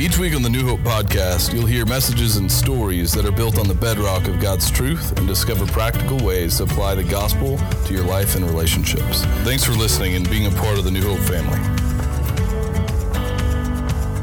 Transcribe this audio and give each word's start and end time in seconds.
Each 0.00 0.16
week 0.16 0.36
on 0.36 0.42
the 0.42 0.48
New 0.48 0.64
Hope 0.64 0.78
podcast, 0.80 1.52
you'll 1.52 1.66
hear 1.66 1.84
messages 1.84 2.36
and 2.36 2.50
stories 2.50 3.12
that 3.14 3.24
are 3.24 3.32
built 3.32 3.58
on 3.58 3.66
the 3.66 3.74
bedrock 3.74 4.28
of 4.28 4.38
God's 4.38 4.70
truth 4.70 5.18
and 5.18 5.26
discover 5.26 5.66
practical 5.66 6.24
ways 6.24 6.58
to 6.58 6.62
apply 6.62 6.94
the 6.94 7.02
gospel 7.02 7.58
to 7.58 7.94
your 7.94 8.04
life 8.04 8.36
and 8.36 8.44
relationships. 8.44 9.24
Thanks 9.42 9.64
for 9.64 9.72
listening 9.72 10.14
and 10.14 10.30
being 10.30 10.46
a 10.46 10.56
part 10.60 10.78
of 10.78 10.84
the 10.84 10.92
New 10.92 11.02
Hope 11.02 11.18
family. 11.18 11.58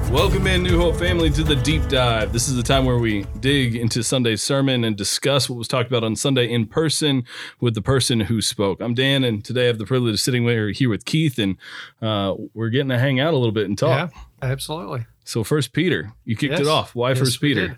Welcome 0.09 0.47
in, 0.47 0.63
New 0.63 0.79
Hope 0.79 0.95
family, 0.95 1.29
to 1.31 1.43
the 1.43 1.57
deep 1.57 1.89
dive. 1.89 2.31
This 2.31 2.47
is 2.47 2.55
the 2.55 2.63
time 2.63 2.85
where 2.85 2.97
we 2.97 3.25
dig 3.41 3.75
into 3.75 4.01
Sunday's 4.01 4.41
sermon 4.41 4.85
and 4.85 4.95
discuss 4.95 5.49
what 5.49 5.57
was 5.57 5.67
talked 5.67 5.89
about 5.89 6.05
on 6.05 6.15
Sunday 6.15 6.49
in 6.49 6.67
person 6.67 7.25
with 7.59 7.75
the 7.75 7.81
person 7.81 8.21
who 8.21 8.41
spoke. 8.41 8.79
I'm 8.79 8.93
Dan, 8.93 9.25
and 9.25 9.43
today 9.43 9.63
I 9.63 9.67
have 9.67 9.79
the 9.79 9.85
privilege 9.85 10.13
of 10.13 10.19
sitting 10.21 10.47
here 10.47 10.89
with 10.89 11.03
Keith, 11.03 11.37
and 11.37 11.57
uh, 12.01 12.33
we're 12.53 12.69
getting 12.69 12.87
to 12.89 12.97
hang 12.97 13.19
out 13.19 13.33
a 13.33 13.37
little 13.37 13.51
bit 13.51 13.65
and 13.65 13.77
talk. 13.77 14.13
Yeah, 14.13 14.21
absolutely. 14.41 15.05
So, 15.27 15.43
First 15.43 15.73
Peter, 15.73 16.13
you 16.23 16.35
kicked 16.35 16.51
Yes. 16.51 16.61
it 16.61 16.67
off. 16.67 16.93
Why 16.93 17.09
Yes, 17.09 17.19
First 17.19 17.41
Peter? 17.41 17.67
did. 17.69 17.77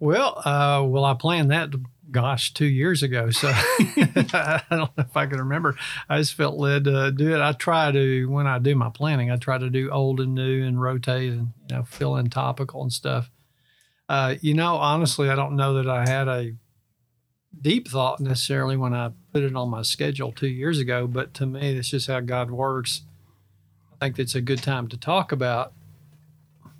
Well, 0.00 0.40
uh, 0.44 0.82
well, 0.86 1.04
I 1.04 1.12
planned 1.14 1.50
that, 1.50 1.68
gosh, 2.10 2.54
two 2.54 2.64
years 2.66 3.02
ago. 3.02 3.28
So 3.30 3.48
I 3.52 4.62
don't 4.70 4.96
know 4.96 5.04
if 5.04 5.14
I 5.16 5.26
can 5.26 5.38
remember. 5.38 5.76
I 6.08 6.16
just 6.18 6.32
felt 6.34 6.56
led 6.56 6.84
to 6.84 7.12
do 7.12 7.34
it. 7.34 7.40
I 7.42 7.52
try 7.52 7.92
to, 7.92 8.24
when 8.30 8.46
I 8.46 8.58
do 8.58 8.74
my 8.74 8.88
planning, 8.88 9.30
I 9.30 9.36
try 9.36 9.58
to 9.58 9.68
do 9.68 9.90
old 9.90 10.18
and 10.18 10.34
new 10.34 10.64
and 10.64 10.80
rotate 10.80 11.32
and, 11.34 11.52
you 11.68 11.76
know, 11.76 11.82
fill 11.84 12.16
in 12.16 12.30
topical 12.30 12.80
and 12.82 12.92
stuff. 12.92 13.30
Uh, 14.08 14.36
you 14.40 14.54
know, 14.54 14.76
honestly, 14.76 15.28
I 15.28 15.34
don't 15.36 15.56
know 15.56 15.74
that 15.74 15.90
I 15.90 16.08
had 16.08 16.26
a 16.26 16.52
deep 17.60 17.88
thought 17.88 18.18
necessarily 18.20 18.78
when 18.78 18.94
I 18.94 19.10
put 19.34 19.42
it 19.42 19.54
on 19.54 19.68
my 19.68 19.82
schedule 19.82 20.32
two 20.32 20.48
years 20.48 20.78
ago, 20.78 21.06
but 21.06 21.34
to 21.34 21.44
me, 21.44 21.74
that's 21.74 21.90
just 21.90 22.06
how 22.06 22.20
God 22.20 22.50
works. 22.50 23.02
I 24.00 24.06
think 24.06 24.18
it's 24.18 24.34
a 24.34 24.40
good 24.40 24.62
time 24.62 24.88
to 24.88 24.96
talk 24.96 25.32
about 25.32 25.74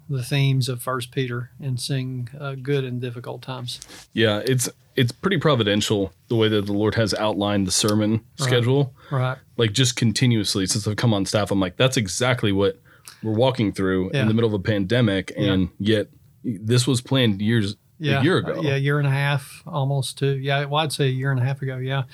the 0.09 0.23
themes 0.23 0.69
of 0.69 0.81
First 0.83 1.11
Peter 1.13 1.51
and 1.61 1.79
seeing 1.81 2.29
uh, 2.39 2.55
good 2.55 2.85
in 2.85 2.99
difficult 3.01 3.43
times. 3.43 3.81
Yeah, 4.13 4.41
it's 4.45 4.69
it's 4.97 5.13
pretty 5.13 5.39
providential 5.39 6.13
the 6.29 6.35
way 6.35 6.49
that 6.49 6.67
the 6.67 6.73
Lord 6.73 6.97
has 6.97 7.15
outlined 7.15 7.67
the 7.67 7.71
sermon 7.71 8.13
Right. 8.41 8.49
schedule, 8.49 8.95
Right. 9.13 9.39
like 9.57 9.73
just 9.73 9.95
continuously 9.95 10.67
since 10.67 10.89
I've 10.89 10.97
come 10.97 11.15
on 11.15 11.25
staff. 11.25 11.51
I'm 11.53 11.61
like, 11.61 11.77
that's 11.77 11.97
exactly 11.97 12.51
what 12.51 12.81
we're 13.23 13.33
walking 13.35 13.71
through 13.73 14.11
Yeah. 14.13 14.23
in 14.23 14.29
the 14.29 14.35
middle 14.35 14.49
of 14.49 14.55
a 14.55 14.59
pandemic, 14.63 15.33
Yeah. 15.37 15.53
and 15.53 15.69
yet 15.79 16.09
this 16.43 16.87
was 16.87 17.01
planned 17.01 17.41
years 17.41 17.77
Yeah. 18.01 18.21
a 18.21 18.25
year 18.25 18.39
ago. 18.39 18.61
Yeah, 18.61 18.75
a 18.75 18.79
year 18.79 18.99
and 18.99 19.07
a 19.07 19.11
half, 19.13 19.63
almost 19.67 20.19
two. 20.19 20.37
Yeah, 20.37 20.65
well, 20.65 20.83
I'd 20.83 20.93
say 20.93 21.07
a 21.07 21.13
year 21.13 21.31
and 21.31 21.39
a 21.41 21.45
half 21.45 21.63
ago. 21.63 21.77
Yeah. 21.79 22.05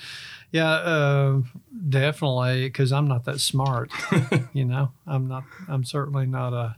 Yeah, 0.51 0.69
uh, 0.69 1.41
definitely. 1.89 2.65
Because 2.67 2.91
I'm 2.91 3.07
not 3.07 3.25
that 3.25 3.39
smart. 3.39 3.89
you 4.53 4.65
know, 4.65 4.91
I'm 5.07 5.27
not. 5.27 5.43
I'm 5.67 5.83
certainly 5.83 6.25
not 6.25 6.53
a 6.53 6.75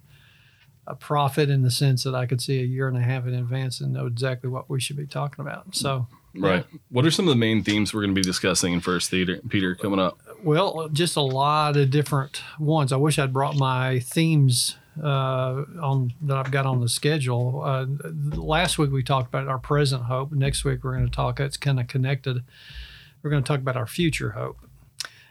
a 0.88 0.96
prophet 0.96 1.50
in 1.50 1.62
the 1.62 1.72
sense 1.72 2.04
that 2.04 2.16
I 2.16 2.26
could 2.26 2.42
see 2.42 2.60
a 2.62 2.66
year 2.66 2.88
and 2.88 2.98
a 2.98 3.02
half 3.02 3.28
in 3.28 3.34
advance 3.34 3.82
and 3.82 3.94
know 3.94 4.08
exactly 4.08 4.50
what 4.50 4.70
we 4.70 4.80
should 4.80 4.96
be 4.96 5.06
talking 5.06 5.46
about. 5.46 5.76
So, 5.76 6.08
Right. 6.40 6.66
What 6.90 7.06
are 7.06 7.12
some 7.12 7.28
of 7.28 7.34
the 7.34 7.40
main 7.40 7.64
themes 7.64 7.94
we're 7.94 8.02
going 8.02 8.14
to 8.14 8.20
be 8.20 8.26
discussing 8.26 8.74
in 8.74 8.80
First 8.80 9.10
Peter, 9.12 9.40
Peter 9.50 9.76
coming 9.76 10.00
up? 10.00 10.20
Well, 10.44 10.88
just 10.90 11.16
a 11.16 11.22
lot 11.22 11.78
of 11.78 11.90
different 11.90 12.42
ones. 12.60 12.92
I 12.92 12.98
wish 12.98 13.18
I'd 13.18 13.34
brought 13.34 13.56
my 13.56 14.00
themes 14.00 14.78
uh, 15.02 15.64
on 15.82 16.14
that 16.22 16.38
I've 16.38 16.52
got 16.52 16.66
on 16.66 16.82
the 16.82 16.90
schedule. 16.90 17.62
Uh, 17.64 17.86
last 18.36 18.78
week 18.78 18.92
we 18.92 19.04
talked 19.04 19.28
about 19.30 19.48
our 19.48 19.60
present 19.60 20.04
hope. 20.04 20.32
Next 20.32 20.64
week 20.64 20.84
we're 20.84 20.94
going 20.94 21.08
to 21.08 21.16
talk. 21.16 21.40
It's 21.40 21.58
kind 21.58 21.80
of 21.80 21.88
connected. 21.88 22.44
We're 23.22 23.30
going 23.30 23.44
to 23.44 23.48
talk 23.48 23.60
about 23.60 23.78
our 23.78 23.88
future 23.88 24.32
hope. 24.32 24.58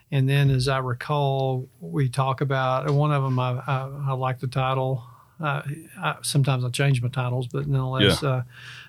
And 0.09 0.29
then, 0.29 0.49
as 0.49 0.69
I 0.69 0.77
recall, 0.77 1.67
we 1.81 2.07
talk 2.07 2.39
about 2.39 2.89
one 2.89 3.11
of 3.11 3.23
them. 3.23 3.39
I, 3.39 3.61
I, 3.67 3.91
I 4.07 4.13
like 4.13 4.39
the 4.39 4.47
title. 4.47 5.03
Uh, 5.39 5.61
I, 5.99 6.15
sometimes 6.23 6.63
I 6.65 6.69
change 6.69 7.01
my 7.01 7.09
titles, 7.09 7.47
but 7.47 7.67
nonetheless, 7.67 8.23
uh, 8.23 8.43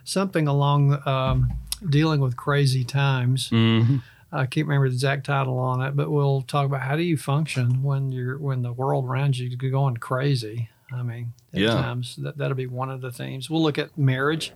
something 0.04 0.48
along 0.48 1.00
um, 1.06 1.52
dealing 1.88 2.20
with 2.20 2.36
crazy 2.36 2.84
times. 2.84 3.50
Mm-hmm. 3.50 3.98
I 4.32 4.46
can't 4.46 4.66
remember 4.66 4.88
the 4.88 4.94
exact 4.94 5.26
title 5.26 5.58
on 5.58 5.80
it, 5.82 5.96
but 5.96 6.10
we'll 6.10 6.42
talk 6.42 6.66
about 6.66 6.82
how 6.82 6.96
do 6.96 7.02
you 7.02 7.16
function 7.16 7.82
when 7.82 8.12
you're 8.12 8.38
when 8.38 8.62
the 8.62 8.72
world 8.72 9.06
around 9.06 9.38
you 9.38 9.48
is 9.48 9.56
going 9.56 9.96
crazy. 9.98 10.68
I 10.92 11.02
mean, 11.02 11.32
at 11.52 11.60
Yeah. 11.60 11.70
times 11.74 12.16
that 12.16 12.36
that'll 12.38 12.56
be 12.56 12.66
one 12.66 12.90
of 12.90 13.00
the 13.00 13.10
themes. 13.12 13.48
We'll 13.50 13.62
look 13.62 13.78
at 13.78 13.96
marriage. 13.98 14.52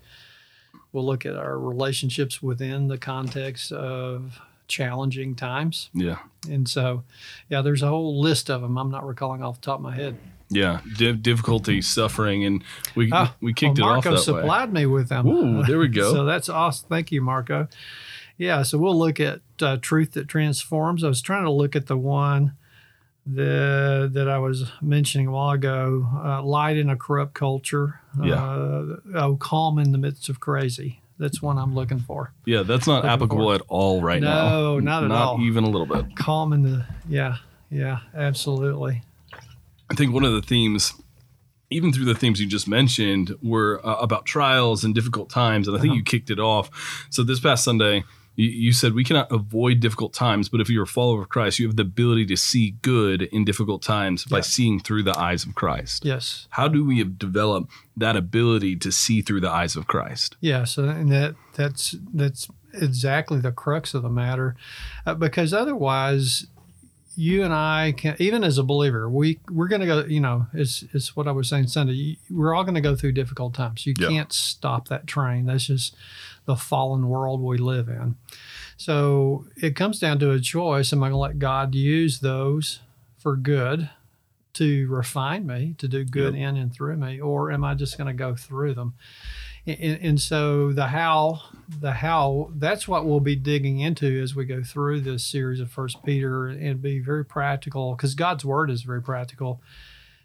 We'll 0.92 1.06
look 1.06 1.24
at 1.26 1.36
our 1.36 1.58
relationships 1.58 2.42
within 2.42 2.88
the 2.88 2.98
context 2.98 3.72
of 3.72 4.38
challenging 4.68 5.34
times, 5.34 5.90
Yeah. 5.94 6.18
and 6.48 6.66
so 6.68 7.02
yeah, 7.50 7.60
there's 7.62 7.82
a 7.82 7.88
whole 7.88 8.20
list 8.20 8.50
of 8.50 8.60
them. 8.62 8.76
I'm 8.78 8.90
not 8.90 9.06
recalling 9.06 9.42
off 9.42 9.60
the 9.60 9.64
top 9.66 9.78
of 9.78 9.82
my 9.82 9.94
head. 9.94 10.16
Yeah. 10.54 10.80
Di- 10.96 11.12
difficulty, 11.12 11.82
suffering, 11.82 12.44
and 12.44 12.62
we 12.94 13.10
Ah, 13.12 13.34
we 13.40 13.52
kicked 13.52 13.78
well, 13.78 13.88
it 13.88 13.92
Marco 13.94 14.08
off 14.10 14.14
way. 14.16 14.22
supplied 14.22 14.72
me 14.72 14.86
with 14.86 15.08
them. 15.08 15.26
Ooh, 15.26 15.62
there 15.64 15.78
we 15.78 15.88
go. 15.88 16.12
so 16.14 16.24
that's 16.24 16.48
awesome. 16.48 16.86
Thank 16.88 17.10
you, 17.12 17.20
Marco. 17.22 17.68
Yeah, 18.38 18.62
so 18.62 18.78
we'll 18.78 18.98
look 18.98 19.20
at 19.20 19.40
uh, 19.60 19.76
truth 19.80 20.12
that 20.12 20.26
transforms. 20.28 21.04
I 21.04 21.08
was 21.08 21.22
trying 21.22 21.44
to 21.44 21.50
look 21.50 21.76
at 21.76 21.86
the 21.86 21.96
one 21.98 22.54
that 23.26 24.10
that 24.14 24.28
I 24.28 24.38
was 24.38 24.70
mentioning 24.80 25.28
a 25.28 25.30
while 25.30 25.50
ago, 25.52 26.06
uh, 26.24 26.42
light 26.42 26.76
in 26.76 26.90
a 26.90 26.96
corrupt 26.96 27.34
culture. 27.34 28.00
Yeah. 28.22 28.42
Uh, 28.42 28.96
oh, 29.14 29.36
calm 29.36 29.78
in 29.78 29.92
the 29.92 29.98
midst 29.98 30.28
of 30.28 30.40
crazy. 30.40 31.00
That's 31.18 31.40
one 31.40 31.56
I'm 31.56 31.74
looking 31.74 32.00
for. 32.00 32.32
Yeah, 32.46 32.62
that's 32.64 32.86
not 32.88 32.96
Looking 33.04 33.10
applicable 33.10 33.48
for- 33.50 33.54
at 33.54 33.60
all 33.68 34.02
right 34.02 34.20
now. 34.20 34.48
No, 34.50 34.80
not 34.80 35.04
at 35.04 35.08
not 35.08 35.22
all. 35.22 35.38
Not 35.38 35.44
even 35.46 35.62
a 35.64 35.70
little 35.70 35.86
bit. 35.86 36.16
Calm 36.16 36.52
in 36.52 36.62
the 36.62 36.84
yeah, 37.08 37.36
yeah, 37.70 38.00
absolutely. 38.14 39.02
I 39.92 39.94
think 39.94 40.12
one 40.14 40.24
of 40.24 40.32
the 40.32 40.42
themes, 40.42 40.92
even 41.70 41.92
through 41.92 42.06
the 42.06 42.14
themes 42.14 42.40
you 42.40 42.46
just 42.46 42.66
mentioned, 42.66 43.34
were 43.42 43.80
uh, 43.86 43.96
about 43.96 44.24
trials 44.24 44.84
and 44.84 44.94
difficult 44.94 45.28
times. 45.30 45.68
And 45.68 45.76
I 45.76 45.80
think 45.80 45.90
Uh-huh. 45.90 45.98
you 45.98 46.02
kicked 46.02 46.30
it 46.30 46.40
off. 46.40 46.70
So 47.10 47.22
this 47.22 47.40
past 47.40 47.62
Sunday, 47.62 48.04
you, 48.34 48.48
you 48.48 48.72
said 48.72 48.94
we 48.94 49.04
cannot 49.04 49.30
avoid 49.30 49.80
difficult 49.80 50.14
times, 50.14 50.48
but 50.48 50.60
if 50.62 50.70
you're 50.70 50.84
a 50.84 50.86
follower 50.86 51.20
of 51.22 51.28
Christ, 51.28 51.58
you 51.58 51.66
have 51.66 51.76
the 51.76 51.82
ability 51.82 52.24
to 52.26 52.36
see 52.36 52.70
good 52.80 53.22
in 53.22 53.44
difficult 53.44 53.82
times 53.82 54.24
by 54.24 54.38
Yeah. 54.38 54.42
seeing 54.42 54.80
through 54.80 55.02
the 55.02 55.18
eyes 55.18 55.44
of 55.44 55.54
Christ. 55.54 56.04
Yes. 56.06 56.46
How 56.50 56.68
do 56.68 56.84
we 56.86 57.04
develop 57.04 57.68
that 57.98 58.16
ability 58.16 58.76
to 58.76 58.90
see 58.90 59.20
through 59.20 59.40
the 59.42 59.50
eyes 59.50 59.76
of 59.76 59.86
Christ? 59.86 60.36
Yeah, 60.40 60.64
so 60.64 60.84
and 60.88 61.12
that 61.12 61.34
that's 61.54 61.94
that's 62.14 62.48
exactly 62.72 63.38
the 63.38 63.52
crux 63.52 63.92
of 63.92 64.02
the 64.02 64.08
matter, 64.08 64.56
uh, 65.04 65.12
because 65.14 65.52
otherwise, 65.52 66.46
you 67.14 67.44
and 67.44 67.52
I 67.52 67.92
can 67.96 68.16
even 68.18 68.42
as 68.44 68.58
a 68.58 68.62
believer, 68.62 69.08
we 69.10 69.38
we're 69.50 69.68
going 69.68 69.80
to 69.80 69.86
go. 69.86 70.04
You 70.04 70.20
know, 70.20 70.46
it's 70.52 70.84
it's 70.92 71.14
what 71.16 71.28
I 71.28 71.32
was 71.32 71.48
saying 71.48 71.66
Sunday. 71.68 72.18
We're 72.30 72.54
all 72.54 72.64
going 72.64 72.74
to 72.74 72.80
go 72.80 72.96
through 72.96 73.12
difficult 73.12 73.54
times. 73.54 73.86
You 73.86 73.94
Yeah. 73.98 74.08
can't 74.08 74.32
stop 74.32 74.88
that 74.88 75.06
train. 75.06 75.46
That's 75.46 75.66
just 75.66 75.94
the 76.46 76.56
fallen 76.56 77.08
world 77.08 77.40
we 77.40 77.58
live 77.58 77.88
in. 77.88 78.16
So 78.76 79.46
it 79.56 79.76
comes 79.76 79.98
down 79.98 80.18
to 80.20 80.30
a 80.32 80.40
choice. 80.40 80.92
Am 80.92 81.02
I 81.02 81.06
going 81.06 81.12
to 81.12 81.18
let 81.18 81.38
God 81.38 81.74
use 81.74 82.20
those 82.20 82.80
for 83.18 83.36
good? 83.36 83.90
To 84.56 84.86
refine 84.90 85.46
me, 85.46 85.74
to 85.78 85.88
do 85.88 86.04
good 86.04 86.34
in 86.34 86.58
and 86.58 86.70
through 86.70 86.98
me, 86.98 87.18
or 87.18 87.50
am 87.50 87.64
I 87.64 87.72
just 87.72 87.96
going 87.96 88.08
to 88.08 88.12
go 88.12 88.34
through 88.36 88.74
them? 88.74 88.92
And, 89.66 89.98
and 90.00 90.20
so 90.20 90.72
the 90.72 90.88
how 90.88 91.40
the 91.80 91.92
how 91.92 92.50
that's 92.56 92.88
what 92.88 93.06
we'll 93.06 93.20
be 93.20 93.36
digging 93.36 93.80
into 93.80 94.20
as 94.20 94.34
we 94.34 94.44
go 94.44 94.62
through 94.62 95.00
this 95.00 95.24
series 95.24 95.60
of 95.60 95.70
first 95.70 96.02
peter 96.04 96.48
and 96.48 96.82
be 96.82 96.98
very 96.98 97.24
practical 97.24 97.94
because 97.94 98.14
god's 98.14 98.44
word 98.44 98.70
is 98.70 98.82
very 98.82 99.02
practical. 99.02 99.60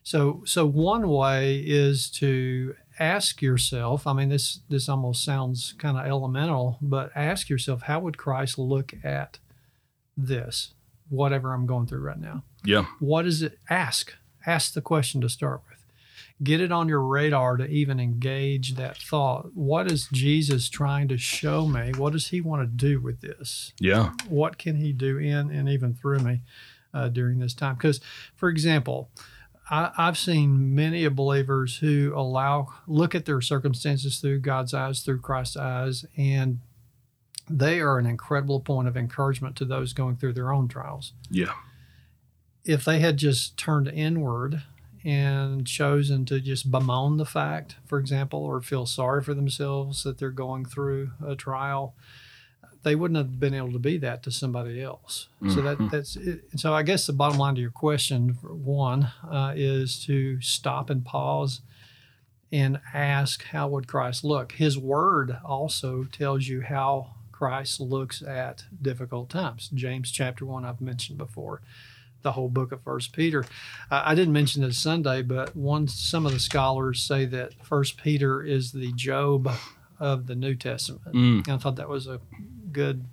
So 0.03 0.41
so 0.45 0.65
one 0.65 1.09
way 1.09 1.57
is 1.57 2.09
to 2.11 2.75
ask 2.97 3.41
yourself 3.41 4.07
i 4.07 4.13
mean 4.13 4.29
this 4.29 4.61
this 4.69 4.87
almost 4.87 5.23
sounds 5.23 5.73
kind 5.77 5.97
of 5.97 6.05
elemental 6.05 6.77
but 6.81 7.11
ask 7.13 7.49
yourself 7.49 7.83
how 7.83 7.99
would 7.99 8.17
christ 8.17 8.57
look 8.57 8.93
at 9.03 9.37
this 10.15 10.73
whatever 11.09 11.53
i'm 11.53 11.65
going 11.65 11.87
through 11.87 11.99
right 11.99 12.19
now? 12.19 12.43
Yeah. 12.63 12.85
what 12.99 13.27
is 13.27 13.41
it 13.41 13.59
ask 13.69 14.13
ask 14.45 14.73
the 14.73 14.81
question 14.81 15.19
to 15.21 15.29
start 15.29 15.61
with 15.69 15.76
get 16.43 16.61
it 16.61 16.71
on 16.71 16.87
your 16.87 17.01
radar 17.01 17.57
to 17.57 17.65
even 17.67 17.99
engage 17.99 18.75
that 18.75 18.97
thought. 18.97 19.49
What 19.55 19.91
is 19.91 20.07
jesus 20.11 20.69
trying 20.69 21.07
to 21.07 21.17
show 21.17 21.65
me? 21.67 21.91
What 21.97 22.13
does 22.13 22.27
he 22.27 22.41
want 22.41 22.61
to 22.61 22.67
do 22.67 22.99
with 23.01 23.21
this? 23.21 23.73
Yeah. 23.79 24.11
what 24.29 24.57
can 24.57 24.75
he 24.75 24.93
do 24.93 25.17
in 25.17 25.49
and 25.49 25.67
even 25.67 25.93
through 25.95 26.19
me 26.19 26.41
uh, 26.93 27.09
during 27.09 27.39
this 27.39 27.53
time? 27.55 27.75
Because 27.75 27.99
for 28.35 28.49
example 28.49 29.09
I, 29.69 29.91
I've 29.97 30.17
seen 30.17 30.75
many 30.75 31.05
of 31.05 31.15
believers 31.15 31.77
who 31.77 32.13
allow 32.15 32.67
look 32.87 33.15
at 33.15 33.25
their 33.25 33.41
circumstances 33.41 34.19
through 34.19 34.39
God's 34.39 34.73
eyes, 34.73 35.01
through 35.01 35.19
Christ's 35.21 35.57
eyes, 35.57 36.05
and 36.15 36.59
they 37.49 37.79
are 37.79 37.97
an 37.97 38.05
incredible 38.05 38.59
point 38.59 38.87
of 38.87 38.95
encouragement 38.95 39.55
to 39.57 39.65
those 39.65 39.91
going 39.93 40.17
through 40.17 40.33
their 40.33 40.53
own 40.53 40.67
trials. 40.67 41.13
Yeah. 41.29 41.53
if 42.63 42.85
they 42.85 42.99
had 42.99 43.17
just 43.17 43.57
turned 43.57 43.87
inward 43.87 44.63
and 45.07 45.65
chosen 45.65 46.25
to 46.25 46.41
just 46.41 46.69
bemoan 46.69 47.15
the 47.15 47.25
fact, 47.25 47.77
for 47.85 47.97
example, 47.97 48.39
or 48.39 48.61
feel 48.61 48.85
sorry 48.85 49.23
for 49.23 49.33
themselves 49.33 50.03
that 50.03 50.17
they're 50.17 50.29
going 50.29 50.65
through 50.65 51.11
a 51.25 51.33
trial, 51.35 51.95
they 52.83 52.93
wouldn't 52.93 53.17
have 53.17 53.39
been 53.39 53.53
able 53.53 53.71
to 53.71 53.79
be 53.79 53.97
that 53.97 54.21
to 54.23 54.31
somebody 54.31 54.81
else. 54.81 55.27
So 55.49 55.61
that 55.61 55.77
Mhm. 55.77 55.89
that's 55.91 56.15
it. 56.17 56.43
so. 56.57 56.73
I 56.73 56.83
guess 56.83 57.05
the 57.07 57.13
bottom 57.13 57.37
line 57.39 57.55
to 57.55 57.61
your 57.61 57.71
question, 57.71 58.37
one, 58.43 59.09
uh, 59.29 59.53
is 59.55 60.03
to 60.05 60.41
stop 60.41 60.89
and 60.89 61.03
pause 61.05 61.61
and 62.51 62.79
ask 62.93 63.43
how 63.45 63.67
would 63.69 63.87
Christ 63.87 64.23
look. 64.23 64.53
His 64.53 64.77
word 64.77 65.37
also 65.43 66.03
tells 66.05 66.47
you 66.47 66.61
how 66.61 67.11
Christ 67.31 67.79
looks 67.79 68.21
at 68.21 68.65
difficult 68.81 69.29
times. 69.29 69.69
James 69.73 70.11
chapter 70.11 70.45
1 70.45 70.65
I've 70.65 70.81
mentioned 70.81 71.17
before. 71.17 71.61
The 72.27 72.33
whole 72.33 72.49
book 72.49 72.73
of 72.73 72.81
First 72.81 73.13
Peter. 73.13 73.45
Uh, 73.89 74.01
I 74.03 74.13
didn't 74.13 74.33
mention 74.33 74.61
this 74.61 74.77
Sunday, 74.77 75.21
but 75.21 75.55
one 75.55 75.87
some 75.87 76.25
of 76.25 76.33
the 76.33 76.39
scholars 76.39 77.01
say 77.01 77.23
that 77.23 77.53
First 77.63 77.95
Peter 77.95 78.43
is 78.43 78.73
the 78.73 78.91
Job 78.91 79.49
of 79.97 80.27
the 80.27 80.35
New 80.35 80.53
Testament. 80.53 81.15
Mm. 81.15 81.45
And 81.45 81.49
I 81.53 81.57
thought 81.57 81.77
that 81.77 81.87
was 81.87 82.05
a 82.05 82.19
good, 82.69 83.05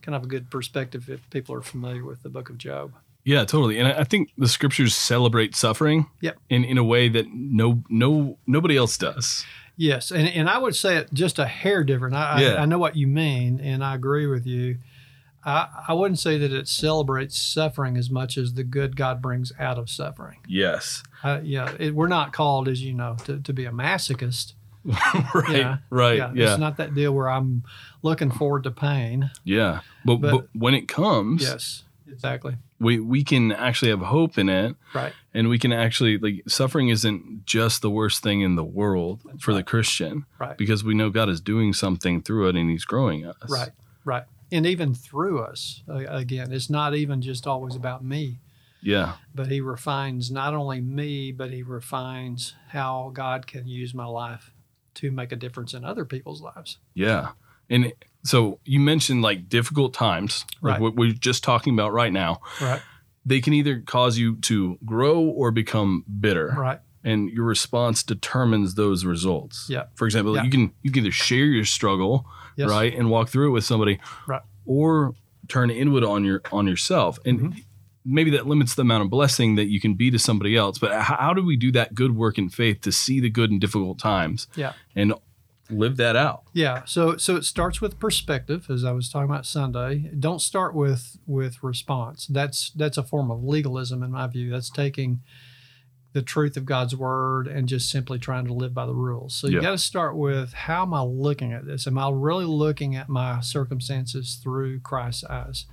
kind 0.00 0.14
of 0.14 0.22
a 0.22 0.26
good 0.28 0.48
perspective 0.48 1.10
if 1.10 1.28
people 1.30 1.56
are 1.56 1.60
familiar 1.60 2.04
with 2.04 2.22
the 2.22 2.28
book 2.28 2.48
of 2.48 2.56
Job. 2.56 2.92
Yeah, 3.24 3.44
totally. 3.44 3.80
And 3.80 3.88
I 3.88 4.02
I 4.02 4.04
think 4.04 4.30
the 4.38 4.46
scriptures 4.46 4.94
celebrate 4.94 5.56
suffering 5.56 6.06
Yep. 6.20 6.38
in, 6.48 6.62
in 6.62 6.78
a 6.78 6.84
way 6.84 7.08
that 7.08 7.26
no 7.32 7.82
no 7.88 8.38
nobody 8.46 8.76
else 8.76 8.96
does. 8.96 9.44
Yes, 9.76 10.12
and, 10.12 10.28
and 10.28 10.48
I 10.48 10.58
would 10.58 10.76
say 10.76 10.98
it 10.98 11.12
just 11.12 11.40
a 11.40 11.46
hair 11.46 11.82
different. 11.82 12.14
I, 12.14 12.42
Yeah. 12.42 12.48
I, 12.54 12.62
I 12.62 12.64
know 12.66 12.78
what 12.78 12.94
you 12.94 13.08
mean, 13.08 13.58
and 13.58 13.82
I 13.82 13.96
agree 13.96 14.28
with 14.28 14.46
you. 14.46 14.78
I, 15.46 15.68
I 15.88 15.92
wouldn't 15.94 16.18
say 16.18 16.36
that 16.38 16.52
it 16.52 16.66
celebrates 16.68 17.38
suffering 17.38 17.96
as 17.96 18.10
much 18.10 18.36
as 18.36 18.54
the 18.54 18.64
good 18.64 18.96
God 18.96 19.22
brings 19.22 19.52
out 19.60 19.78
of 19.78 19.88
suffering. 19.88 20.38
Yes. 20.48 21.02
Uh, 21.22 21.40
yeah, 21.42 21.72
it, 21.78 21.94
we're 21.94 22.08
not 22.08 22.32
called, 22.32 22.66
as 22.68 22.82
you 22.82 22.92
know, 22.92 23.16
to, 23.24 23.38
to 23.40 23.52
be 23.52 23.64
a 23.64 23.70
masochist. 23.70 24.54
right. 25.34 25.48
Yeah. 25.50 25.76
Right. 25.90 26.18
yeah, 26.18 26.32
Yeah. 26.34 26.50
it's 26.52 26.60
not 26.60 26.76
that 26.78 26.94
deal 26.94 27.12
where 27.12 27.28
I'm 27.30 27.62
looking 28.02 28.30
forward 28.30 28.64
to 28.64 28.70
pain. 28.70 29.30
yeah. 29.44 29.80
But, 30.04 30.16
But- 30.16 30.30
but 30.32 30.48
when 30.52 30.74
it 30.74 30.86
comes, 30.88 31.42
Yes, 31.42 31.84
exactly. 32.10 32.56
we 32.78 33.00
we 33.00 33.24
can 33.24 33.50
actually 33.52 33.90
have 33.90 34.00
hope 34.00 34.38
in 34.38 34.48
it 34.48 34.76
Right. 34.94 35.12
and 35.34 35.48
we 35.48 35.58
can 35.58 35.72
actually 35.72 36.18
like 36.18 36.42
suffering 36.46 36.88
isn't 36.88 37.44
just 37.46 37.82
the 37.82 37.90
worst 37.90 38.22
thing 38.22 38.40
in 38.42 38.54
the 38.56 38.64
world 38.64 39.22
for 39.40 39.54
the. 39.54 39.62
Christian 39.64 40.24
Right. 40.38 40.56
because 40.56 40.84
we 40.84 40.94
know 40.94 41.10
God 41.10 41.28
is 41.28 41.40
doing 41.40 41.72
something 41.72 42.22
through 42.22 42.48
it 42.48 42.56
and 42.56 42.70
he's 42.70 42.84
growing 42.84 43.26
us. 43.26 43.36
Right. 43.48 43.70
Right. 44.04 44.24
And 44.52 44.64
even 44.66 44.94
through 44.94 45.40
us, 45.40 45.82
again, 45.88 46.52
it's 46.52 46.70
not 46.70 46.94
even 46.94 47.20
just 47.22 47.46
always 47.46 47.74
about 47.74 48.04
me. 48.04 48.40
Yeah. 48.82 49.14
but 49.34 49.48
he 49.50 49.60
refines 49.60 50.30
not 50.30 50.54
only 50.54 50.80
me, 50.80 51.32
but 51.32 51.50
he 51.50 51.64
refines 51.64 52.54
how 52.68 53.10
God 53.12 53.48
can 53.48 53.66
use 53.66 53.92
my 53.94 54.04
life 54.06 54.52
to 54.94 55.10
make 55.10 55.32
a 55.32 55.36
difference 55.36 55.74
in 55.74 55.84
other 55.84 56.04
people's 56.04 56.40
lives. 56.40 56.78
Yeah. 56.94 57.30
And 57.68 57.92
so 58.22 58.60
you 58.64 58.78
mentioned 58.78 59.22
like 59.22 59.48
difficult 59.48 59.92
times, 59.92 60.44
like 60.62 60.74
Right. 60.74 60.80
what 60.80 60.94
we're 60.94 61.12
just 61.12 61.42
talking 61.42 61.74
about 61.74 61.92
right 61.92 62.12
now. 62.12 62.40
Right. 62.60 62.80
They 63.24 63.40
can 63.40 63.54
either 63.54 63.80
cause 63.80 64.18
you 64.18 64.36
to 64.42 64.78
grow 64.84 65.20
or 65.20 65.50
become 65.50 66.04
bitter. 66.20 66.54
Right. 66.56 66.78
And 67.02 67.28
your 67.30 67.44
response 67.44 68.04
determines 68.04 68.76
those 68.76 69.04
results. 69.04 69.66
Yeah. 69.68 69.84
For 69.96 70.06
example, 70.06 70.36
Yeah. 70.36 70.44
you 70.44 70.50
can 70.50 70.72
you 70.82 70.92
can 70.92 71.02
either 71.04 71.12
share 71.12 71.46
your 71.46 71.64
struggle, 71.64 72.24
Yes. 72.56 72.68
right, 72.70 72.92
and 72.94 73.10
walk 73.10 73.28
through 73.28 73.48
it 73.48 73.52
with 73.52 73.64
somebody, 73.64 73.98
Right. 74.26 74.42
or 74.64 75.14
turn 75.48 75.70
inward 75.70 76.02
on 76.04 76.24
your 76.24 76.40
on 76.50 76.66
yourself. 76.66 77.18
And 77.24 77.40
Mhm. 77.40 77.64
maybe 78.04 78.30
that 78.32 78.46
limits 78.46 78.74
the 78.74 78.82
amount 78.82 79.04
of 79.04 79.10
blessing 79.10 79.54
that 79.56 79.66
you 79.66 79.80
can 79.80 79.94
be 79.94 80.10
to 80.10 80.18
somebody 80.18 80.56
else. 80.56 80.78
But 80.78 80.92
how, 81.02 81.16
how 81.16 81.34
do 81.34 81.42
we 81.44 81.56
do 81.56 81.70
that 81.72 81.94
good 81.94 82.16
work 82.16 82.38
in 82.38 82.48
faith 82.48 82.80
to 82.82 82.92
see 82.92 83.20
the 83.20 83.30
good 83.30 83.50
in 83.50 83.58
difficult 83.58 83.98
times 83.98 84.46
Yeah. 84.56 84.72
and 84.94 85.12
live 85.68 85.96
that 85.96 86.14
out? 86.16 86.42
Yeah. 86.52 86.82
So 86.84 87.16
so 87.16 87.36
it 87.36 87.44
starts 87.44 87.80
with 87.80 87.98
perspective, 87.98 88.66
as 88.70 88.84
I 88.84 88.92
was 88.92 89.08
talking 89.08 89.28
about 89.28 89.44
Sunday. 89.46 90.10
Don't 90.18 90.40
start 90.40 90.74
with 90.74 91.18
with 91.26 91.62
response. 91.62 92.26
That's 92.26 92.70
that's 92.70 92.96
a 92.96 93.02
form 93.02 93.30
of 93.30 93.42
legalism 93.44 94.02
in 94.02 94.12
my 94.12 94.26
view. 94.28 94.50
That's 94.50 94.70
taking 94.70 95.20
the 96.16 96.22
truth 96.22 96.56
of 96.56 96.64
God's 96.64 96.96
word 96.96 97.46
and 97.46 97.68
just 97.68 97.90
simply 97.90 98.18
trying 98.18 98.46
to 98.46 98.54
live 98.54 98.72
by 98.72 98.86
the 98.86 98.94
rules. 98.94 99.34
So 99.34 99.48
you 99.48 99.56
Yeah. 99.56 99.60
got 99.60 99.70
to 99.72 99.78
start 99.78 100.16
with 100.16 100.54
how 100.54 100.80
am 100.80 100.94
I 100.94 101.02
looking 101.02 101.52
at 101.52 101.66
this? 101.66 101.86
Am 101.86 101.98
I 101.98 102.08
really 102.10 102.46
looking 102.46 102.96
at 102.96 103.10
my 103.10 103.40
circumstances 103.40 104.36
through 104.42 104.80
Christ's 104.80 105.24
eyes? 105.24 105.66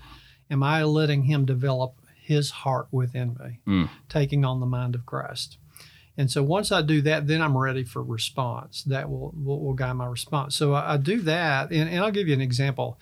Am 0.51 0.61
I 0.61 0.83
letting 0.83 1.23
him 1.23 1.45
develop 1.45 1.93
his 2.21 2.51
heart 2.51 2.87
within 2.91 3.37
me, 3.39 3.59
Mm. 3.65 3.89
taking 4.09 4.43
on 4.43 4.59
the 4.59 4.65
mind 4.65 4.95
of 4.95 5.05
Christ? 5.05 5.57
And 6.17 6.29
so 6.29 6.43
once 6.43 6.73
I 6.73 6.81
do 6.81 7.01
that, 7.03 7.25
then 7.27 7.41
I'm 7.41 7.57
ready 7.57 7.85
for 7.85 8.03
response. 8.03 8.83
That 8.83 9.09
will 9.09 9.33
will, 9.41 9.61
will 9.63 9.73
guide 9.73 9.93
my 9.93 10.07
response. 10.07 10.55
So 10.55 10.73
I, 10.73 10.93
I 10.95 10.97
do 10.97 11.21
that, 11.21 11.71
and, 11.71 11.89
and 11.89 11.99
I'll 12.03 12.11
give 12.11 12.27
you 12.27 12.33
an 12.33 12.41
example. 12.41 12.99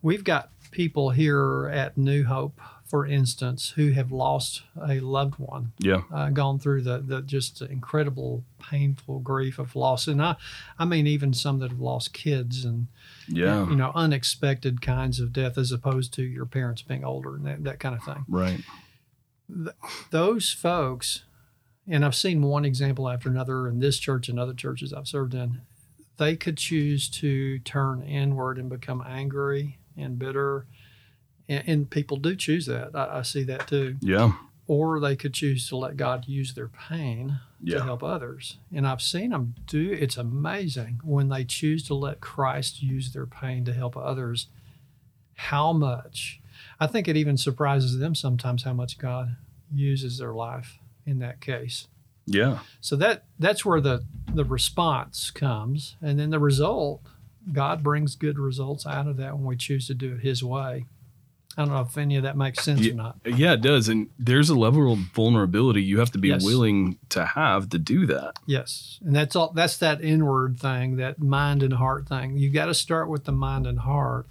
We've 0.00 0.24
got 0.24 0.50
people 0.70 1.10
here 1.10 1.68
at 1.72 1.98
New 1.98 2.24
Hope, 2.24 2.58
for 2.88 3.06
instance, 3.06 3.70
who 3.76 3.90
have 3.90 4.10
lost 4.10 4.62
a 4.88 4.98
loved 5.00 5.38
one, 5.38 5.72
Yeah. 5.78 6.02
uh, 6.12 6.30
gone 6.30 6.58
through 6.58 6.82
the, 6.82 6.98
the 7.00 7.20
just 7.20 7.60
incredible, 7.60 8.44
painful 8.58 9.18
grief 9.20 9.58
of 9.58 9.76
loss, 9.76 10.08
and 10.08 10.22
I, 10.22 10.36
I 10.78 10.84
mean 10.86 11.06
even 11.06 11.34
some 11.34 11.58
that 11.58 11.70
have 11.70 11.80
lost 11.80 12.14
kids 12.14 12.64
and 12.64 12.86
Yeah. 13.28 13.68
you 13.68 13.76
know 13.76 13.92
unexpected 13.94 14.80
kinds 14.80 15.20
of 15.20 15.32
death, 15.34 15.58
as 15.58 15.70
opposed 15.70 16.14
to 16.14 16.22
your 16.22 16.46
parents 16.46 16.80
being 16.82 17.04
older 17.04 17.36
and 17.36 17.44
that, 17.46 17.62
that 17.64 17.78
kind 17.78 17.94
of 17.94 18.02
thing 18.02 18.24
Right. 18.28 18.60
those 20.10 20.50
folks, 20.52 21.24
and 21.86 22.04
I've 22.04 22.14
seen 22.14 22.42
one 22.42 22.64
example 22.64 23.08
after 23.08 23.28
another 23.28 23.68
in 23.68 23.80
this 23.80 23.98
church 23.98 24.28
and 24.28 24.38
other 24.38 24.54
churches 24.54 24.92
I've 24.92 25.08
served 25.08 25.34
in, 25.34 25.60
they 26.18 26.36
could 26.36 26.56
choose 26.58 27.08
to 27.10 27.58
turn 27.60 28.02
inward 28.02 28.58
and 28.58 28.68
become 28.68 29.02
angry 29.06 29.78
and 29.96 30.18
bitter. 30.18 30.66
And, 31.48 31.64
and 31.66 31.90
people 31.90 32.16
do 32.16 32.36
choose 32.36 32.66
that. 32.66 32.94
I, 32.94 33.18
I 33.18 33.22
see 33.22 33.44
that 33.44 33.66
too. 33.66 33.96
Yeah. 34.00 34.32
Or 34.66 35.00
they 35.00 35.16
could 35.16 35.32
choose 35.32 35.68
to 35.68 35.76
let 35.76 35.96
God 35.96 36.28
use 36.28 36.54
their 36.54 36.68
pain 36.68 37.40
to 37.66 37.82
help 37.82 38.02
others. 38.02 38.58
And 38.72 38.86
I've 38.86 39.02
seen 39.02 39.30
them 39.30 39.54
do 39.66 39.90
it's 39.92 40.16
amazing 40.16 41.00
when 41.02 41.28
they 41.28 41.44
choose 41.44 41.82
to 41.84 41.94
let 41.94 42.20
Christ 42.20 42.82
use 42.82 43.12
their 43.12 43.26
pain 43.26 43.64
to 43.64 43.72
help 43.72 43.96
others, 43.96 44.48
how 45.34 45.72
much. 45.72 46.40
I 46.78 46.86
think 46.86 47.08
it 47.08 47.16
even 47.16 47.36
surprises 47.36 47.98
them 47.98 48.14
sometimes 48.14 48.64
how 48.64 48.72
much 48.72 48.98
God 48.98 49.36
uses 49.72 50.18
their 50.18 50.34
life 50.34 50.78
in 51.06 51.18
that 51.20 51.40
case. 51.40 51.88
Yeah. 52.26 52.58
So 52.80 52.94
that 52.96 53.24
that's 53.38 53.64
where 53.64 53.80
the 53.80 54.04
the 54.32 54.44
response 54.44 55.30
comes, 55.30 55.96
and 56.02 56.18
then 56.18 56.30
the 56.30 56.38
result. 56.38 57.02
God 57.50 57.82
brings 57.82 58.14
good 58.14 58.38
results 58.38 58.84
out 58.84 59.06
of 59.06 59.16
that 59.16 59.34
when 59.34 59.46
we 59.46 59.56
choose 59.56 59.86
to 59.86 59.94
do 59.94 60.16
it 60.16 60.20
His 60.20 60.44
way. 60.44 60.84
I 61.58 61.62
don't 61.64 61.74
know 61.74 61.80
if 61.80 61.98
any 61.98 62.14
of 62.16 62.22
that 62.22 62.36
makes 62.36 62.62
sense 62.64 62.80
Yeah. 62.80 62.92
or 62.92 62.94
not. 62.94 63.16
Yeah, 63.26 63.54
it 63.54 63.62
does. 63.62 63.88
And 63.88 64.08
there's 64.16 64.48
a 64.48 64.54
level 64.54 64.92
of 64.92 64.98
vulnerability 65.12 65.82
you 65.82 65.98
have 65.98 66.12
to 66.12 66.18
be 66.18 66.28
Yes. 66.28 66.44
willing 66.44 66.98
to 67.08 67.26
have 67.26 67.68
to 67.70 67.78
do 67.80 68.06
that. 68.06 68.38
Yes, 68.46 69.00
and 69.04 69.14
that's 69.14 69.34
all. 69.34 69.52
That's 69.52 69.76
that 69.78 70.00
inward 70.00 70.60
thing, 70.60 70.96
that 70.96 71.20
mind 71.20 71.64
and 71.64 71.74
heart 71.74 72.08
thing. 72.08 72.38
You 72.38 72.48
got 72.50 72.66
to 72.66 72.74
start 72.74 73.10
with 73.10 73.24
the 73.24 73.32
mind 73.32 73.66
and 73.66 73.80
heart. 73.80 74.28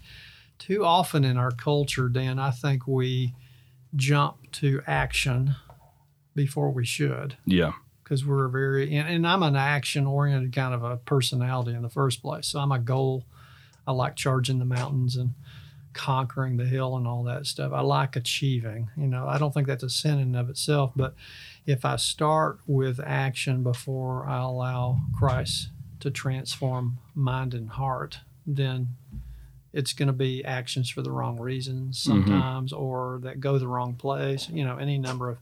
Too 0.57 0.85
often 0.85 1.25
in 1.25 1.35
our 1.37 1.51
culture, 1.51 2.07
Dan, 2.07 2.39
I 2.39 2.49
think 2.51 2.87
we 2.87 3.35
jump 3.93 4.49
to 4.53 4.81
action 4.87 5.55
before 6.33 6.71
we 6.71 6.85
should 6.85 7.35
Yeah. 7.45 7.73
because 8.03 8.25
we're 8.25 8.47
very 8.47 8.95
and, 8.95 9.07
and 9.09 9.27
I'm 9.27 9.43
an 9.43 9.55
action 9.57 10.05
oriented 10.05 10.53
kind 10.53 10.73
of 10.73 10.83
a 10.83 10.95
personality 10.97 11.73
in 11.73 11.81
the 11.81 11.89
first 11.89 12.21
place. 12.21 12.47
So 12.47 12.59
I'm 12.59 12.71
a 12.71 12.79
goal. 12.79 13.25
I 13.85 13.91
like 13.91 14.15
charging 14.15 14.59
the 14.59 14.65
mountains 14.65 15.15
and 15.17 15.33
conquering 15.93 16.57
the 16.57 16.65
hill 16.65 16.95
and 16.95 17.07
all 17.07 17.23
that 17.23 17.45
stuff. 17.45 17.71
I 17.73 17.81
like 17.81 18.15
achieving. 18.15 18.89
You 18.97 19.07
know, 19.07 19.27
I 19.27 19.37
don't 19.37 19.53
think 19.53 19.67
that's 19.67 19.83
a 19.83 19.89
sin 19.89 20.13
in 20.13 20.19
and 20.19 20.35
of 20.35 20.49
itself, 20.49 20.91
but 20.95 21.15
if 21.65 21.85
I 21.85 21.95
start 21.95 22.59
with 22.67 22.99
action 23.03 23.63
before 23.63 24.25
I 24.25 24.41
allow 24.41 24.99
Christ 25.17 25.69
to 25.99 26.11
transform 26.11 26.99
mind 27.15 27.53
and 27.53 27.69
heart, 27.69 28.19
then 28.45 28.89
it's 29.73 29.93
going 29.93 30.07
to 30.07 30.13
be 30.13 30.45
actions 30.45 30.89
for 30.89 31.01
the 31.01 31.11
wrong 31.11 31.39
reasons 31.39 32.03
mm-hmm. 32.03 32.23
sometimes 32.23 32.71
or 32.71 33.19
that 33.23 33.39
go 33.39 33.57
the 33.57 33.67
wrong 33.67 33.95
place, 33.95 34.49
you 34.49 34.63
know, 34.63 34.77
any 34.77 34.97
number 34.97 35.29
of 35.29 35.37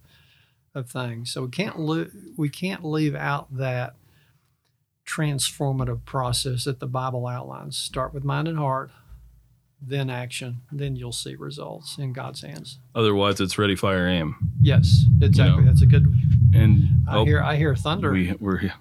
of 0.75 0.89
things. 0.89 1.31
So 1.31 1.43
we 1.43 1.49
can't 1.49 1.79
lo- 1.79 2.11
we 2.35 2.49
can't 2.49 2.83
leave 2.83 3.15
out 3.15 3.55
that 3.55 3.95
transformative 5.07 6.03
process 6.05 6.65
that 6.65 6.79
the 6.79 6.87
Bible 6.87 7.25
outlines. 7.25 7.77
Start 7.77 8.13
with 8.13 8.23
mind 8.23 8.47
and 8.47 8.57
heart, 8.57 8.91
then 9.87 10.09
action, 10.09 10.61
then 10.71 10.95
you'll 10.95 11.11
see 11.11 11.35
results 11.35 11.97
in 11.97 12.13
God's 12.13 12.41
hands. 12.41 12.79
Otherwise, 12.93 13.39
it's 13.39 13.57
ready, 13.57 13.75
fire, 13.75 14.07
aim. 14.07 14.35
Yes, 14.61 15.05
exactly. 15.21 15.63
know, 15.63 15.67
That's 15.67 15.81
a 15.81 15.85
good. 15.85 16.05
And 16.53 16.85
I 17.07 17.17
oh, 17.17 17.25
hear 17.25 17.41
I 17.41 17.55
hear 17.55 17.75
thunder. 17.75 18.11
we, 18.11 18.33
we're 18.39 18.71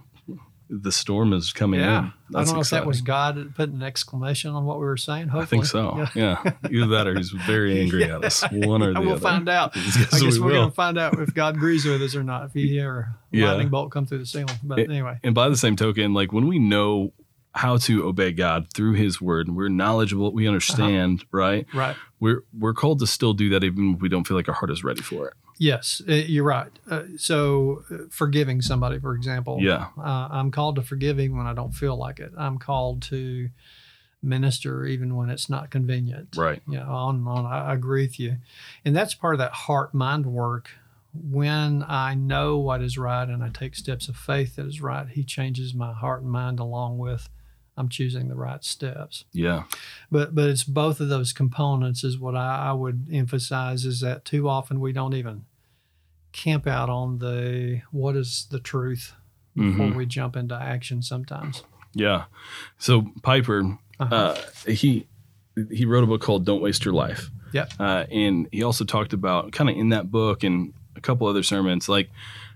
the 0.70 0.90
storm 0.90 1.32
is 1.32 1.52
coming 1.52 1.80
yeah, 1.80 1.98
in. 1.98 2.04
I 2.06 2.12
That's 2.30 2.48
don't 2.48 2.56
know 2.56 2.60
if 2.62 2.70
that 2.70 2.86
was 2.86 3.00
God 3.02 3.54
putting 3.54 3.76
an 3.76 3.82
exclamation 3.82 4.50
on 4.50 4.64
what 4.64 4.78
we 4.78 4.84
were 4.86 4.96
saying. 4.96 5.28
Hopefully. 5.28 5.42
I 5.42 5.46
think 5.46 5.66
so. 5.66 6.06
Yeah. 6.14 6.38
Yeah. 6.42 6.52
Either 6.70 6.86
that 6.88 7.06
or 7.06 7.14
he's 7.16 7.30
very 7.30 7.80
angry 7.82 8.04
at 8.04 8.24
us. 8.24 8.42
One 8.50 8.82
or 8.82 8.92
the 8.92 8.98
other. 8.98 9.06
we'll 9.06 9.12
other. 9.16 9.20
find 9.20 9.48
out. 9.48 9.76
Yes, 9.84 10.14
I 10.14 10.18
guess 10.20 10.34
we 10.34 10.40
we're 10.40 10.52
going 10.52 10.70
to 10.70 10.74
find 10.74 10.98
out 10.98 11.18
if 11.20 11.34
God 11.34 11.56
agrees 11.56 11.84
with 11.84 12.00
us 12.02 12.16
or 12.16 12.24
not. 12.24 12.46
If 12.46 12.54
he 12.54 12.68
hear 12.68 13.14
a 13.32 13.36
Yeah. 13.36 13.48
lightning 13.48 13.68
bolt 13.68 13.90
come 13.90 14.06
through 14.06 14.18
the 14.18 14.26
ceiling. 14.26 14.56
But 14.62 14.78
anyway, 14.78 15.18
And 15.22 15.34
by 15.34 15.48
the 15.48 15.56
same 15.56 15.76
token, 15.76 16.14
like 16.14 16.32
when 16.32 16.46
we 16.48 16.58
know 16.58 17.12
how 17.54 17.76
to 17.78 18.04
obey 18.04 18.32
God 18.32 18.72
through 18.72 18.94
His 18.94 19.20
Word, 19.20 19.48
we're 19.48 19.68
knowledgeable, 19.68 20.32
we 20.32 20.48
understand, 20.48 21.24
right? 21.30 21.66
right. 21.72 21.96
We're 22.18 22.42
we're 22.58 22.74
called 22.74 22.98
to 23.00 23.06
still 23.06 23.32
do 23.32 23.48
that, 23.50 23.64
even 23.64 23.94
if 23.94 24.00
we 24.00 24.08
don't 24.08 24.26
feel 24.26 24.36
like 24.36 24.48
our 24.48 24.54
heart 24.54 24.70
is 24.70 24.82
ready 24.82 25.02
for 25.02 25.28
it. 25.28 25.34
Yes, 25.58 26.02
uh, 26.08 26.12
you're 26.14 26.44
right. 26.44 26.70
Uh, 26.90 27.04
so, 27.16 27.84
uh, 27.90 28.08
forgiving 28.10 28.60
somebody, 28.60 28.98
for 28.98 29.14
example. 29.14 29.58
Yeah. 29.60 29.86
Uh, 29.96 30.28
I'm 30.30 30.50
called 30.50 30.76
to 30.76 30.82
forgiving 30.82 31.36
when 31.36 31.46
I 31.46 31.54
don't 31.54 31.72
feel 31.72 31.96
like 31.96 32.18
it. 32.18 32.32
I'm 32.36 32.58
called 32.58 33.02
to 33.02 33.50
minister 34.20 34.84
even 34.86 35.14
when 35.14 35.30
it's 35.30 35.48
not 35.48 35.70
convenient. 35.70 36.36
Right. 36.36 36.60
You 36.66 36.78
know, 36.78 36.90
on 36.90 37.16
and 37.16 37.28
on. 37.28 37.46
I 37.46 37.72
agree 37.72 38.02
with 38.02 38.18
you. 38.18 38.38
And 38.84 38.96
that's 38.96 39.14
part 39.14 39.34
of 39.34 39.38
that 39.38 39.52
heart 39.52 39.94
mind 39.94 40.26
work. 40.26 40.70
When 41.12 41.84
I 41.86 42.14
know 42.14 42.58
what 42.58 42.82
is 42.82 42.98
right 42.98 43.28
and 43.28 43.44
I 43.44 43.48
take 43.48 43.76
steps 43.76 44.08
of 44.08 44.16
faith 44.16 44.56
that 44.56 44.66
is 44.66 44.80
right, 44.80 45.06
He 45.08 45.22
changes 45.22 45.72
my 45.72 45.92
heart 45.92 46.22
and 46.22 46.30
mind 46.32 46.58
along 46.58 46.98
with 46.98 47.28
I'm 47.76 47.88
choosing 47.88 48.28
the 48.28 48.36
right 48.36 48.62
steps. 48.64 49.24
Yeah. 49.32 49.64
But 50.10 50.34
but 50.34 50.48
it's 50.48 50.64
both 50.64 51.00
of 51.00 51.08
those 51.08 51.32
components 51.32 52.04
is 52.04 52.18
what 52.18 52.36
I, 52.36 52.68
I 52.68 52.72
would 52.72 53.08
emphasize 53.12 53.84
is 53.84 54.00
that 54.00 54.24
too 54.24 54.48
often 54.48 54.78
we 54.80 54.92
don't 54.92 55.14
even 55.14 55.44
camp 56.32 56.66
out 56.66 56.88
on 56.90 57.18
the 57.18 57.80
what 57.90 58.16
is 58.16 58.46
the 58.50 58.58
truth 58.60 59.14
before 59.56 59.86
Mhm. 59.86 59.96
we 59.96 60.06
jump 60.06 60.36
into 60.36 60.54
action 60.54 61.00
sometimes. 61.02 61.62
Yeah. 61.94 62.24
So 62.78 63.12
Piper, 63.22 63.78
Uh-huh. 64.00 64.14
uh, 64.14 64.40
he 64.70 65.06
he 65.70 65.84
wrote 65.84 66.02
a 66.02 66.06
book 66.08 66.20
called 66.20 66.44
"Don't 66.44 66.60
Waste 66.60 66.84
Your 66.84 66.94
Life." 66.94 67.30
Yeah. 67.52 67.66
Uh, 67.78 68.04
and 68.10 68.48
he 68.50 68.64
also 68.64 68.84
talked 68.84 69.12
about 69.12 69.52
kind 69.52 69.70
of 69.70 69.76
in 69.76 69.90
that 69.90 70.10
book 70.10 70.42
and 70.42 70.72
a 70.96 71.00
couple 71.00 71.28
other 71.28 71.44
sermons, 71.44 71.88
like 71.88 72.10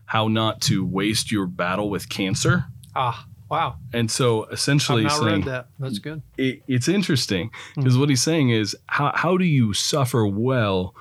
how 0.06 0.26
not 0.26 0.60
to 0.62 0.84
waste 0.84 1.30
your 1.30 1.46
battle 1.46 1.88
with 1.90 2.08
cancer. 2.08 2.64
Ah, 2.96 3.26
wow. 3.50 3.76
And 3.92 4.10
so 4.10 4.46
I've 4.46 4.52
essentially 4.52 5.02
not 5.04 5.12
saying 5.12 5.34
read 5.36 5.44
that. 5.44 5.68
That's 5.78 5.98
good. 5.98 6.22
it, 6.36 6.62
it's 6.68 6.88
interesting 6.88 7.50
because 7.76 7.96
what 7.98 8.08
he's 8.08 8.22
saying 8.22 8.50
is 8.50 8.76
how 8.86 9.12
how 9.14 9.36
do 9.36 9.44
you 9.44 9.72
suffer 9.74 10.26
well 10.26 10.94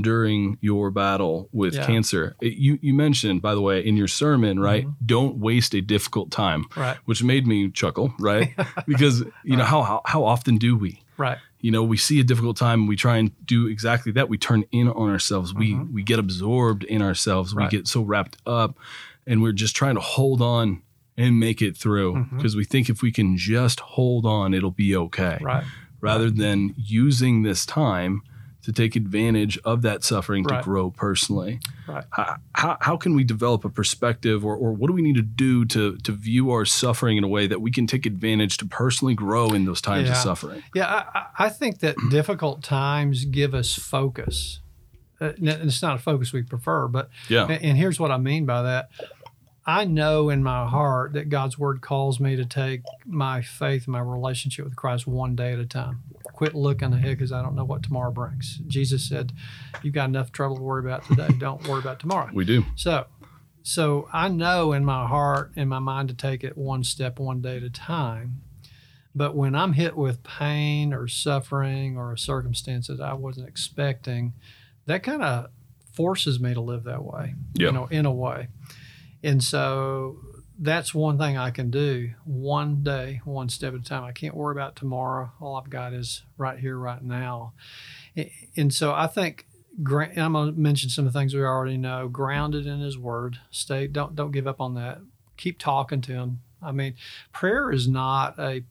during 0.00 0.56
your 0.62 0.90
battle 0.90 1.48
with 1.52 1.74
Yeah. 1.74 1.86
cancer? 1.86 2.34
It- 2.40 2.54
you 2.54 2.78
you 2.82 2.94
mentioned 2.94 3.42
by 3.42 3.54
the 3.54 3.60
way 3.60 3.84
in 3.84 3.96
your 3.96 4.08
sermon, 4.08 4.58
right? 4.58 4.86
Mhm. 4.86 4.94
Don't 5.04 5.36
waste 5.36 5.74
a 5.74 5.80
difficult 5.80 6.30
time, 6.30 6.64
Right. 6.76 6.96
which 7.04 7.22
made 7.22 7.46
me 7.46 7.70
chuckle, 7.70 8.14
right? 8.18 8.54
because 8.86 9.22
you 9.44 9.56
know 9.56 9.64
how, 9.64 9.82
how 9.82 10.00
how 10.06 10.24
often 10.24 10.56
do 10.56 10.76
we? 10.76 11.00
Right. 11.18 11.38
You 11.60 11.70
know, 11.70 11.84
we 11.84 11.96
see 11.96 12.18
a 12.18 12.24
difficult 12.24 12.56
time 12.56 12.86
we 12.88 12.96
try 12.96 13.18
and 13.18 13.30
do 13.46 13.66
exactly 13.68 14.10
that. 14.12 14.28
We 14.28 14.38
turn 14.38 14.64
in 14.72 14.88
on 14.88 15.08
ourselves. 15.10 15.54
We 15.54 15.74
Mhm. 15.74 15.92
we 15.92 16.02
get 16.02 16.18
absorbed 16.18 16.84
in 16.84 17.02
ourselves. 17.02 17.54
Right. 17.54 17.70
We 17.70 17.76
get 17.78 17.86
so 17.86 18.00
wrapped 18.02 18.38
up 18.46 18.78
and 19.26 19.42
we're 19.42 19.52
just 19.52 19.76
trying 19.76 19.94
to 19.96 20.00
hold 20.00 20.40
on 20.42 20.82
and 21.16 21.38
make 21.38 21.60
it 21.60 21.76
through 21.76 22.26
because 22.36 22.56
we 22.56 22.64
think 22.64 22.88
if 22.88 23.02
we 23.02 23.12
can 23.12 23.36
just 23.36 23.80
hold 23.80 24.24
on, 24.26 24.54
it'll 24.54 24.70
be 24.70 24.96
okay. 24.96 25.38
Right. 25.40 25.64
Rather 26.00 26.30
than 26.30 26.74
using 26.76 27.42
this 27.42 27.64
time 27.66 28.22
to 28.62 28.72
take 28.72 28.94
advantage 28.94 29.58
of 29.64 29.82
that 29.82 30.04
suffering 30.04 30.44
Right. 30.44 30.58
to 30.58 30.64
grow 30.64 30.90
personally. 30.90 31.58
Right. 31.88 32.04
How, 32.10 32.36
how, 32.54 32.76
how 32.80 32.96
can 32.96 33.14
we 33.14 33.24
develop 33.24 33.64
a 33.64 33.68
perspective 33.68 34.44
or, 34.44 34.54
or 34.56 34.72
what 34.72 34.86
do 34.86 34.92
we 34.94 35.02
need 35.02 35.16
to 35.16 35.22
do 35.22 35.64
to, 35.66 35.96
to 35.98 36.12
view 36.12 36.50
our 36.52 36.64
suffering 36.64 37.16
in 37.16 37.24
a 37.24 37.28
way 37.28 37.46
that 37.48 37.60
we 37.60 37.70
can 37.72 37.86
take 37.88 38.06
advantage 38.06 38.56
to 38.58 38.66
personally 38.66 39.14
grow 39.14 39.48
in 39.48 39.64
those 39.64 39.80
times 39.80 40.08
of 40.08 40.16
suffering? 40.16 40.62
Yeah, 40.74 40.86
I, 41.12 41.26
I 41.46 41.48
think 41.48 41.80
that 41.80 41.96
difficult 42.10 42.62
times 42.62 43.24
give 43.24 43.52
us 43.52 43.74
focus. 43.74 44.60
Uh, 45.20 45.32
and 45.38 45.48
it's 45.48 45.82
not 45.82 45.96
a 45.96 45.98
focus 45.98 46.32
we 46.32 46.42
prefer, 46.42 46.86
but 46.88 47.10
Yeah. 47.28 47.46
and 47.46 47.76
here's 47.76 47.98
what 48.00 48.10
I 48.12 48.16
mean 48.18 48.46
by 48.46 48.62
that. 48.62 48.90
I 49.64 49.84
know 49.84 50.28
in 50.28 50.42
my 50.42 50.66
heart 50.66 51.12
that 51.12 51.28
God's 51.28 51.56
word 51.56 51.80
calls 51.80 52.18
me 52.18 52.34
to 52.34 52.44
take 52.44 52.82
my 53.06 53.42
faith, 53.42 53.84
and 53.84 53.92
my 53.92 54.00
relationship 54.00 54.64
with 54.64 54.74
Christ 54.74 55.06
one 55.06 55.36
day 55.36 55.52
at 55.52 55.58
a 55.60 55.66
time. 55.66 56.02
Quit 56.24 56.54
looking 56.54 56.92
ahead 56.92 57.18
because 57.18 57.30
I 57.30 57.42
don't 57.42 57.54
know 57.54 57.64
what 57.64 57.82
tomorrow 57.82 58.10
brings. 58.10 58.58
Jesus 58.66 59.08
said, 59.08 59.32
You've 59.82 59.94
got 59.94 60.08
enough 60.08 60.32
trouble 60.32 60.56
to 60.56 60.62
worry 60.62 60.84
about 60.84 61.04
today. 61.04 61.28
Don't 61.38 61.66
worry 61.68 61.78
about 61.78 62.00
tomorrow. 62.00 62.30
We 62.32 62.44
do. 62.44 62.64
So, 62.74 63.06
so 63.62 64.08
I 64.12 64.28
know 64.28 64.72
in 64.72 64.84
my 64.84 65.06
heart 65.06 65.52
and 65.54 65.70
my 65.70 65.78
mind 65.78 66.08
to 66.08 66.14
take 66.14 66.42
it 66.42 66.58
one 66.58 66.82
step, 66.82 67.20
one 67.20 67.40
day 67.40 67.58
at 67.58 67.62
a 67.62 67.70
time. 67.70 68.42
But 69.14 69.36
when 69.36 69.54
I'm 69.54 69.74
hit 69.74 69.96
with 69.96 70.24
pain 70.24 70.92
or 70.92 71.06
suffering 71.06 71.96
or 71.96 72.12
a 72.12 72.18
circumstance 72.18 72.88
that 72.88 73.00
I 73.00 73.12
wasn't 73.14 73.48
expecting, 73.48 74.32
that 74.86 75.02
kind 75.02 75.22
of 75.22 75.50
forces 75.92 76.40
me 76.40 76.54
to 76.54 76.60
live 76.60 76.84
that 76.84 77.04
way. 77.04 77.34
Yeah. 77.54 77.66
You 77.66 77.72
know, 77.72 77.86
in 77.86 78.06
a 78.06 78.12
way. 78.12 78.48
And 79.22 79.42
so 79.42 80.18
that's 80.58 80.94
one 80.94 81.18
thing 81.18 81.36
I 81.36 81.50
can 81.50 81.70
do 81.70 82.10
one 82.24 82.82
day, 82.82 83.20
one 83.24 83.48
step 83.48 83.74
at 83.74 83.80
a 83.80 83.82
time. 83.82 84.04
I 84.04 84.12
can't 84.12 84.34
worry 84.34 84.52
about 84.52 84.76
tomorrow. 84.76 85.32
All 85.40 85.56
I've 85.56 85.70
got 85.70 85.92
is 85.92 86.22
right 86.36 86.58
here, 86.58 86.76
right 86.76 87.02
now. 87.02 87.52
And 88.56 88.72
so 88.72 88.92
I 88.92 89.06
think 89.06 89.46
I'm 89.86 90.32
going 90.32 90.54
to 90.54 90.60
mention 90.60 90.90
some 90.90 91.06
of 91.06 91.12
the 91.12 91.18
things 91.18 91.34
we 91.34 91.42
already 91.42 91.78
know. 91.78 92.08
Grounded 92.08 92.66
in 92.66 92.80
His 92.80 92.98
Word. 92.98 93.38
Stay. 93.50 93.86
Don't 93.86 94.14
don't 94.14 94.32
give 94.32 94.46
up 94.46 94.60
on 94.60 94.74
that. 94.74 95.00
Keep 95.36 95.58
talking 95.58 96.00
to 96.02 96.12
Him. 96.12 96.40
I 96.62 96.72
mean, 96.72 96.94
prayer 97.32 97.70
is 97.70 97.88
not 97.88 98.38
a 98.38 98.64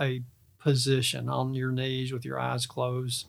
a 0.00 0.22
position 0.58 1.28
on 1.28 1.54
your 1.54 1.70
knees 1.70 2.12
with 2.12 2.24
your 2.24 2.40
eyes 2.40 2.66
closed, 2.66 3.26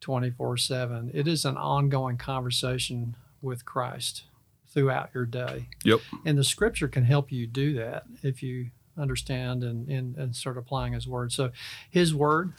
twenty 0.00 0.30
four 0.30 0.56
seven. 0.56 1.10
It 1.12 1.28
is 1.28 1.44
an 1.44 1.56
ongoing 1.56 2.16
conversation 2.16 3.16
with 3.42 3.64
Christ 3.64 4.24
throughout 4.74 5.10
your 5.14 5.24
day. 5.24 5.68
Yep. 5.84 6.00
And 6.26 6.36
the 6.36 6.44
Scripture 6.44 6.88
can 6.88 7.04
help 7.04 7.32
you 7.32 7.46
do 7.46 7.72
that 7.74 8.04
if 8.22 8.42
you 8.42 8.70
understand 8.98 9.62
and 9.64 9.88
and, 9.88 10.16
and 10.16 10.36
start 10.36 10.58
applying 10.58 10.92
His 10.92 11.06
Word. 11.08 11.32
So, 11.32 11.50
His 11.90 12.14
Word 12.14 12.52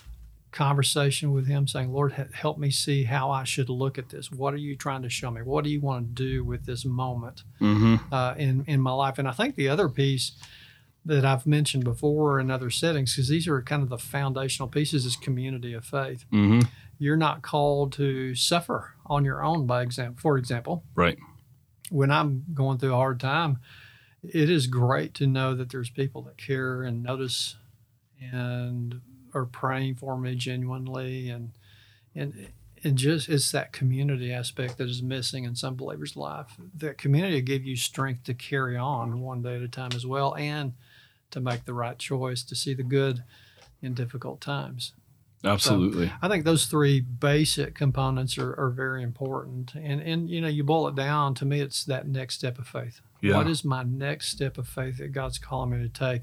conversation 0.52 1.34
with 1.34 1.48
him 1.48 1.68
saying 1.68 1.92
lord 1.92 2.14
help 2.34 2.58
me 2.58 2.72
see 2.72 3.04
how 3.04 3.30
i 3.30 3.44
should 3.44 3.68
look 3.68 3.98
at 3.98 4.08
this 4.08 4.32
what 4.32 4.54
are 4.54 4.58
you 4.58 4.74
trying 4.74 5.02
to 5.02 5.10
show 5.10 5.30
me 5.30 5.42
what 5.42 5.66
do 5.66 5.70
you 5.70 5.82
want 5.82 6.16
to 6.16 6.24
do 6.24 6.46
with 6.46 6.66
this 6.66 6.86
moment 6.86 7.44
Mm-hmm. 7.60 7.96
uh, 8.14 8.36
in 8.38 8.64
in 8.66 8.80
my 8.80 8.94
life 8.94 9.20
and 9.20 9.28
i 9.28 9.34
think 9.34 9.56
the 9.56 9.68
other 9.68 9.90
piece 9.90 10.32
that 11.04 11.26
i've 11.26 11.46
mentioned 11.46 11.84
before 11.84 12.40
in 12.40 12.50
other 12.50 12.70
settings 12.70 13.14
because 13.14 13.28
these 13.28 13.50
are 13.50 13.62
kind 13.64 13.84
of 13.84 13.90
the 13.90 13.98
foundational 13.98 14.70
pieces 14.70 15.06
is 15.06 15.18
community 15.18 15.74
of 15.74 15.84
faith 15.84 16.24
Mm-hmm. 16.32 16.62
you're 17.00 17.18
not 17.18 17.42
called 17.42 17.92
to 17.94 18.34
suffer 18.34 18.94
on 19.08 19.26
your 19.26 19.44
own 19.44 19.66
by 19.68 19.82
example 19.82 20.22
for 20.22 20.38
example 20.38 20.86
Right. 20.96 21.18
When 21.96 22.12
i'm 22.12 22.44
going 22.54 22.78
through 22.78 22.94
a 22.94 22.98
hard 22.98 23.20
time 23.20 23.60
it 24.24 24.50
is 24.50 24.68
great 24.68 25.14
to 25.14 25.28
know 25.28 25.54
that 25.56 25.70
there's 25.70 25.90
people 25.90 26.22
that 26.24 26.38
care 26.38 26.84
and 26.84 27.04
notice 27.04 27.58
and 28.20 29.02
are 29.34 29.46
praying 29.46 29.96
for 29.96 30.18
me 30.18 30.36
genuinely 30.36 31.30
and 31.30 31.52
and 32.16 32.48
and 32.84 32.98
just 32.98 33.30
it's 33.30 33.52
that 33.52 33.74
community 33.74 34.32
aspect 34.32 34.78
that 34.78 34.88
is 34.88 35.02
missing 35.02 35.44
in 35.44 35.56
some 35.56 35.76
believers' 35.76 36.16
life. 36.16 36.56
That 36.78 37.00
community 37.00 37.36
will 37.38 37.42
give 37.42 37.66
you 37.66 37.76
strength 37.76 38.26
to 38.26 38.36
carry 38.36 38.78
on 38.78 39.22
one 39.22 39.42
day 39.42 39.56
at 39.56 39.64
a 39.64 39.68
time 39.68 39.92
as 39.96 40.06
well 40.06 40.36
and 40.36 40.74
to 41.32 41.40
make 41.40 41.66
the 41.66 41.74
right 41.74 41.98
choice 41.98 42.44
to 42.44 42.56
see 42.56 42.76
the 42.76 42.84
good 42.84 43.24
in 43.82 43.96
difficult 43.96 44.40
times. 44.40 44.94
Absolutely. 45.46 46.12
I 46.22 46.28
think 46.28 46.46
those 46.46 46.66
three 46.66 47.00
basic 47.02 47.76
components 47.76 48.38
are, 48.38 48.54
are 48.60 48.70
very 48.70 49.04
important. 49.04 49.74
And 49.76 50.02
and 50.02 50.30
you 50.30 50.42
know, 50.42 50.48
you 50.48 50.64
boil 50.64 50.88
it 50.88 50.96
down 50.96 51.34
to 51.36 51.46
me 51.46 51.60
it's 51.62 51.84
that 51.86 52.08
next 52.08 52.36
step 52.36 52.58
of 52.60 52.68
faith. 52.68 53.02
Yeah. 53.22 53.36
What 53.38 53.48
is 53.48 53.64
my 53.64 53.84
next 53.84 54.30
step 54.30 54.58
of 54.58 54.68
faith 54.68 54.98
that 54.98 55.12
God's 55.12 55.38
calling 55.40 55.72
me 55.72 55.78
to 55.88 55.90
take? 55.90 56.22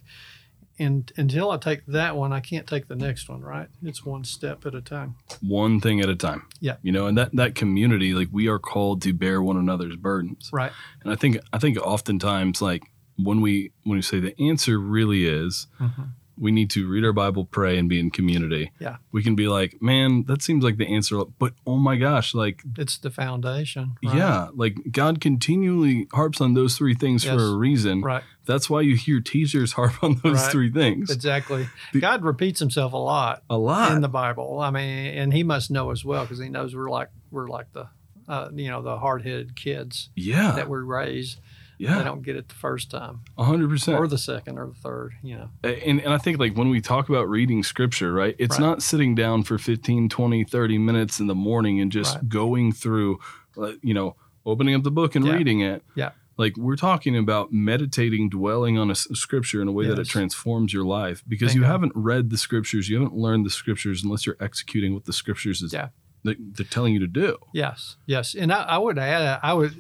And 0.79 1.13
until 1.17 1.51
I 1.51 1.59
take 1.59 1.85
that 1.87 2.17
one, 2.17 2.33
I 2.33 2.41
can't 2.41 2.67
take 2.67 2.89
the 2.89 2.97
next 2.97 3.29
one, 3.29 3.43
right? 3.43 3.69
It's 3.83 4.05
one 4.07 4.25
step 4.25 4.65
at 4.65 4.75
a 4.75 4.81
time. 4.81 5.17
One 5.41 5.81
thing 5.81 6.01
at 6.01 6.09
a 6.09 6.17
time. 6.17 6.47
Yeah. 6.61 6.77
You 6.83 6.93
know, 6.93 7.07
and 7.07 7.17
that 7.19 7.35
that 7.37 7.55
community, 7.55 8.15
like 8.15 8.29
we 8.33 8.49
are 8.49 8.59
called 8.59 9.03
to 9.03 9.13
bear 9.13 9.43
one 9.43 9.57
another's 9.57 9.97
burdens. 9.97 10.51
Right. 10.53 10.73
And 11.05 11.13
I 11.13 11.17
think 11.17 11.39
I 11.53 11.59
think 11.59 11.77
oftentimes 11.79 12.63
like 12.63 12.85
when 13.17 13.41
we 13.41 13.73
when 13.85 13.97
we 13.99 14.03
say 14.03 14.19
the 14.21 14.35
answer 14.41 14.79
really 14.79 15.27
is 15.27 15.67
Mhm. 15.79 16.09
We 16.37 16.51
need 16.51 16.71
to 16.71 16.89
read 16.89 17.05
our 17.05 17.13
Bible, 17.13 17.45
pray, 17.45 17.77
and 17.79 17.89
be 17.89 18.01
in 18.01 18.11
community. 18.11 18.73
Yeah. 18.81 18.97
We 19.13 19.23
can 19.23 19.35
be 19.37 19.49
like, 19.49 19.81
man, 19.83 20.25
that 20.29 20.41
seems 20.43 20.65
like 20.65 20.79
the 20.79 20.87
answer, 20.87 21.23
but 21.39 21.53
oh 21.67 21.77
my 21.77 21.97
gosh, 21.97 22.35
like 22.35 22.63
It's 22.79 22.97
the 22.99 23.11
foundation. 23.11 23.97
right? 24.05 24.17
yeah, 24.17 24.49
like 24.55 24.77
God 24.91 25.21
continually 25.21 26.09
harps 26.13 26.41
on 26.41 26.55
those 26.55 26.77
three 26.77 26.95
things 26.95 27.25
Yes. 27.25 27.35
for 27.35 27.43
a 27.43 27.55
reason. 27.57 28.01
Right. 28.01 28.23
That's 28.47 28.69
why 28.71 28.81
you 28.81 28.97
hear 28.97 29.21
teachers 29.21 29.73
harp 29.79 30.03
on 30.03 30.21
those 30.25 30.43
Right. 30.43 30.51
three 30.53 30.71
things 30.71 31.11
Exactly. 31.11 31.69
The- 31.93 32.01
God 32.01 32.23
repeats 32.25 32.61
himself 32.61 32.93
a 32.93 32.97
lot 32.97 33.43
a 33.51 33.59
lot. 33.59 33.93
in 33.93 34.01
the 34.01 34.09
Bible. 34.09 34.61
I 34.61 34.71
mean, 34.71 35.15
and 35.15 35.33
he 35.33 35.43
must 35.43 35.71
know 35.71 35.91
as 35.91 36.05
well 36.05 36.23
because 36.25 36.39
he 36.39 36.49
knows 36.49 36.75
we're 36.75 36.91
like 36.91 37.11
we're 37.31 37.49
like 37.49 37.73
the 37.73 37.89
uh, 38.29 38.49
you 38.55 38.71
know 38.71 38.81
the 38.83 38.97
hard 38.99 39.23
headed 39.23 39.57
kids 39.57 40.09
yeah, 40.15 40.53
that 40.53 40.69
we 40.71 40.79
raise. 40.79 41.37
They 41.79 41.87
yeah, 41.87 42.03
don't 42.05 42.23
get 42.23 42.37
it 42.37 42.49
the 42.49 42.55
first 42.55 42.91
time 42.91 43.21
hundred 43.39 43.69
percent. 43.71 43.99
or 43.99 44.07
the 44.07 44.19
second 44.19 44.59
or 44.59 44.67
the 44.69 44.75
third. 44.75 45.15
You 45.23 45.37
know. 45.37 45.51
and, 45.65 46.01
and 46.01 46.13
I 46.13 46.19
think 46.19 46.39
like 46.39 46.57
when 46.57 46.69
we 46.69 46.81
talk 46.81 47.09
about 47.09 47.29
reading 47.29 47.63
scripture, 47.63 48.13
right, 48.13 48.37
it's 48.39 48.59
Right. 48.59 48.67
not 48.67 48.83
sitting 48.83 49.15
down 49.15 49.43
for 49.43 49.59
15, 49.59 50.09
20, 50.09 50.45
30 50.45 50.79
minutes 50.79 51.19
in 51.21 51.27
the 51.27 51.35
morning 51.35 51.81
and 51.81 51.91
just 51.91 52.15
Right. 52.17 52.29
going 52.29 52.73
through, 52.73 53.19
uh, 53.59 53.73
you 53.83 53.95
know, 53.95 54.17
opening 54.47 54.75
up 54.75 54.83
the 54.83 54.91
book 54.91 55.15
and 55.17 55.25
Yeah. 55.27 55.33
reading 55.35 55.61
it. 55.61 55.83
Yeah. 55.97 56.11
Like 56.39 56.57
we're 56.57 56.77
talking 56.77 57.17
about 57.17 57.53
meditating, 57.53 58.31
dwelling 58.31 58.79
on 58.79 58.91
a 58.91 58.95
scripture 58.95 59.61
in 59.61 59.69
a 59.69 59.73
way 59.73 59.87
that 59.87 59.99
it 59.99 60.07
transforms 60.09 60.73
your 60.73 60.85
life 60.85 61.23
because 61.29 61.55
you 61.55 61.61
Bingo. 61.61 61.73
haven't 61.73 61.93
read 61.95 62.31
the 62.31 62.39
scriptures, 62.39 62.89
you 62.89 62.97
haven't 62.97 63.15
learned 63.15 63.45
the 63.45 63.51
scriptures 63.51 64.03
unless 64.03 64.25
you're 64.27 64.39
executing 64.41 64.95
what 64.95 65.05
the 65.05 65.13
scriptures 65.13 65.61
is 65.63 65.73
Yeah. 65.73 65.89
that 66.25 66.37
they're 66.57 66.65
telling 66.67 66.95
you 66.95 67.01
to 67.01 67.07
do. 67.07 67.37
Yes, 67.53 67.97
yes, 68.07 68.35
and 68.35 68.51
I, 68.53 68.63
I 68.63 68.79
would 68.79 68.99
add, 68.99 69.41
I 69.43 69.53
would 69.53 69.75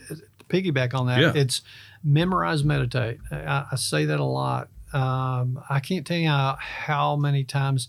piggyback 0.53 0.95
on 0.95 1.07
that. 1.07 1.21
Yeah. 1.21 1.33
It's 1.35 1.63
memorize, 2.05 2.63
meditate. 2.65 3.19
I, 3.31 3.65
I 3.73 3.77
say 3.77 4.05
that 4.07 4.21
a 4.21 4.25
lot. 4.25 4.69
Um, 4.93 5.63
I 5.71 5.81
can't 5.81 6.07
tell 6.07 6.19
you 6.19 6.29
how, 6.29 6.57
how 6.61 7.17
many 7.17 7.45
times 7.45 7.89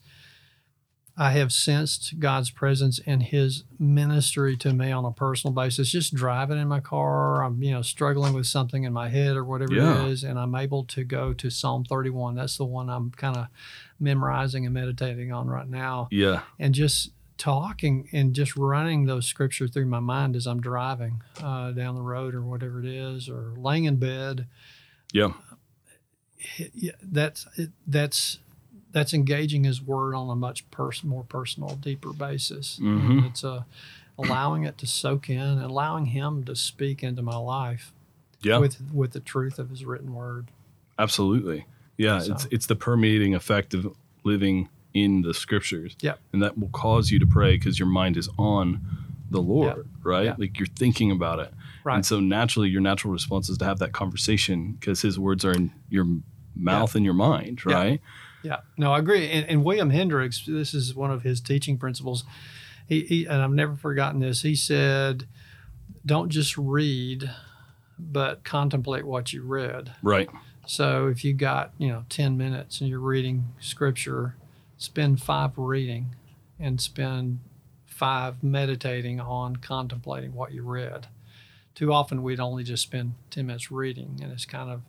I 1.15 1.31
have 1.31 1.51
sensed 1.51 2.17
God's 2.17 2.49
presence 2.49 2.99
and 3.05 3.21
His 3.21 3.65
ministry 3.77 4.57
to 4.57 4.73
me 4.73 4.91
on 4.91 5.05
a 5.05 5.11
personal 5.11 5.53
basis. 5.53 5.91
Just 5.91 6.15
driving 6.15 6.57
in 6.57 6.67
my 6.67 6.79
car, 6.79 7.43
I'm 7.43 7.61
you 7.61 7.71
know 7.71 7.83
struggling 7.83 8.33
with 8.33 8.47
something 8.47 8.83
in 8.83 8.93
my 8.93 9.09
head 9.09 9.35
or 9.35 9.43
whatever 9.43 9.73
Yeah. 9.73 10.05
it 10.05 10.09
is, 10.11 10.23
and 10.23 10.39
I'm 10.39 10.55
able 10.55 10.85
to 10.85 11.03
go 11.03 11.33
to 11.33 11.49
Psalm 11.51 11.83
31. 11.83 12.33
That's 12.35 12.57
the 12.57 12.65
one 12.65 12.89
I'm 12.89 13.11
kind 13.11 13.37
of 13.37 13.45
memorizing 13.99 14.65
and 14.65 14.73
meditating 14.73 15.31
on 15.31 15.47
right 15.47 15.67
now 15.69 16.07
Yeah. 16.09 16.41
and 16.57 16.73
just 16.73 17.11
talking 17.43 18.07
and 18.13 18.33
just 18.33 18.55
running 18.55 19.05
those 19.05 19.25
scriptures 19.25 19.69
through 19.71 19.85
my 19.85 19.99
mind 19.99 20.33
as 20.37 20.47
I'm 20.47 20.61
driving 20.61 21.21
uh, 21.43 21.71
down 21.71 21.95
the 21.95 22.01
road 22.01 22.33
or 22.35 22.41
whatever 22.41 22.79
it 22.79 22.85
is, 22.85 23.27
or 23.27 23.51
laying 23.57 23.83
in 23.83 23.97
bed. 23.97 24.47
Yeah. 25.11 25.33
Yeah, 26.73 26.91
That's 27.01 27.45
that's 27.87 28.39
that's 28.91 29.13
engaging 29.13 29.63
His 29.65 29.81
Word 29.81 30.13
on 30.13 30.29
a 30.29 30.35
much 30.35 30.69
pers- 30.71 31.03
more 31.03 31.23
personal, 31.23 31.75
deeper 31.75 32.13
basis. 32.13 32.79
Mhm. 32.81 33.27
It's 33.29 33.43
uh, 33.43 33.63
allowing 34.17 34.63
it 34.63 34.77
to 34.77 34.87
soak 34.87 35.29
in, 35.29 35.39
and 35.39 35.61
allowing 35.63 36.07
Him 36.07 36.43
to 36.45 36.55
speak 36.55 37.03
into 37.03 37.21
my 37.21 37.35
life 37.37 37.91
Yeah. 38.41 38.57
with 38.59 38.79
with 38.93 39.11
the 39.11 39.19
truth 39.19 39.57
of 39.59 39.69
His 39.69 39.83
written 39.85 40.13
Word. 40.13 40.47
Absolutely. 40.97 41.65
Yeah, 41.97 42.19
So- 42.19 42.33
it's 42.33 42.45
it's 42.51 42.65
the 42.67 42.75
permeating 42.75 43.35
effect 43.35 43.73
of 43.73 43.93
living 44.23 44.69
in 44.93 45.21
the 45.21 45.33
scriptures. 45.33 45.95
Yeah. 46.01 46.15
And 46.31 46.41
that 46.43 46.57
will 46.57 46.69
cause 46.69 47.11
you 47.11 47.19
to 47.19 47.25
pray 47.25 47.57
because 47.57 47.79
your 47.79 47.87
mind 47.87 48.17
is 48.17 48.29
on 48.37 48.81
the 49.29 49.41
Lord, 49.41 49.87
right? 50.03 50.25
Yeah. 50.25 50.35
Like 50.37 50.59
you're 50.59 50.67
thinking 50.67 51.11
about 51.11 51.39
it. 51.39 51.53
Right. 51.83 51.95
And 51.95 52.05
so 52.05 52.19
naturally 52.19 52.69
your 52.69 52.81
natural 52.81 53.11
response 53.11 53.49
is 53.49 53.57
to 53.57 53.65
have 53.65 53.79
that 53.79 53.91
conversation 53.91 54.73
because 54.73 55.01
his 55.01 55.19
words 55.19 55.43
are 55.43 55.51
in 55.51 55.71
your 55.89 56.05
mouth 56.55 56.95
and 56.95 57.03
your 57.03 57.13
mind, 57.13 57.65
right? 57.65 57.99
Yeah, 58.43 58.57
no, 58.77 58.91
I 58.91 58.99
agree. 58.99 59.29
And, 59.29 59.47
and 59.47 59.63
William 59.63 59.89
Hendricks, 59.89 60.45
this 60.45 60.73
is 60.73 60.93
one 60.93 61.11
of 61.11 61.23
his 61.23 61.39
teaching 61.41 61.77
principles. 61.77 62.25
He, 62.87 63.01
he 63.01 63.25
and 63.25 63.41
I've 63.41 63.51
never 63.51 63.75
forgotten 63.75 64.19
this. 64.19 64.41
He 64.41 64.55
said, 64.55 65.25
"Don't 66.05 66.29
just 66.29 66.57
read, 66.57 67.31
but 67.97 68.43
contemplate 68.43 69.05
what 69.05 69.31
you 69.31 69.43
read." 69.43 69.93
Right. 70.03 70.29
So 70.67 71.07
if 71.07 71.23
you 71.23 71.33
got 71.33 71.71
you 71.77 71.87
know 71.87 72.03
ten 72.09 72.37
minutes 72.37 72.81
and 72.81 72.89
you're 72.89 72.99
reading 72.99 73.45
scripture, 73.61 74.35
spend 74.83 75.21
five 75.21 75.57
reading, 75.57 76.15
and 76.59 76.79
spend 76.81 77.39
five 77.85 78.43
meditating 78.43 79.19
on 79.19 79.55
contemplating 79.55 80.33
what 80.33 80.51
you 80.51 80.61
read. 80.61 81.07
Too 81.73 81.93
often 81.93 82.21
we'd 82.21 82.39
only 82.39 82.63
just 82.63 82.83
spend 82.83 83.13
ten 83.29 83.47
minutes 83.47 83.71
reading, 83.71 84.19
and 84.21 84.31
it's 84.31 84.45
kind 84.45 84.69
of 84.69 84.81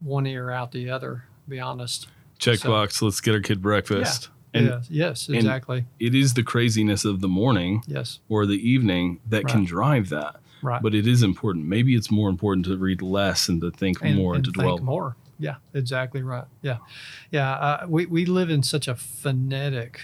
one 0.00 0.26
ear 0.26 0.50
out 0.50 0.72
the 0.72 0.90
other. 0.90 1.24
Be 1.48 1.58
honest. 1.58 2.08
Checkbox, 2.38 3.02
let's 3.02 3.20
get 3.20 3.34
our 3.34 3.40
kid 3.40 3.60
breakfast. 3.60 4.28
And 4.52 4.66
yes, 4.66 4.86
yes, 4.90 5.28
exactly. 5.28 5.84
it 6.00 6.14
is 6.14 6.34
the 6.34 6.42
craziness 6.42 7.04
of 7.04 7.20
the 7.20 7.28
morning 7.28 7.82
yes, 7.86 8.18
or 8.28 8.46
the 8.46 8.68
evening 8.68 9.20
that 9.28 9.46
can 9.46 9.64
drive 9.64 10.08
that. 10.08 10.40
right. 10.60 10.82
But 10.82 10.94
it 10.94 11.06
is 11.06 11.22
important. 11.22 11.66
Maybe 11.66 11.94
it's 11.94 12.10
more 12.10 12.28
important 12.28 12.66
to 12.66 12.76
read 12.76 13.00
less 13.00 13.48
and 13.48 13.60
to 13.60 13.70
think 13.70 14.02
and, 14.02 14.16
more 14.16 14.34
and, 14.34 14.44
and 14.44 14.54
to 14.54 14.60
dwell 14.60 14.78
more. 14.78 15.16
Yeah, 15.40 15.56
exactly 15.74 16.22
right. 16.22 16.44
Yeah, 16.62 16.76
yeah. 17.32 17.52
Uh, 17.52 17.86
we 17.88 18.06
we 18.06 18.26
live 18.26 18.50
in 18.50 18.62
such 18.62 18.86
a 18.86 18.94
phonetic, 18.94 20.02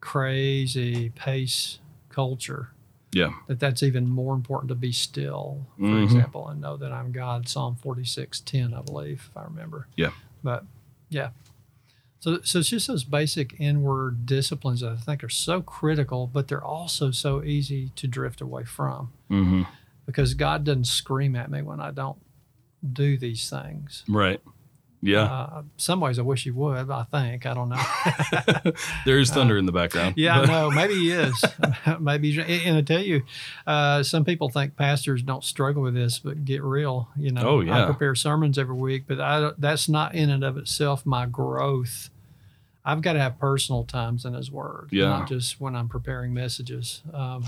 crazy 0.00 1.10
pace 1.10 1.78
culture 2.08 2.70
Yeah. 3.12 3.32
that 3.46 3.60
that's 3.60 3.82
even 3.82 4.08
more 4.08 4.34
important 4.34 4.68
to 4.70 4.74
be 4.74 4.90
still, 4.92 5.66
for 5.76 5.82
Mhm. 5.82 6.02
example, 6.04 6.48
and 6.48 6.60
know 6.60 6.76
that 6.76 6.92
I'm 6.92 7.12
God. 7.12 7.48
Psalm 7.48 7.76
forty 7.76 8.04
six 8.04 8.40
ten, 8.40 8.72
I 8.74 8.80
believe, 8.82 9.28
if 9.30 9.36
I 9.36 9.44
remember. 9.44 9.86
Yeah. 9.96 10.12
But 10.42 10.64
yeah. 11.10 11.30
So, 12.20 12.40
so 12.42 12.58
it's 12.60 12.68
just 12.70 12.88
those 12.88 13.04
basic 13.04 13.54
inward 13.60 14.26
disciplines 14.26 14.80
that 14.80 14.90
I 14.92 14.96
think 14.96 15.22
are 15.22 15.28
so 15.28 15.62
critical, 15.62 16.26
but 16.26 16.48
they're 16.48 16.64
also 16.64 17.10
so 17.12 17.44
easy 17.44 17.90
to 17.96 18.08
drift 18.08 18.40
away 18.40 18.64
from. 18.64 19.12
hmm 19.28 19.62
because 20.06 20.32
God 20.32 20.64
doesn't 20.64 20.86
scream 20.86 21.36
at 21.36 21.50
me 21.50 21.60
when 21.60 21.80
I 21.80 21.90
don't 21.90 22.16
do 22.92 23.16
these 23.18 23.48
things. 23.50 24.04
Right. 24.08 24.40
Yeah. 25.00 25.22
Uh, 25.22 25.62
some 25.76 26.00
ways 26.00 26.18
I 26.18 26.22
wish 26.22 26.42
He 26.42 26.50
would. 26.50 26.90
I 26.90 27.04
think 27.04 27.46
I 27.46 27.54
don't 27.54 27.68
know. 27.68 28.72
there 29.04 29.18
is 29.20 29.30
thunder 29.30 29.56
in 29.56 29.64
the 29.64 29.70
background. 29.72 30.10
uh, 30.10 30.14
yeah, 30.16 30.40
I 30.40 30.44
know. 30.46 30.70
Maybe 30.72 30.94
He 30.94 31.10
is. 31.12 31.44
Maybe, 32.00 32.32
he's- 32.32 32.62
and 32.66 32.76
I 32.76 32.82
tell 32.82 33.00
you, 33.02 33.22
uh, 33.66 34.02
some 34.02 34.24
people 34.24 34.48
think 34.48 34.74
pastors 34.76 35.22
don't 35.22 35.44
struggle 35.44 35.82
with 35.82 35.94
this, 35.94 36.18
but 36.18 36.44
get 36.44 36.64
real. 36.64 37.08
You 37.16 37.30
know, 37.30 37.42
Oh, 37.48 37.60
yeah. 37.60 37.82
I 37.82 37.86
prepare 37.86 38.16
sermons 38.16 38.58
every 38.58 38.74
week, 38.74 39.04
but 39.06 39.20
I 39.20 39.52
that's 39.56 39.88
not 39.88 40.16
in 40.16 40.30
and 40.30 40.42
of 40.42 40.56
itself 40.56 41.06
my 41.06 41.26
growth. 41.26 42.10
I've 42.84 43.02
got 43.02 43.12
to 43.12 43.20
have 43.20 43.38
personal 43.38 43.84
times 43.84 44.24
in 44.24 44.34
His 44.34 44.50
Word, 44.50 44.88
Yeah. 44.90 45.10
not 45.10 45.28
just 45.28 45.60
when 45.60 45.76
I'm 45.76 45.88
preparing 45.88 46.34
messages. 46.34 47.02
Um, 47.14 47.44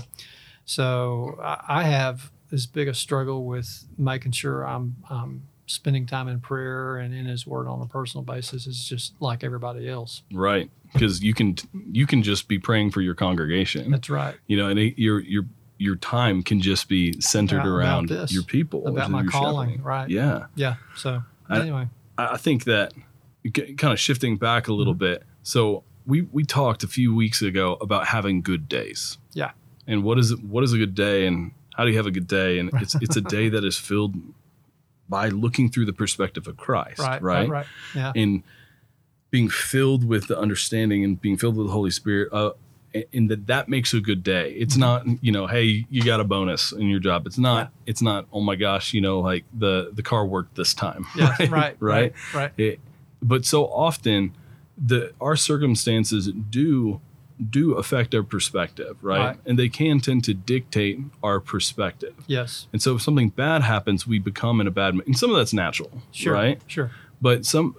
so 0.65 1.37
I, 1.43 1.63
I 1.67 1.83
have 1.83 2.31
as 2.51 2.65
big 2.65 2.87
a 2.87 2.93
struggle 2.93 3.45
with 3.45 3.85
making 3.97 4.31
sure 4.33 4.63
I'm, 4.67 4.95
I'm 5.09 5.43
spending 5.67 6.05
time 6.05 6.27
in 6.27 6.39
prayer 6.41 6.97
and 6.97 7.13
in 7.13 7.25
His 7.25 7.47
Word 7.47 7.67
on 7.67 7.81
a 7.81 7.85
personal 7.85 8.23
basis. 8.23 8.67
is 8.67 8.83
just 8.85 9.13
like 9.21 9.43
everybody 9.43 9.87
else. 9.87 10.21
Right. 10.33 10.69
Because 10.93 11.23
you 11.23 11.33
can 11.33 11.55
you 11.91 12.05
can 12.05 12.21
just 12.23 12.47
be 12.49 12.59
praying 12.59 12.91
for 12.91 12.99
your 13.01 13.15
congregation. 13.15 13.89
That's 13.91 14.09
right. 14.09 14.35
You 14.47 14.57
know, 14.57 14.67
and 14.67 14.77
it, 14.77 14.99
your 15.01 15.19
your 15.21 15.43
your 15.77 15.95
time 15.95 16.43
can 16.43 16.59
just 16.61 16.89
be 16.89 17.19
centered 17.21 17.55
About- 17.61 17.67
about 17.67 17.75
around 17.77 18.09
this. 18.09 18.33
your 18.33 18.43
people, 18.43 18.85
About 18.87 19.09
my 19.09 19.23
calling, 19.25 19.69
shepherding. 19.69 19.83
right. 19.85 20.09
Yeah. 20.09 20.45
Yeah. 20.55 20.75
So 20.97 21.23
anyway, 21.49 21.87
I 22.17 22.33
I 22.33 22.37
think 22.37 22.65
that 22.65 22.93
kind 23.53 23.93
of 23.93 23.99
shifting 23.99 24.37
back 24.37 24.67
a 24.67 24.71
Mm-hmm. 24.71 24.77
little 24.77 24.93
bit. 24.93 25.23
So 25.43 25.83
we 26.05 26.23
we 26.23 26.43
talked 26.43 26.83
a 26.83 26.87
few 26.87 27.15
weeks 27.15 27.41
ago 27.41 27.77
about 27.79 28.07
having 28.07 28.41
good 28.41 28.67
days. 28.67 29.17
Yeah. 29.33 29.51
And 29.87 30.03
what 30.03 30.19
is 30.19 30.31
it? 30.31 30.43
What 30.43 30.63
is 30.65 30.73
a 30.73 30.77
good 30.77 30.93
day? 30.93 31.25
And 31.25 31.51
how 31.75 31.85
do 31.85 31.91
you 31.91 31.97
have 31.97 32.05
a 32.07 32.11
good 32.11 32.27
day? 32.27 32.59
And 32.59 32.69
it's 32.81 32.95
it's 32.95 33.15
a 33.15 33.21
day 33.21 33.49
that 33.55 33.63
is 33.63 33.77
filled 33.77 34.15
by 35.09 35.29
looking 35.29 35.69
through 35.69 35.85
the 35.85 35.93
perspective 35.93 36.47
of 36.47 36.57
Christ. 36.57 36.99
right, 36.99 37.21
Right. 37.21 37.41
right, 37.41 37.49
right. 37.49 37.65
Yeah. 37.95 38.13
And 38.15 38.43
being 39.29 39.49
filled 39.49 40.03
with 40.05 40.27
the 40.27 40.37
understanding 40.37 41.03
and 41.03 41.19
being 41.19 41.37
filled 41.37 41.55
with 41.57 41.67
the 41.67 41.73
Holy 41.73 41.91
Spirit. 41.91 42.29
Uh, 42.33 42.51
and 43.13 43.29
that 43.29 43.47
that 43.47 43.69
makes 43.69 43.93
a 43.93 44.01
good 44.01 44.21
day. 44.23 44.51
It's 44.51 44.73
Mm-hmm. 44.77 45.09
not, 45.11 45.23
you 45.23 45.31
know, 45.31 45.47
hey, 45.47 45.85
you 45.89 46.03
got 46.03 46.19
a 46.19 46.25
bonus 46.25 46.73
in 46.73 46.87
your 46.87 46.99
job. 46.99 47.25
It's 47.25 47.37
not. 47.37 47.71
It's 47.85 48.01
not. 48.01 48.25
Oh 48.33 48.41
my 48.41 48.55
gosh, 48.57 48.93
you 48.93 48.99
know, 48.99 49.19
like 49.21 49.45
the 49.57 49.91
the 49.93 50.03
car 50.03 50.25
worked 50.25 50.55
this 50.55 50.73
time. 50.73 51.05
Yeah. 51.15 51.35
Right. 51.39 51.49
right. 51.49 51.77
Right. 51.79 52.13
Right. 52.33 52.51
It, 52.57 52.79
but 53.21 53.45
so 53.45 53.65
often, 53.67 54.33
the 54.77 55.13
our 55.21 55.37
circumstances 55.37 56.29
do 56.49 56.99
do 57.49 57.73
affect 57.73 58.13
our 58.13 58.23
perspective, 58.23 58.97
right? 59.01 59.19
Right. 59.19 59.37
And 59.45 59.57
they 59.57 59.69
can 59.69 59.99
tend 59.99 60.23
to 60.25 60.33
dictate 60.33 60.99
our 61.23 61.39
perspective. 61.39 62.13
Yes. 62.27 62.67
And 62.71 62.81
so 62.81 62.95
if 62.95 63.01
something 63.01 63.29
bad 63.29 63.63
happens, 63.63 64.05
we 64.05 64.19
become 64.19 64.61
in 64.61 64.67
a 64.67 64.71
bad 64.71 64.95
mood. 64.95 65.07
And 65.07 65.17
some 65.17 65.31
of 65.31 65.37
that's 65.37 65.53
natural, 65.53 65.91
Sure. 66.11 66.33
right? 66.33 66.61
Sure. 66.67 66.91
But 67.21 67.45
some 67.45 67.75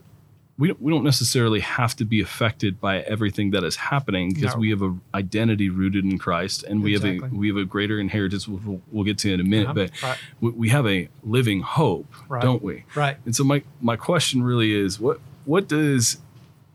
we 0.59 0.69
don't, 0.69 0.83
we 0.83 0.93
don't 0.93 1.03
necessarily 1.03 1.61
have 1.61 1.97
to 1.97 2.05
be 2.05 2.21
affected 2.21 2.79
by 2.81 3.01
everything 3.01 3.53
that 3.53 3.65
is 3.65 3.75
happening 3.77 4.35
because 4.35 4.55
No. 4.55 4.61
we 4.61 4.71
have 4.71 4.83
a 4.83 4.95
identity 5.15 5.71
rooted 5.71 6.05
in 6.05 6.19
Christ 6.19 6.63
and 6.65 6.83
we 6.83 6.93
have 6.93 7.05
a 7.05 7.19
we 7.33 7.49
have 7.49 7.57
a 7.57 7.65
greater 7.65 7.99
inheritance 7.99 8.47
which 8.47 8.63
we'll, 8.63 8.81
we'll 8.93 9.05
get 9.05 9.17
to 9.19 9.33
in 9.33 9.41
a 9.41 9.45
minute 9.45 9.65
Uh-huh. 9.71 9.75
but 9.75 10.03
Right. 10.03 10.19
we, 10.41 10.51
we 10.51 10.69
have 10.69 10.87
a 10.87 11.09
living 11.25 11.63
hope 11.63 12.13
Right. 12.29 12.43
don't 12.43 12.63
we 12.63 12.85
Right. 12.95 13.17
and 13.25 13.35
so 13.35 13.45
my 13.45 13.63
my 13.81 13.97
question 13.97 14.43
really 14.43 14.73
is 14.75 15.01
what 15.01 15.21
what 15.47 15.69
does 15.69 16.19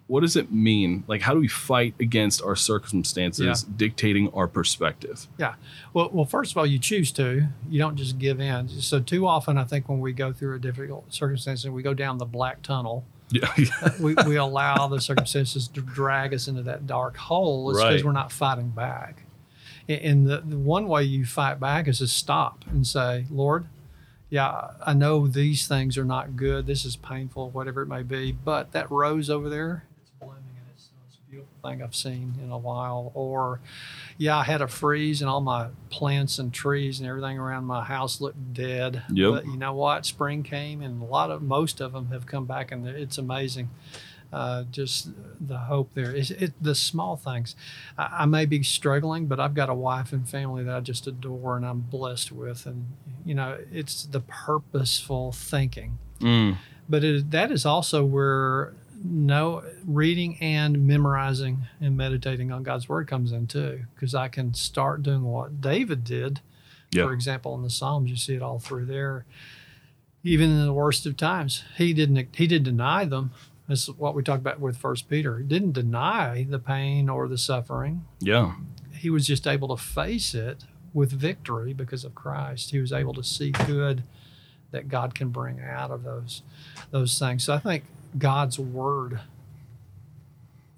what 0.08 0.22
does 0.22 0.36
it 0.36 0.52
mean? 0.52 1.04
Like 1.08 1.22
how 1.22 1.34
do 1.34 1.40
we 1.40 1.48
fight 1.48 1.94
against 2.00 2.42
our 2.42 2.56
circumstances 2.56 3.64
dictating 3.64 4.30
our 4.34 4.48
perspective? 4.48 5.28
Yeah. 5.38 5.56
Well, 5.94 6.10
well, 6.14 6.26
first 6.26 6.52
of 6.52 6.58
all, 6.58 6.66
you 6.66 6.80
choose 6.80 7.12
to. 7.14 7.48
You 7.70 7.80
don't 7.80 7.96
just 7.98 8.18
give 8.18 8.40
in. 8.40 8.70
So 8.70 9.00
too 9.00 9.28
often, 9.28 9.58
I 9.58 9.64
think 9.66 9.90
when 9.90 10.00
we 10.00 10.14
go 10.14 10.32
through 10.34 10.56
a 10.56 10.60
difficult 10.60 11.14
circumstance 11.14 11.66
and 11.66 11.74
we 11.74 11.84
go 11.84 11.94
down 11.94 12.18
the 12.18 12.26
black 12.26 12.62
tunnel, 12.62 13.04
Yeah. 13.30 13.52
Uh, 13.82 13.90
we, 14.00 14.16
we 14.26 14.36
allow 14.38 14.88
the 14.88 15.02
circumstances 15.02 15.68
to 15.68 15.82
drag 15.82 16.34
us 16.34 16.48
into 16.48 16.64
that 16.64 16.88
dark 16.88 17.18
hole. 17.18 17.70
It's 17.72 17.80
because 17.80 17.96
Right. 17.96 18.06
we're 18.06 18.12
not 18.14 18.32
fighting 18.32 18.70
back. 18.70 19.24
And- 19.90 20.02
And 20.02 20.28
the, 20.28 20.42
the 20.46 20.58
one 20.58 20.88
way 20.88 21.04
you 21.04 21.26
fight 21.26 21.60
back 21.60 21.88
is 21.90 21.98
to 22.00 22.08
stop 22.08 22.64
and 22.70 22.88
say, 22.88 23.26
Lord, 23.30 23.68
yeah, 24.30 24.72
I 24.86 24.94
know 24.94 25.28
these 25.28 25.68
things 25.68 25.98
are 25.98 26.04
not 26.06 26.36
good. 26.38 26.66
This 26.68 26.84
is 26.86 26.96
painful, 26.98 27.50
whatever 27.52 27.82
it 27.82 27.88
may 27.88 28.04
be. 28.04 28.32
But 28.34 28.72
that 28.74 28.90
rose 28.92 29.30
over 29.30 29.50
there, 29.50 29.84
it's 30.02 30.12
blooming 30.20 30.44
and 30.58 30.68
it's 30.74 30.90
the 31.32 31.38
I've 31.68 31.96
seen 31.96 32.36
in 32.44 32.52
a 32.52 32.58
while. 32.58 33.12
Or, 33.14 33.60
yeah, 34.18 34.38
I 34.38 34.44
had 34.44 34.62
a 34.62 34.68
freeze 34.68 35.22
and 35.22 35.30
all 35.30 35.42
my 35.42 35.68
plants 35.90 36.40
and 36.40 36.54
trees 36.54 37.00
and 37.00 37.08
everything 37.08 37.38
around 37.38 37.66
my 37.66 37.84
house 37.84 38.22
looked 38.22 38.54
dead. 38.54 39.04
Yep. 39.12 39.32
But 39.32 39.46
you 39.46 39.58
know 39.58 39.74
what? 39.74 40.06
Spring 40.06 40.44
came 40.44 40.82
and 40.82 41.02
a 41.02 41.06
lot 41.06 41.32
of, 41.32 41.42
most 41.42 41.82
of 41.82 41.94
them 41.94 42.08
have 42.12 42.26
come 42.26 42.46
back 42.46 42.72
and 42.72 42.88
it's 42.88 43.18
amazing. 43.18 43.70
Uh, 44.34 44.64
just 44.72 45.10
the 45.40 45.58
hope 45.58 45.90
there. 45.94 46.14
It's, 46.14 46.32
it, 46.32 46.52
the 46.62 46.76
small 46.76 47.16
things. 47.16 47.56
I, 47.98 48.10
I 48.20 48.26
may 48.26 48.46
be 48.46 48.62
struggling, 48.62 49.28
but 49.28 49.40
I've 49.40 49.54
got 49.54 49.70
a 49.70 49.74
wife 49.74 50.12
and 50.12 50.28
family 50.28 50.66
that 50.66 50.76
I 50.76 50.80
just 50.82 51.08
adore 51.08 51.56
and 51.56 51.66
I'm 51.66 51.80
blessed 51.80 52.34
with. 52.34 52.66
And, 52.66 52.88
you 53.26 53.34
know, 53.34 53.58
it's 53.72 54.04
the 54.04 54.20
purposeful 54.20 55.32
thinking. 55.32 55.98
Mm. 56.20 56.58
But 56.90 57.04
it, 57.06 57.32
that 57.32 57.52
is 57.52 57.66
also 57.66 58.04
where 58.04 58.74
no 59.04 59.64
reading 59.86 60.38
and 60.42 60.88
memorizing 60.88 61.68
and 61.80 61.96
meditating 61.96 62.52
on 62.52 62.64
God's 62.64 62.90
word 62.90 63.08
comes 63.08 63.32
in 63.32 63.48
too, 63.48 63.86
because 63.94 64.16
I 64.16 64.28
can 64.28 64.54
start 64.54 65.04
doing 65.04 65.24
what 65.24 65.62
David 65.62 66.04
did. 66.04 66.42
Yeah. 66.92 67.06
For 67.06 67.14
example, 67.14 67.54
in 67.56 67.64
the 67.64 67.70
Psalms, 67.70 68.10
you 68.10 68.16
see 68.16 68.36
it 68.36 68.42
all 68.42 68.60
through 68.60 68.86
there. 68.86 69.26
Even 70.24 70.50
in 70.50 70.66
the 70.66 70.74
worst 70.74 71.06
of 71.06 71.16
times, 71.16 71.64
he 71.78 71.94
didn't 71.94 72.36
he 72.36 72.48
did 72.48 72.64
deny 72.64 73.06
them. 73.06 73.32
That's 73.68 73.88
what 73.88 74.16
we 74.16 74.24
talked 74.24 74.42
about 74.42 74.60
with 74.60 74.78
First 74.78 75.10
Peter. 75.10 75.38
He 75.38 75.44
didn't 75.44 75.74
deny 75.74 76.46
the 76.50 76.60
pain 76.60 77.10
or 77.10 77.28
the 77.28 77.38
suffering. 77.38 78.06
Yeah. 78.20 78.56
He 78.94 79.10
was 79.10 79.28
just 79.28 79.46
able 79.46 79.68
to 79.76 79.82
face 79.82 80.34
it 80.34 80.64
with 80.94 81.12
victory 81.12 81.74
because 81.74 82.04
of 82.04 82.16
Christ. 82.16 82.72
He 82.72 82.80
was 82.80 82.94
able 82.94 83.14
to 83.14 83.24
see 83.24 83.52
good 83.52 84.04
that 84.72 84.88
God 84.88 85.14
can 85.14 85.30
bring 85.30 85.62
out 85.62 85.92
of 85.92 86.04
those 86.04 86.42
those 86.92 87.20
things. 87.20 87.44
So 87.44 87.54
I 87.54 87.60
think 87.60 87.84
God's 88.18 88.60
word 88.60 89.22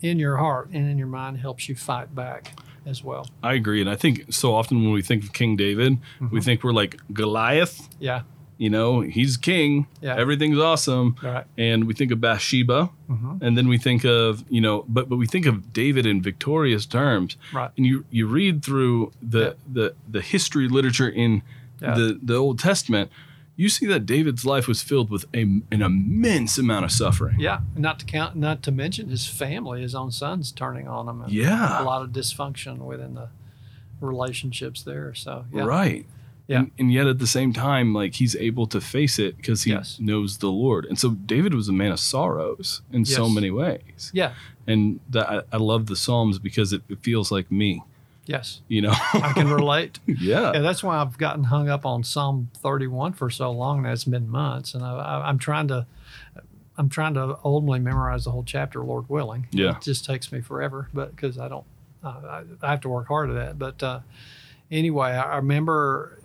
in 0.02 0.18
your 0.20 0.38
heart 0.38 0.70
and 0.72 0.90
in 0.90 0.98
your 0.98 1.08
mind 1.08 1.38
helps 1.40 1.68
you 1.68 1.76
fight 1.76 2.14
back 2.16 2.54
as 2.86 3.04
well. 3.04 3.28
I 3.44 3.54
agree. 3.54 3.82
And 3.82 3.90
I 3.90 3.96
think 3.96 4.32
so 4.34 4.56
often 4.56 4.82
when 4.84 4.94
we 4.94 5.02
think 5.02 5.24
of 5.24 5.34
King 5.34 5.56
David, 5.58 5.98
we 6.32 6.42
think 6.42 6.64
we're 6.64 6.72
like 6.74 7.00
Goliath. 7.14 7.90
Yeah. 8.00 8.22
You 8.58 8.70
know, 8.70 9.00
he's 9.02 9.38
king. 9.38 9.88
Yeah. 10.02 10.16
Everything's 10.18 10.58
awesome. 10.60 11.16
Right. 11.24 11.46
And 11.58 11.86
we 11.86 11.94
think 11.94 12.12
of 12.12 12.20
Bathsheba. 12.20 12.90
Mhm. 13.10 13.42
And 13.42 13.58
then 13.58 13.68
we 13.70 13.78
think 13.78 14.04
of, 14.06 14.44
you 14.50 14.60
know, 14.60 14.84
but 14.88 15.08
but 15.08 15.16
we 15.18 15.28
think 15.28 15.46
of 15.46 15.72
David 15.72 16.06
in 16.06 16.22
victorious 16.22 16.86
terms. 16.86 17.38
Right. 17.54 17.72
And 17.78 17.86
you 17.86 18.06
you 18.10 18.28
read 18.28 18.64
through 18.64 19.12
the 19.22 19.40
Yeah. 19.40 19.54
the 19.72 19.96
the 20.10 20.22
history 20.22 20.68
literature 20.68 21.08
in 21.08 21.42
Yeah. 21.82 21.96
the 21.96 22.20
the 22.22 22.36
Old 22.36 22.60
Testament, 22.60 23.10
you 23.62 23.68
see 23.68 23.86
that 23.88 24.06
David's 24.06 24.46
life 24.46 24.68
was 24.70 24.82
filled 24.82 25.10
with 25.10 25.26
a, 25.34 25.42
an 25.42 25.82
immense 25.82 26.58
amount 26.58 26.86
of 26.86 26.92
suffering. 26.92 27.38
Yeah. 27.40 27.60
Not 27.76 28.00
to 28.00 28.06
count, 28.06 28.38
not 28.38 28.64
to 28.64 28.72
mention 28.72 29.10
his 29.10 29.28
family, 29.28 29.82
his 29.82 29.94
own 29.94 30.12
sons 30.12 30.52
turning 30.54 30.88
on 30.88 31.10
him. 31.10 31.22
and 31.24 31.32
Yeah. 31.32 31.82
A 31.82 31.84
lot 31.84 32.02
of 32.02 32.12
dysfunction 32.12 32.78
within 32.78 33.16
the 33.16 33.28
relationships 34.00 34.82
there. 34.84 35.14
So, 35.14 35.46
yeah. 35.54 35.64
Right. 35.64 36.06
Yeah. 36.48 36.60
And, 36.60 36.72
and 36.80 36.94
yet 36.94 37.06
at 37.08 37.20
the 37.20 37.28
same 37.28 37.54
time, 37.54 37.94
like 37.94 38.16
he's 38.16 38.36
able 38.36 38.66
to 38.68 38.82
face 38.82 39.20
it 39.20 39.38
because 39.38 39.64
he 39.64 39.72
Yes. 39.72 39.98
knows 40.00 40.38
the 40.38 40.50
Lord. 40.50 40.86
And 40.86 40.98
so 40.98 41.12
David 41.12 41.54
was 41.54 41.68
a 41.70 41.74
man 41.74 41.92
of 41.92 42.00
sorrows 42.00 42.82
in 42.92 43.06
so 43.06 43.30
many 43.30 43.52
ways. 43.52 44.10
Yeah. 44.14 44.34
And 44.68 45.00
that, 45.10 45.30
I, 45.30 45.42
I 45.52 45.58
love 45.58 45.88
the 45.88 45.96
Psalms 45.96 46.40
because 46.40 46.74
it, 46.74 46.82
it 46.90 47.00
feels 47.02 47.32
like 47.32 47.52
me, 47.52 47.84
Yes. 48.30 48.62
you 48.68 48.82
know? 48.82 48.94
I 49.14 49.34
can 49.34 49.50
relate. 49.50 50.00
yeah. 50.06 50.52
Yeah, 50.54 50.60
that's 50.60 50.84
why 50.84 50.98
I've 50.98 51.18
gotten 51.18 51.46
hung 51.46 51.68
up 51.68 51.84
on 51.86 52.04
Psalm 52.04 52.52
31 52.58 53.14
for 53.14 53.30
so 53.32 53.52
long. 53.52 53.86
It's 53.86 54.04
been 54.04 54.30
months, 54.30 54.76
and 54.76 54.84
I, 54.84 54.94
I, 54.94 55.28
I'm 55.30 55.40
trying 55.40 55.68
to, 55.70 55.88
I'm 56.78 56.90
trying 56.90 57.16
to 57.16 57.38
ultimately 57.44 57.80
memorize 57.80 58.26
the 58.26 58.32
whole 58.32 58.44
chapter, 58.44 58.84
Lord 58.84 59.10
willing. 59.10 59.48
Yeah. 59.52 59.78
it 59.78 59.82
just 59.82 60.06
takes 60.06 60.32
me 60.32 60.42
forever, 60.42 60.90
but 60.94 61.16
because 61.16 61.40
I 61.40 61.48
don't, 61.48 61.66
uh, 62.04 62.08
I, 62.08 62.44
I 62.62 62.70
have 62.70 62.82
to 62.82 62.90
work 62.90 63.08
hard 63.08 63.32
at 63.32 63.34
that. 63.36 63.58
But 63.60 63.82
uh, 63.82 64.00
anyway, 64.70 65.10
I, 65.10 65.34
I 65.34 65.36
remember 65.38 66.20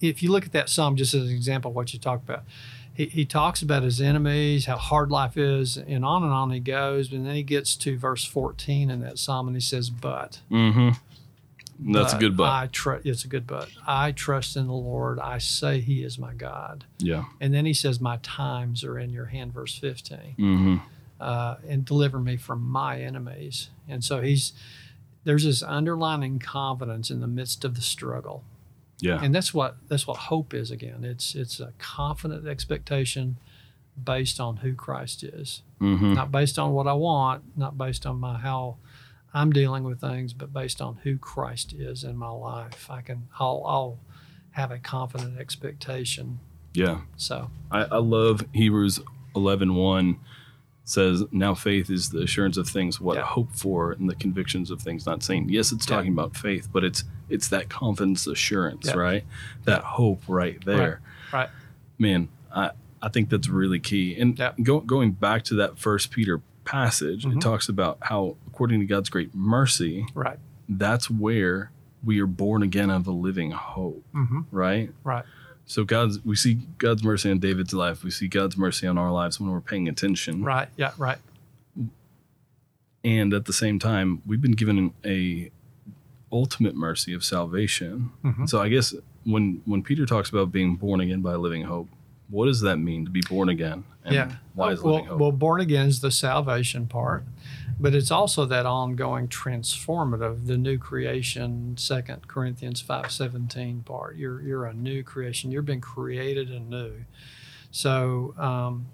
if 0.00 0.22
you 0.22 0.30
look 0.30 0.46
at 0.46 0.52
that 0.52 0.68
psalm 0.68 0.94
just 0.96 1.14
as 1.14 1.24
an 1.24 1.30
example 1.34 1.70
of 1.70 1.74
what 1.74 1.92
you 1.92 1.98
talked 1.98 2.22
about. 2.28 2.44
He, 2.92 3.06
he 3.06 3.24
talks 3.24 3.62
about 3.62 3.82
his 3.82 4.00
enemies, 4.00 4.66
how 4.66 4.76
hard 4.76 5.10
life 5.10 5.36
is, 5.36 5.76
and 5.78 6.04
on 6.04 6.22
and 6.22 6.32
on 6.32 6.50
he 6.50 6.60
goes. 6.60 7.12
And 7.12 7.24
then 7.24 7.34
he 7.34 7.42
gets 7.42 7.76
to 7.76 7.96
verse 7.96 8.24
14 8.24 8.90
in 8.90 9.00
that 9.00 9.18
psalm 9.18 9.46
and 9.46 9.56
he 9.56 9.60
says, 9.60 9.90
But 9.90 10.40
Mm-hmm. 10.50 10.90
That's 11.82 12.12
a 12.12 12.18
good 12.18 12.36
but. 12.36 12.50
I 12.50 12.68
trust. 12.70 13.06
It's 13.06 13.24
a 13.24 13.28
good 13.28 13.46
but. 13.46 13.68
I 13.86 14.12
trust 14.12 14.56
in 14.56 14.66
the 14.66 14.72
Lord. 14.72 15.18
I 15.18 15.38
say 15.38 15.80
He 15.80 16.02
is 16.04 16.18
my 16.18 16.34
God. 16.34 16.84
yeah. 16.98 17.24
And 17.40 17.54
then 17.54 17.64
He 17.66 17.72
says, 17.74 18.00
"My 18.00 18.18
times 18.22 18.84
are 18.84 18.98
in 18.98 19.10
Your 19.10 19.26
hand." 19.26 19.52
Verse 19.54 19.78
fifteen, 19.78 20.34
Mm-hmm. 20.38 20.76
uh, 21.20 21.56
and 21.68 21.84
deliver 21.84 22.18
me 22.18 22.36
from 22.36 22.62
my 22.62 23.00
enemies. 23.00 23.70
And 23.88 24.04
so 24.04 24.20
He's 24.20 24.52
there's 25.24 25.44
this 25.44 25.62
underlining 25.62 26.38
confidence 26.38 27.10
in 27.10 27.20
the 27.20 27.26
midst 27.26 27.64
of 27.64 27.74
the 27.74 27.82
struggle, 27.82 28.42
Yeah. 29.00 29.20
and 29.22 29.34
that's 29.34 29.52
what 29.54 29.76
that's 29.88 30.06
what 30.06 30.16
hope 30.16 30.52
is. 30.54 30.70
Again, 30.70 31.04
it's 31.04 31.34
it's 31.34 31.60
a 31.60 31.72
confident 31.78 32.46
expectation 32.46 33.36
based 34.02 34.40
on 34.40 34.58
who 34.58 34.74
Christ 34.74 35.22
is, 35.22 35.62
Mm-hmm. 35.80 36.12
not 36.14 36.30
based 36.30 36.58
on 36.58 36.72
what 36.72 36.86
I 36.86 36.92
want, 36.94 37.56
not 37.56 37.76
based 37.78 38.04
on 38.06 38.20
my 38.20 38.38
how 38.38 38.76
I'm 39.32 39.52
dealing 39.52 39.84
with 39.84 40.00
things, 40.00 40.32
but 40.32 40.52
based 40.52 40.80
on 40.80 40.96
who 41.04 41.16
Christ 41.18 41.72
is 41.72 42.02
in 42.04 42.16
my 42.16 42.30
life. 42.30 42.90
I 42.90 43.00
can 43.00 43.28
I'll, 43.38 43.62
I'll 43.66 43.98
have 44.52 44.70
a 44.72 44.78
confident 44.78 45.38
expectation. 45.38 46.40
Yeah. 46.74 47.02
So 47.16 47.50
I, 47.70 47.82
I 47.84 47.96
love 47.98 48.44
Hebrews 48.52 49.00
11 49.36 49.74
1 49.74 50.18
says, 50.84 51.22
Now 51.30 51.54
faith 51.54 51.88
is 51.90 52.10
the 52.10 52.22
assurance 52.22 52.56
of 52.56 52.68
things 52.68 53.00
what 53.00 53.16
Yeah. 53.16 53.22
hope 53.22 53.52
for 53.54 53.92
and 53.92 54.08
the 54.10 54.16
convictions 54.16 54.70
of 54.72 54.82
things 54.82 55.06
not 55.06 55.22
seen. 55.22 55.48
Yes, 55.48 55.70
it's 55.70 55.88
Yeah. 55.88 55.96
talking 55.96 56.12
about 56.12 56.36
faith, 56.36 56.68
but 56.72 56.82
it's 56.84 57.04
it's 57.28 57.46
that 57.48 57.68
confidence 57.68 58.26
assurance, 58.26 58.86
Yeah. 58.88 58.94
right? 58.94 59.24
That 59.64 59.84
hope 59.84 60.22
right 60.26 60.62
there. 60.64 61.00
right. 61.32 61.48
Man, 61.98 62.28
I, 62.52 62.70
I 63.00 63.08
think 63.08 63.28
that's 63.30 63.48
really 63.48 63.78
key. 63.78 64.18
And 64.18 64.36
go, 64.64 64.80
going 64.80 65.12
back 65.12 65.44
to 65.44 65.54
that 65.56 65.78
first 65.78 66.10
Peter 66.10 66.40
passage, 66.70 67.24
Mhm. 67.24 67.36
it 67.36 67.40
talks 67.40 67.68
about 67.68 67.98
how 68.02 68.36
according 68.46 68.80
to 68.80 68.86
God's 68.86 69.10
great 69.10 69.34
mercy, 69.34 70.06
right. 70.14 70.38
that's 70.68 71.10
where 71.10 71.70
we 72.04 72.20
are 72.20 72.26
born 72.26 72.62
again 72.62 72.90
of 72.90 73.06
a 73.06 73.12
living 73.12 73.50
hope, 73.50 74.04
Mm-hmm. 74.14 74.40
right? 74.50 74.90
Right. 75.04 75.24
So 75.66 75.84
God's 75.84 76.24
we 76.24 76.34
see 76.36 76.54
God's 76.78 77.02
mercy 77.04 77.30
on 77.30 77.38
David's 77.38 77.72
life. 77.74 78.02
We 78.02 78.10
see 78.10 78.28
God's 78.28 78.56
mercy 78.56 78.86
on 78.86 78.96
our 78.98 79.12
lives 79.12 79.38
when 79.40 79.50
we're 79.50 79.60
paying 79.60 79.88
attention. 79.88 80.42
Right. 80.42 80.68
Yeah. 80.76 80.92
Right. 80.98 81.18
And 83.04 83.32
at 83.32 83.46
the 83.46 83.52
same 83.52 83.78
time, 83.78 84.20
we've 84.26 84.40
been 84.42 84.52
given 84.52 84.92
a 85.04 85.50
ultimate 86.32 86.76
mercy 86.76 87.12
of 87.14 87.24
salvation. 87.24 88.10
Mhm. 88.24 88.48
So 88.48 88.60
I 88.60 88.68
guess 88.68 88.94
when 89.24 89.62
when 89.64 89.82
Peter 89.82 90.06
talks 90.06 90.28
about 90.30 90.52
being 90.52 90.76
born 90.76 91.00
again 91.00 91.20
by 91.22 91.34
living 91.36 91.62
hope, 91.64 91.88
what 92.30 92.46
does 92.46 92.60
that 92.60 92.78
mean 92.78 93.04
to 93.04 93.10
be 93.10 93.22
born 93.28 93.48
again? 93.48 93.84
And 94.04 94.14
yeah. 94.14 94.32
Why 94.54 94.72
is 94.72 94.82
well, 94.82 94.94
living 94.94 95.08
hope? 95.08 95.20
well, 95.20 95.32
born 95.32 95.60
again 95.60 95.88
is 95.88 96.00
the 96.00 96.10
salvation 96.10 96.86
part, 96.86 97.24
but 97.78 97.94
it's 97.94 98.10
also 98.10 98.44
that 98.46 98.66
ongoing 98.66 99.28
transformative, 99.28 100.46
the 100.46 100.56
new 100.56 100.78
creation. 100.78 101.76
Second 101.76 102.26
Corinthians 102.28 102.80
five 102.80 103.10
seventeen 103.10 103.82
part. 103.82 104.16
You're 104.16 104.40
you're 104.42 104.66
a 104.66 104.74
new 104.74 105.02
creation. 105.02 105.50
You're 105.50 105.62
being 105.62 105.80
created 105.80 106.50
anew. 106.50 107.04
So 107.70 108.34
um, 108.36 108.86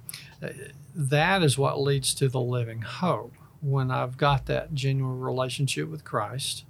that 0.95 1.43
is 1.43 1.57
what 1.57 1.81
leads 1.81 2.15
to 2.15 2.29
the 2.29 2.41
living 2.41 2.83
hope. 2.83 3.35
When 3.63 3.91
I've 3.91 4.19
got 4.19 4.47
that 4.47 4.75
genuine 4.75 5.19
relationship 5.19 5.89
with 5.89 6.05
Christ, 6.05 6.66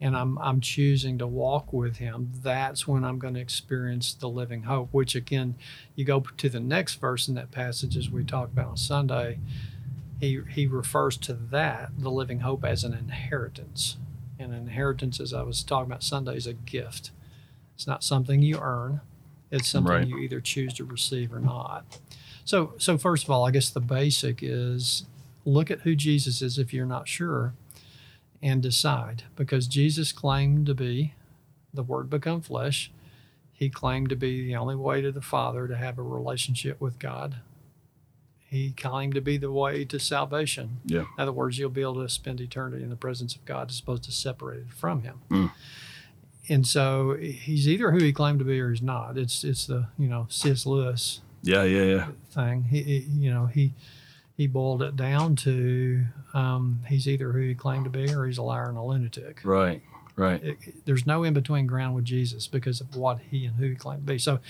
and 0.00 0.16
I'm 0.16 0.38
I'm 0.38 0.60
choosing 0.60 1.18
to 1.18 1.26
walk 1.26 1.72
with 1.72 1.96
Him, 1.96 2.30
that's 2.42 2.86
when 2.86 3.04
I'm 3.04 3.18
going 3.18 3.34
to 3.34 3.40
experience 3.40 4.12
the 4.14 4.28
living 4.28 4.64
hope. 4.64 4.88
Which 4.92 5.14
again, 5.14 5.54
you 5.94 6.04
go 6.04 6.20
to 6.20 6.48
the 6.48 6.60
next 6.60 6.94
verse 6.96 7.28
in 7.28 7.34
that 7.34 7.50
passage 7.50 7.96
as 7.96 8.10
we 8.10 8.24
talked 8.24 8.52
about 8.52 8.68
on 8.68 8.76
Sunday. 8.76 9.38
He 10.20 10.40
he 10.50 10.66
refers 10.66 11.16
to 11.18 11.32
that 11.34 11.90
the 11.98 12.10
living 12.10 12.40
hope 12.40 12.64
as 12.64 12.84
an 12.84 12.92
inheritance. 12.94 13.96
And 14.38 14.52
inheritance, 14.52 15.18
as 15.18 15.32
I 15.32 15.42
was 15.42 15.62
talking 15.62 15.90
about 15.90 16.02
Sunday, 16.02 16.36
is 16.36 16.46
a 16.46 16.52
gift. 16.52 17.10
It's 17.74 17.86
not 17.86 18.04
something 18.04 18.42
you 18.42 18.58
earn. 18.58 19.00
It's 19.50 19.68
something 19.68 19.92
Right. 19.92 20.06
you 20.06 20.18
either 20.18 20.40
choose 20.40 20.74
to 20.74 20.84
receive 20.84 21.32
or 21.32 21.40
not. 21.40 21.84
So 22.44 22.74
so 22.78 22.98
first 22.98 23.24
of 23.24 23.30
all, 23.30 23.46
I 23.46 23.50
guess 23.50 23.70
the 23.70 23.80
basic 23.80 24.40
is 24.42 25.04
look 25.46 25.70
at 25.70 25.80
who 25.82 25.94
Jesus 25.94 26.42
is 26.42 26.58
if 26.58 26.74
you're 26.74 26.84
not 26.86 27.08
sure 27.08 27.54
and 28.42 28.62
decide 28.62 29.24
because 29.34 29.66
Jesus 29.66 30.12
claimed 30.12 30.66
to 30.66 30.74
be 30.74 31.14
the 31.72 31.82
word 31.82 32.10
become 32.10 32.40
flesh. 32.40 32.90
He 33.52 33.70
claimed 33.70 34.10
to 34.10 34.16
be 34.16 34.46
the 34.46 34.56
only 34.56 34.76
way 34.76 35.00
to 35.00 35.12
the 35.12 35.22
Father 35.22 35.66
to 35.68 35.76
have 35.76 35.98
a 35.98 36.02
relationship 36.02 36.80
with 36.80 36.98
God. 36.98 37.36
He 38.48 38.70
claimed 38.72 39.14
to 39.14 39.20
be 39.20 39.38
the 39.38 39.50
way 39.50 39.84
to 39.84 39.98
salvation. 39.98 40.78
Yeah. 40.84 41.00
In 41.00 41.06
other 41.18 41.32
words, 41.32 41.58
you'll 41.58 41.70
be 41.70 41.82
able 41.82 42.02
to 42.02 42.08
spend 42.08 42.40
eternity 42.40 42.82
in 42.82 42.90
the 42.90 42.96
presence 42.96 43.34
of 43.34 43.44
God 43.44 43.70
as 43.70 43.80
opposed 43.80 44.04
to 44.04 44.12
separated 44.12 44.72
from 44.72 45.02
Him. 45.02 45.20
Mm. 45.30 45.52
And 46.48 46.66
so 46.66 47.16
he's 47.16 47.68
either 47.68 47.90
who 47.90 47.98
he 47.98 48.12
claimed 48.12 48.38
to 48.38 48.44
be 48.44 48.60
or 48.60 48.70
he's 48.70 48.82
not. 48.82 49.18
It's 49.18 49.42
it's 49.42 49.66
the 49.66 49.88
you 49.98 50.08
know 50.08 50.26
C.S. 50.30 50.64
Lewis 50.64 51.20
yeah, 51.42 51.64
yeah, 51.64 51.82
yeah. 51.82 52.06
thing. 52.30 52.64
He, 52.64 52.82
he 52.82 52.98
you 52.98 53.32
know 53.32 53.46
he 53.46 53.74
he 54.36 54.46
boiled 54.46 54.82
it 54.82 54.96
down 54.96 55.34
to 55.36 56.04
um, 56.34 56.80
he's 56.88 57.08
either 57.08 57.32
who 57.32 57.40
he 57.40 57.54
claimed 57.54 57.84
to 57.84 57.90
be 57.90 58.12
or 58.12 58.26
he's 58.26 58.38
a 58.38 58.42
liar 58.42 58.68
and 58.68 58.76
a 58.76 58.82
lunatic. 58.82 59.40
Right, 59.44 59.82
right. 60.14 60.42
It- 60.44 60.84
there's 60.84 61.06
no 61.06 61.24
in 61.24 61.32
between 61.34 61.66
ground 61.66 61.94
with 61.94 62.04
Jesus 62.04 62.46
because 62.46 62.80
of 62.80 62.94
what 62.96 63.18
he 63.30 63.46
and 63.46 63.56
who 63.56 63.66
he 63.70 63.74
claimed 63.74 64.06
to 64.06 64.12
be. 64.12 64.18
So, 64.18 64.40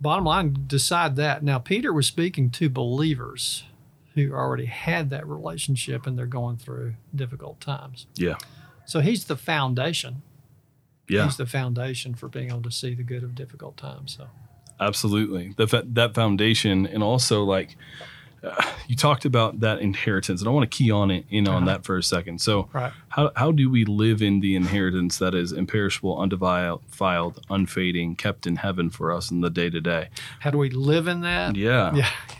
bottom 0.00 0.24
line, 0.24 0.56
decide 0.66 1.16
that. 1.16 1.42
Now, 1.42 1.58
Peter 1.58 1.92
was 1.92 2.06
speaking 2.06 2.50
to 2.50 2.68
believers 2.70 3.64
who 4.14 4.32
already 4.32 4.66
had 4.66 5.10
that 5.10 5.26
relationship 5.26 6.06
and 6.06 6.18
they're 6.18 6.26
going 6.26 6.56
through 6.56 6.94
difficult 7.14 7.60
times. 7.60 8.06
Yeah. 8.14 8.36
So 8.86 9.00
he's 9.00 9.24
the 9.26 9.36
foundation. 9.36 10.22
Yeah. 11.08 11.24
He's 11.24 11.36
the 11.36 11.46
foundation 11.46 12.14
for 12.14 12.28
being 12.28 12.48
able 12.50 12.62
to 12.62 12.70
see 12.70 12.94
the 12.94 13.02
good 13.02 13.22
of 13.22 13.34
difficult 13.34 13.76
times. 13.76 14.16
So 14.16 14.28
Absolutely. 14.80 15.54
The 15.56 15.84
that 15.94 16.14
foundation, 16.14 16.86
and 16.86 17.02
also 17.02 17.42
like 17.44 17.76
uh, 18.42 18.62
you 18.86 18.94
talked 18.96 19.24
about 19.24 19.60
that 19.60 19.80
inheritance, 19.80 20.40
and 20.40 20.48
I 20.48 20.52
want 20.52 20.70
to 20.70 20.76
key 20.76 20.90
on 20.90 21.10
it 21.10 21.24
in 21.30 21.48
on 21.48 21.56
Uh-huh. 21.64 21.66
that 21.66 21.84
for 21.84 21.96
a 21.96 22.02
second. 22.02 22.40
So, 22.40 22.68
right, 22.72 22.92
how 23.08 23.30
how 23.36 23.52
do 23.52 23.68
we 23.70 23.84
live 23.84 24.22
in 24.22 24.40
the 24.40 24.54
inheritance 24.56 25.18
that 25.18 25.34
is 25.34 25.52
imperishable, 25.52 26.16
undefiled, 26.18 27.40
unfading, 27.50 28.16
kept 28.16 28.46
in 28.46 28.56
heaven 28.56 28.90
for 28.90 29.12
us 29.12 29.30
in 29.30 29.40
the 29.40 29.50
day 29.50 29.70
to 29.70 29.80
day? 29.80 30.08
how 30.40 30.50
do 30.50 30.58
we 30.58 30.70
live 30.70 31.08
in 31.08 31.20
that? 31.22 31.56
Yeah, 31.56 31.94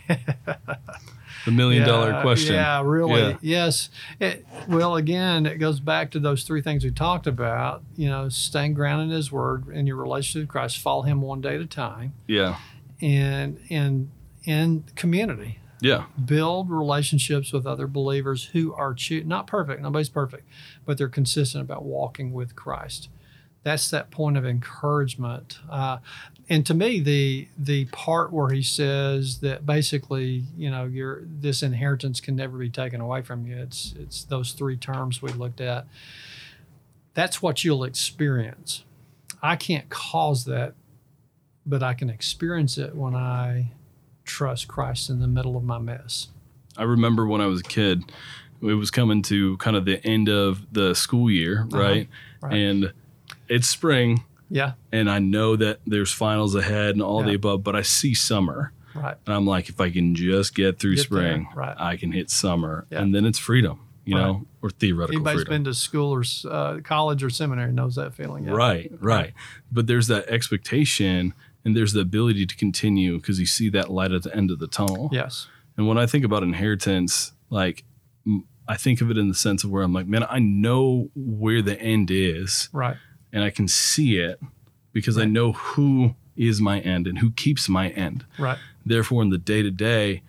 Yeah. 0.08 0.16
the 1.44 1.50
million 1.52 1.86
dollar 1.86 2.10
Yeah, 2.10 2.22
question. 2.22 2.54
Yeah, 2.54 2.82
really. 2.84 3.20
Yeah. 3.20 3.36
Yes. 3.40 3.90
It, 4.20 4.46
well, 4.68 4.96
again, 4.96 5.46
it 5.46 5.58
goes 5.58 5.80
back 5.80 6.10
to 6.12 6.18
those 6.20 6.42
three 6.44 6.60
things 6.62 6.84
we 6.84 6.90
talked 6.90 7.26
about. 7.26 7.82
You 7.96 8.08
know, 8.08 8.28
staying 8.28 8.74
grounded 8.74 9.08
in 9.10 9.16
His 9.16 9.30
Word 9.32 9.68
in 9.68 9.86
your 9.86 9.96
relationship 9.96 10.42
with 10.42 10.48
Christ, 10.50 10.78
follow 10.78 11.02
Him 11.02 11.20
one 11.22 11.40
day 11.40 11.54
at 11.54 11.60
a 11.60 11.66
time, 11.66 12.14
yeah, 12.26 12.56
and 13.00 13.58
and 13.70 14.10
in 14.44 14.84
community, 14.96 15.58
yeah, 15.80 16.04
build 16.24 16.70
relationships 16.70 17.52
with 17.52 17.66
other 17.66 17.86
believers 17.86 18.46
who 18.46 18.72
are 18.74 18.94
choo- 18.94 19.24
not 19.24 19.46
perfect. 19.46 19.82
Nobody's 19.82 20.08
perfect, 20.08 20.48
but 20.84 20.98
they're 20.98 21.08
consistent 21.08 21.62
about 21.62 21.84
walking 21.84 22.32
with 22.32 22.56
Christ. 22.56 23.08
That's 23.62 23.90
that 23.90 24.10
point 24.10 24.36
of 24.36 24.46
encouragement. 24.46 25.58
Uh, 25.68 25.98
and 26.48 26.64
to 26.66 26.74
me, 26.74 27.00
the 27.00 27.48
the 27.58 27.84
part 27.86 28.32
where 28.32 28.50
he 28.50 28.62
says 28.62 29.40
that 29.40 29.66
basically, 29.66 30.44
you 30.56 30.70
know, 30.70 30.84
your 30.84 31.22
this 31.24 31.62
inheritance 31.62 32.20
can 32.20 32.36
never 32.36 32.56
be 32.56 32.70
taken 32.70 33.00
away 33.00 33.22
from 33.22 33.46
you. 33.46 33.56
It's 33.56 33.94
it's 33.98 34.24
those 34.24 34.52
three 34.52 34.76
terms 34.76 35.20
we 35.20 35.32
looked 35.32 35.60
at. 35.60 35.86
That's 37.14 37.42
what 37.42 37.64
you'll 37.64 37.84
experience. 37.84 38.84
I 39.42 39.56
can't 39.56 39.88
cause 39.88 40.44
that, 40.46 40.74
but 41.66 41.82
I 41.82 41.94
can 41.94 42.10
experience 42.10 42.78
it 42.78 42.94
when 42.94 43.14
I 43.14 43.72
trust 44.28 44.68
Christ 44.68 45.10
in 45.10 45.20
the 45.20 45.26
middle 45.26 45.56
of 45.56 45.64
my 45.64 45.78
mess. 45.78 46.28
I 46.76 46.84
remember 46.84 47.26
when 47.26 47.40
I 47.40 47.46
was 47.46 47.60
a 47.60 47.64
kid, 47.64 48.04
it 48.62 48.74
was 48.74 48.90
coming 48.90 49.22
to 49.22 49.56
kind 49.56 49.76
of 49.76 49.84
the 49.84 50.04
end 50.06 50.28
of 50.28 50.72
the 50.72 50.94
school 50.94 51.30
year, 51.30 51.66
right? 51.70 52.08
right. 52.40 52.52
And 52.54 52.92
it's 53.48 53.66
spring, 53.66 54.22
Yeah, 54.50 54.72
and 54.92 55.10
I 55.10 55.18
know 55.18 55.56
that 55.56 55.80
there's 55.86 56.12
finals 56.12 56.54
ahead 56.54 56.90
and 56.94 57.02
all 57.02 57.22
the 57.22 57.34
above, 57.34 57.64
but 57.64 57.74
I 57.74 57.82
see 57.82 58.14
summer. 58.14 58.72
right. 58.94 59.16
And 59.26 59.34
I'm 59.34 59.46
like, 59.46 59.68
if 59.68 59.80
I 59.80 59.90
can 59.90 60.14
just 60.14 60.54
get 60.54 60.78
through 60.78 60.96
Get 60.96 61.08
there, 61.10 61.20
spring, 61.20 61.48
right. 61.54 61.76
I 61.78 61.96
can 61.96 62.12
hit 62.12 62.30
summer, 62.30 62.86
Yeah. 62.90 63.00
and 63.02 63.14
then 63.14 63.24
it's 63.24 63.38
freedom, 63.38 63.80
you 64.04 64.16
Right. 64.16 64.22
know, 64.22 64.46
or 64.62 64.70
theoretical 64.70 65.16
Anybody's 65.16 65.40
freedom. 65.42 65.54
been 65.54 65.64
to 65.64 65.74
school 65.74 66.12
or 66.14 66.24
uh, 66.50 66.80
college 66.82 67.22
or 67.22 67.30
seminary 67.30 67.72
knows 67.72 67.94
that 67.96 68.14
feeling. 68.14 68.44
Yeah. 68.44 68.52
Right, 68.52 68.90
right. 69.00 69.34
But 69.70 69.86
there's 69.86 70.06
that 70.08 70.26
expectation, 70.28 71.32
and 71.64 71.76
there's 71.76 71.92
the 71.92 72.00
ability 72.00 72.46
to 72.46 72.56
continue 72.56 73.16
because 73.18 73.38
you 73.40 73.46
see 73.46 73.68
that 73.70 73.90
light 73.90 74.12
at 74.12 74.22
the 74.22 74.34
end 74.34 74.50
of 74.50 74.58
the 74.58 74.66
tunnel. 74.68 75.10
Yes. 75.12 75.48
And 75.76 75.86
when 75.86 75.98
I 75.98 76.06
think 76.06 76.24
about 76.24 76.42
inheritance, 76.42 77.32
like 77.50 77.84
I 78.66 78.76
think 78.76 79.00
of 79.00 79.10
it 79.10 79.18
in 79.18 79.28
the 79.28 79.34
sense 79.34 79.64
of 79.64 79.70
where 79.70 79.82
I'm 79.82 79.92
like, 79.92 80.06
man, 80.06 80.24
I 80.28 80.38
know 80.38 81.10
where 81.14 81.62
the 81.62 81.80
end 81.80 82.10
is, 82.10 82.68
Right. 82.72 82.96
and 83.32 83.42
I 83.42 83.50
can 83.50 83.66
see 83.68 84.18
it 84.18 84.40
because 84.92 85.16
I 85.18 85.24
know 85.24 85.52
who 85.52 86.14
is 86.36 86.60
my 86.60 86.80
end 86.80 87.06
and 87.06 87.18
who 87.18 87.30
keeps 87.32 87.68
my 87.68 87.88
end. 87.90 88.24
Right. 88.38 88.58
Therefore, 88.84 89.22
in 89.22 89.30
the 89.30 89.38
day 89.38 89.62
to 89.62 89.70
day, 89.70 90.22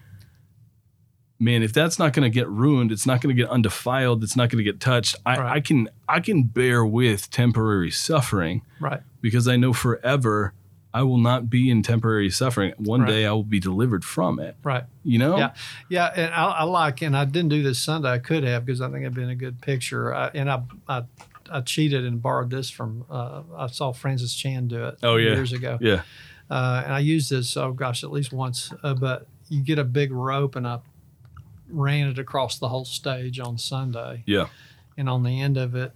man, 1.40 1.64
if 1.64 1.72
that's 1.74 1.98
not 2.00 2.14
going 2.14 2.30
to 2.30 2.34
get 2.34 2.48
ruined, 2.50 2.92
it's 2.92 3.06
not 3.06 3.22
going 3.22 3.36
to 3.36 3.42
get 3.42 3.50
undefiled, 3.50 4.24
it's 4.24 4.36
not 4.36 4.50
going 4.50 4.64
to 4.64 4.70
get 4.70 4.80
touched. 4.80 5.16
I, 5.26 5.38
Right. 5.38 5.52
I 5.58 5.60
can 5.62 5.90
I 6.08 6.20
can 6.20 6.44
bear 6.44 6.86
with 6.86 7.30
temporary 7.32 7.92
suffering 7.92 8.62
Right. 8.80 9.02
because 9.22 9.48
I 9.48 9.56
know 9.56 9.74
forever 9.74 10.54
I 10.94 11.04
will 11.04 11.18
not 11.20 11.50
be 11.50 11.70
in 11.70 11.84
temporary 11.84 12.30
suffering. 12.32 12.74
One 12.78 13.02
Right. 13.02 13.10
day 13.10 13.26
I 13.26 13.32
will 13.32 13.44
be 13.44 13.60
delivered 13.60 14.04
from 14.04 14.40
it. 14.40 14.56
Right. 14.64 14.86
You 15.04 15.20
know? 15.20 15.38
Yeah. 15.38 15.54
Yeah. 15.88 16.06
And 16.16 16.34
I, 16.34 16.46
I 16.46 16.64
like, 16.64 17.02
and 17.04 17.16
I 17.16 17.26
didn't 17.26 17.50
do 17.50 17.62
this 17.62 17.78
Sunday. 17.80 18.10
I 18.10 18.18
could 18.20 18.44
have 18.44 18.66
because 18.66 18.82
I 18.82 18.88
think 18.90 19.02
it'd 19.02 19.14
been 19.14 19.30
a 19.30 19.36
good 19.36 19.62
picture. 19.62 20.14
I, 20.14 20.32
and 20.34 20.50
I, 20.50 20.64
I, 20.88 21.04
I 21.52 21.62
cheated 21.62 22.06
and 22.06 22.22
borrowed 22.22 22.50
this 22.50 22.70
from. 22.72 23.06
Uh, 23.10 23.44
I 23.56 23.68
saw 23.68 23.92
Francis 23.94 24.34
Chan 24.34 24.68
do 24.70 24.86
it. 24.86 24.98
Oh, 25.04 25.18
yeah. 25.18 25.34
years 25.34 25.54
ago. 25.54 25.78
Yeah. 25.80 26.02
Uh, 26.50 26.82
and 26.84 26.94
I 26.94 27.00
used 27.00 27.30
this. 27.30 27.56
Oh 27.56 27.72
gosh, 27.74 28.04
at 28.04 28.12
least 28.12 28.34
once. 28.34 28.74
Uh, 28.82 28.96
but 28.96 29.28
you 29.50 29.62
get 29.62 29.78
a 29.78 29.84
big 29.84 30.12
rope, 30.12 30.56
and 30.56 30.68
I 30.68 30.80
ran 31.70 32.08
it 32.08 32.18
across 32.18 32.58
the 32.58 32.68
whole 32.70 32.86
stage 32.86 33.40
on 33.40 33.60
Sunday. 33.60 34.24
Yeah. 34.26 34.48
and 34.98 35.08
on 35.08 35.22
the 35.24 35.40
end 35.40 35.56
of 35.58 35.76
it 35.76 35.92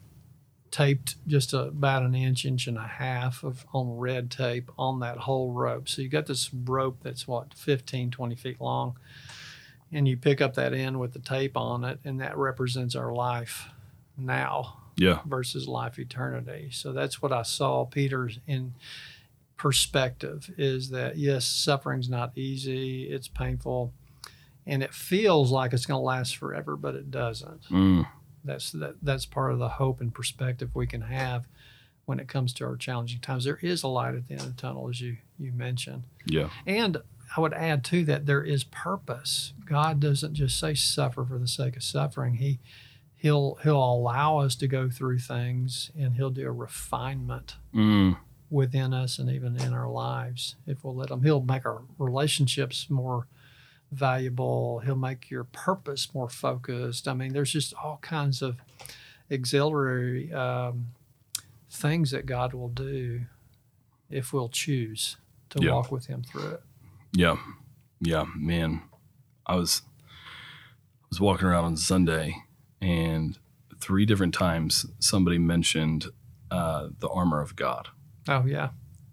taped 0.74 1.16
just 1.28 1.54
about 1.54 2.02
an 2.02 2.16
inch 2.16 2.46
inch 2.46 2.66
and 2.66 2.80
a 2.80 2.88
half 2.88 3.44
of 3.44 3.64
on 3.74 3.96
red 3.98 4.32
tape 4.32 4.72
on 4.76 5.00
that 5.02 5.18
whole 5.20 5.52
rope 5.54 5.88
so 5.88 6.02
you 6.02 6.10
got 6.10 6.26
this 6.26 6.52
rope 6.52 6.98
that's 7.04 7.28
what 7.28 7.54
15 7.54 8.10
20 8.10 8.36
feet 8.36 8.60
long 8.60 8.96
and 9.92 10.08
you 10.08 10.18
pick 10.18 10.42
up 10.42 10.56
that 10.56 10.74
end 10.74 11.00
with 11.00 11.14
the 11.14 11.20
tape 11.20 11.56
on 11.56 11.84
it 11.84 12.00
and 12.04 12.20
that 12.20 12.36
represents 12.36 12.96
our 12.96 13.14
life 13.14 13.68
now 14.18 14.80
Yeah. 14.98 15.20
versus 15.28 15.68
life 15.68 16.00
eternity 16.00 16.70
so 16.72 16.92
that's 16.92 17.22
what 17.22 17.32
i 17.32 17.44
saw 17.44 17.86
peter's 17.86 18.40
in 18.48 18.74
perspective 19.58 20.50
is 20.58 20.90
that 20.90 21.18
yes 21.18 21.46
suffering's 21.46 22.10
not 22.10 22.32
easy 22.36 23.04
it's 23.04 23.28
painful 23.28 23.94
and 24.66 24.82
it 24.82 24.94
feels 24.94 25.52
like 25.52 25.72
it's 25.74 25.86
going 25.86 26.00
to 26.00 26.04
last 26.04 26.36
forever 26.36 26.76
but 26.76 26.96
it 26.96 27.12
doesn't 27.12 27.62
Mm. 27.70 28.08
That's 28.44 28.72
that, 28.74 28.96
that's 29.02 29.26
part 29.26 29.52
of 29.52 29.60
the 29.60 29.70
hope 29.70 30.02
and 30.02 30.14
perspective 30.14 30.70
we 30.74 30.88
can 30.88 31.02
have 31.02 31.48
when 32.06 32.20
it 32.20 32.28
comes 32.28 32.52
to 32.54 32.66
our 32.66 32.76
challenging 32.76 33.20
times. 33.22 33.46
There 33.46 33.60
is 33.62 33.84
a 33.84 33.88
light 33.88 34.16
at 34.16 34.28
the 34.28 34.34
end 34.34 34.42
of 34.42 34.56
the 34.56 34.62
tunnel, 34.62 34.90
as 34.90 35.00
you 35.02 35.18
you 35.40 35.52
mentioned, 35.52 36.04
Yeah. 36.26 36.50
and 36.68 36.98
I 37.36 37.42
would 37.42 37.54
add 37.54 37.84
to 37.86 38.04
that 38.06 38.26
there 38.28 38.44
is 38.44 38.64
purpose. 38.66 39.54
God 39.66 40.00
doesn't 40.00 40.36
just 40.36 40.60
say 40.60 40.74
suffer 40.76 41.26
for 41.26 41.40
the 41.40 41.48
sake 41.48 41.76
of 41.76 41.84
suffering. 41.84 42.36
He 42.36 42.60
he'll 43.16 43.56
he'll 43.64 43.84
allow 43.84 44.38
us 44.40 44.56
to 44.58 44.68
go 44.68 44.90
through 44.90 45.20
things, 45.20 45.92
and 45.98 46.16
he'll 46.16 46.30
do 46.30 46.46
a 46.48 46.52
refinement 46.52 47.56
Mm. 47.74 48.18
within 48.52 48.94
us 48.94 49.18
and 49.18 49.30
even 49.32 49.56
in 49.60 49.74
our 49.74 49.90
lives 49.90 50.56
if 50.68 50.84
we'll 50.84 50.94
let 50.96 51.10
him. 51.10 51.24
He'll 51.24 51.42
make 51.42 51.66
our 51.66 51.82
relationships 51.98 52.88
more 52.90 53.28
valuable. 53.94 54.80
He'll 54.80 54.96
make 54.96 55.30
your 55.30 55.44
purpose 55.44 56.14
more 56.14 56.30
focused. 56.30 57.08
I 57.08 57.14
mean, 57.14 57.34
there's 57.34 57.52
just 57.52 57.74
all 57.76 58.00
kinds 58.02 58.42
of 58.42 58.58
auxiliary 59.32 60.32
um, 60.34 60.88
things 61.70 62.12
that 62.12 62.26
God 62.26 62.54
will 62.54 62.70
do 62.70 63.22
if 64.10 64.32
we'll 64.34 64.50
choose 64.50 65.18
to 65.50 65.62
Yeah. 65.64 65.72
walk 65.74 65.92
with 65.92 66.06
Him 66.08 66.24
through 66.24 66.48
it. 66.52 66.64
Yeah. 67.14 67.38
Yeah. 68.00 68.26
Man, 68.36 68.82
I 69.46 69.56
was 69.56 69.82
I 71.04 71.06
was 71.10 71.20
walking 71.22 71.48
around 71.48 71.66
on 71.66 71.78
Sunday 71.78 72.36
and 72.82 73.38
three 73.80 74.06
different 74.06 74.34
times 74.34 74.86
somebody 75.00 75.38
mentioned 75.38 76.08
uh, 76.50 76.90
the 77.00 77.10
armor 77.10 77.42
of 77.42 77.56
God. 77.56 77.90
Oh 78.28 78.46
yeah, 78.46 78.70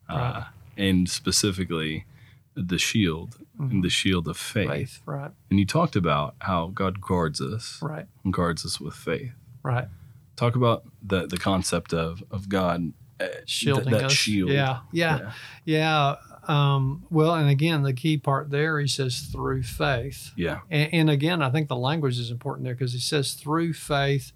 Uh, 0.09 0.45
and 0.77 1.09
specifically 1.09 2.05
the 2.55 2.79
shield 2.79 3.39
and 3.59 3.83
the 3.85 3.91
shield 3.91 4.27
of 4.29 4.37
faith. 4.37 4.69
faith. 4.71 5.01
Right, 5.07 5.31
And 5.51 5.59
you 5.61 5.67
talked 5.67 5.95
about 5.97 6.35
how 6.41 6.69
God 6.69 7.01
guards 7.01 7.41
us 7.41 7.79
right, 7.83 8.07
and 8.25 8.33
guards 8.33 8.65
us 8.65 8.81
with 8.81 8.95
faith. 8.95 9.33
right. 9.63 9.89
Talk 10.37 10.57
about 10.57 10.85
the 11.03 11.27
the 11.27 11.37
concept 11.37 11.93
of 11.93 12.23
of 12.31 12.49
God 12.49 12.93
uh, 13.21 13.27
th- 13.27 13.35
Shielding 13.47 13.91
that 13.93 14.05
us. 14.05 14.13
shield. 14.13 14.51
Yeah, 14.51 14.79
yeah, 14.91 15.33
yeah. 15.67 16.15
Um, 16.49 17.05
well, 17.11 17.35
and 17.35 17.51
again, 17.51 17.83
the 17.83 17.93
key 17.93 18.17
part 18.17 18.49
there, 18.51 18.81
he 18.81 18.87
says 18.89 19.21
through 19.21 19.63
faith. 19.65 20.33
Yeah. 20.37 20.61
And, 20.71 20.93
and 20.95 21.11
again, 21.11 21.43
I 21.43 21.51
think 21.51 21.69
the 21.69 21.77
language 21.77 22.19
is 22.19 22.31
important 22.31 22.65
there 22.65 22.75
because 22.75 22.95
he 22.95 22.99
says 22.99 23.35
through 23.35 23.75
faith, 23.75 24.33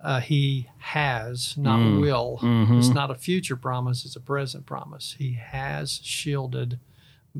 uh, 0.00 0.18
he 0.20 0.68
has, 0.78 1.56
not 1.56 1.78
Mm. 1.78 2.00
will. 2.00 2.40
Mhm. 2.42 2.78
It's 2.78 2.88
not 2.88 3.12
a 3.12 3.14
future 3.14 3.56
promise; 3.56 4.04
it's 4.04 4.16
a 4.16 4.20
present 4.20 4.66
promise. 4.66 5.14
He 5.18 5.34
has 5.34 6.00
shielded 6.02 6.80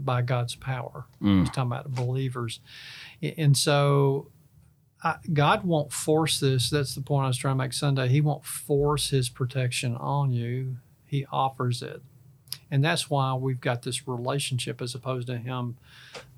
by 0.04 0.22
God's 0.22 0.54
power. 0.54 1.06
Mm. 1.22 1.40
He's 1.40 1.48
talking 1.48 1.72
about 1.72 1.94
believers, 1.94 2.60
and 3.22 3.56
so 3.56 4.30
I, 5.02 5.16
God 5.32 5.64
won't 5.64 5.92
force 5.92 6.40
this. 6.40 6.70
That's 6.70 6.94
the 6.94 7.00
point 7.00 7.24
I 7.24 7.28
was 7.28 7.36
trying 7.36 7.54
to 7.54 7.58
make 7.58 7.72
Sunday. 7.72 8.08
He 8.08 8.20
won't 8.20 8.44
force 8.44 9.10
His 9.10 9.28
protection 9.28 9.96
on 9.96 10.32
you. 10.32 10.76
He 11.06 11.26
offers 11.30 11.82
it, 11.82 12.02
and 12.70 12.84
that's 12.84 13.08
why 13.08 13.34
we've 13.34 13.60
got 13.60 13.82
this 13.82 14.06
relationship 14.06 14.82
as 14.82 14.94
opposed 14.94 15.26
to 15.28 15.38
Him 15.38 15.76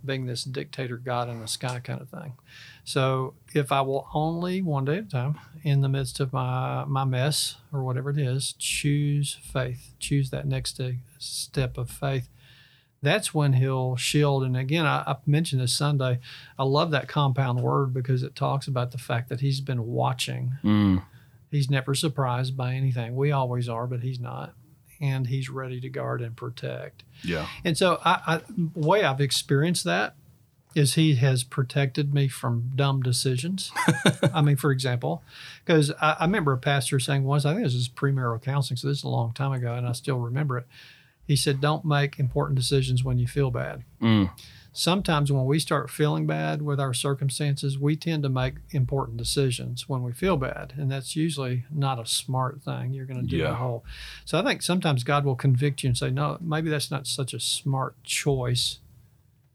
being 0.04 0.26
this 0.26 0.44
dictator 0.44 0.96
God 0.96 1.28
in 1.28 1.40
the 1.40 1.48
sky 1.48 1.80
kind 1.80 2.00
of 2.00 2.08
thing. 2.08 2.34
So 2.84 3.34
if 3.54 3.70
I 3.72 3.80
will 3.82 4.08
only 4.14 4.62
one 4.62 4.84
day 4.84 4.98
at 4.98 5.04
a 5.04 5.08
time, 5.08 5.38
in 5.62 5.82
the 5.82 5.88
midst 5.88 6.20
of 6.20 6.32
my 6.32 6.84
my 6.84 7.04
mess 7.04 7.56
or 7.72 7.82
whatever 7.82 8.10
it 8.10 8.18
is, 8.18 8.54
choose 8.58 9.38
faith, 9.42 9.94
choose 9.98 10.30
that 10.30 10.46
next 10.46 10.80
step 11.18 11.76
of 11.76 11.90
faith, 11.90 12.28
that's 13.02 13.32
when 13.32 13.54
he'll 13.54 13.96
shield. 13.96 14.44
And 14.44 14.56
again, 14.56 14.86
I, 14.86 15.02
I 15.06 15.16
mentioned 15.26 15.60
this 15.60 15.72
Sunday. 15.72 16.18
I 16.58 16.64
love 16.64 16.90
that 16.90 17.08
compound 17.08 17.60
word 17.60 17.94
because 17.94 18.22
it 18.22 18.34
talks 18.34 18.66
about 18.66 18.92
the 18.92 18.98
fact 18.98 19.28
that 19.30 19.40
he's 19.40 19.60
been 19.60 19.86
watching. 19.86 20.54
Mm. 20.62 21.02
He's 21.50 21.70
never 21.70 21.94
surprised 21.94 22.56
by 22.56 22.74
anything. 22.74 23.16
We 23.16 23.32
always 23.32 23.68
are, 23.68 23.86
but 23.86 24.00
he's 24.00 24.20
not. 24.20 24.54
And 25.00 25.26
he's 25.26 25.48
ready 25.48 25.80
to 25.80 25.88
guard 25.88 26.20
and 26.20 26.36
protect. 26.36 27.04
Yeah. 27.24 27.46
And 27.64 27.76
so, 27.76 28.00
I, 28.04 28.20
I, 28.26 28.40
way 28.74 29.02
I've 29.02 29.20
experienced 29.20 29.84
that 29.84 30.14
is 30.74 30.94
he 30.94 31.16
has 31.16 31.42
protected 31.42 32.14
me 32.14 32.28
from 32.28 32.70
dumb 32.76 33.02
decisions. 33.02 33.72
I 34.34 34.42
mean, 34.42 34.56
for 34.56 34.70
example, 34.70 35.22
because 35.64 35.90
I, 36.00 36.16
I 36.20 36.24
remember 36.26 36.52
a 36.52 36.58
pastor 36.58 37.00
saying 37.00 37.24
once, 37.24 37.44
I 37.44 37.52
think 37.54 37.64
this 37.64 37.74
is 37.74 37.88
premarital 37.88 38.42
counseling, 38.42 38.76
so 38.76 38.88
this 38.88 38.98
is 38.98 39.04
a 39.04 39.08
long 39.08 39.32
time 39.32 39.52
ago, 39.52 39.74
and 39.74 39.86
I 39.86 39.92
still 39.92 40.18
remember 40.18 40.58
it. 40.58 40.66
He 41.30 41.36
said, 41.36 41.60
Don't 41.60 41.84
make 41.84 42.18
important 42.18 42.58
decisions 42.58 43.04
when 43.04 43.16
you 43.16 43.28
feel 43.28 43.52
bad. 43.52 43.84
Mm. 44.02 44.32
Sometimes 44.72 45.30
when 45.30 45.44
we 45.44 45.60
start 45.60 45.88
feeling 45.88 46.26
bad 46.26 46.60
with 46.60 46.80
our 46.80 46.92
circumstances, 46.92 47.78
we 47.78 47.94
tend 47.94 48.24
to 48.24 48.28
make 48.28 48.54
important 48.72 49.16
decisions 49.16 49.88
when 49.88 50.02
we 50.02 50.10
feel 50.10 50.36
bad. 50.36 50.72
And 50.76 50.90
that's 50.90 51.14
usually 51.14 51.66
not 51.70 52.00
a 52.00 52.04
smart 52.06 52.62
thing. 52.62 52.92
You're 52.92 53.06
going 53.06 53.20
to 53.20 53.26
dig 53.28 53.38
Yeah. 53.38 53.52
a 53.52 53.54
hole. 53.54 53.84
So 54.24 54.40
I 54.40 54.42
think 54.42 54.60
sometimes 54.60 55.04
God 55.04 55.24
will 55.24 55.36
convict 55.36 55.84
you 55.84 55.88
and 55.90 55.96
say, 55.96 56.10
No, 56.10 56.36
maybe 56.40 56.68
that's 56.68 56.90
not 56.90 57.06
such 57.06 57.32
a 57.32 57.38
smart 57.38 57.94
choice 58.02 58.80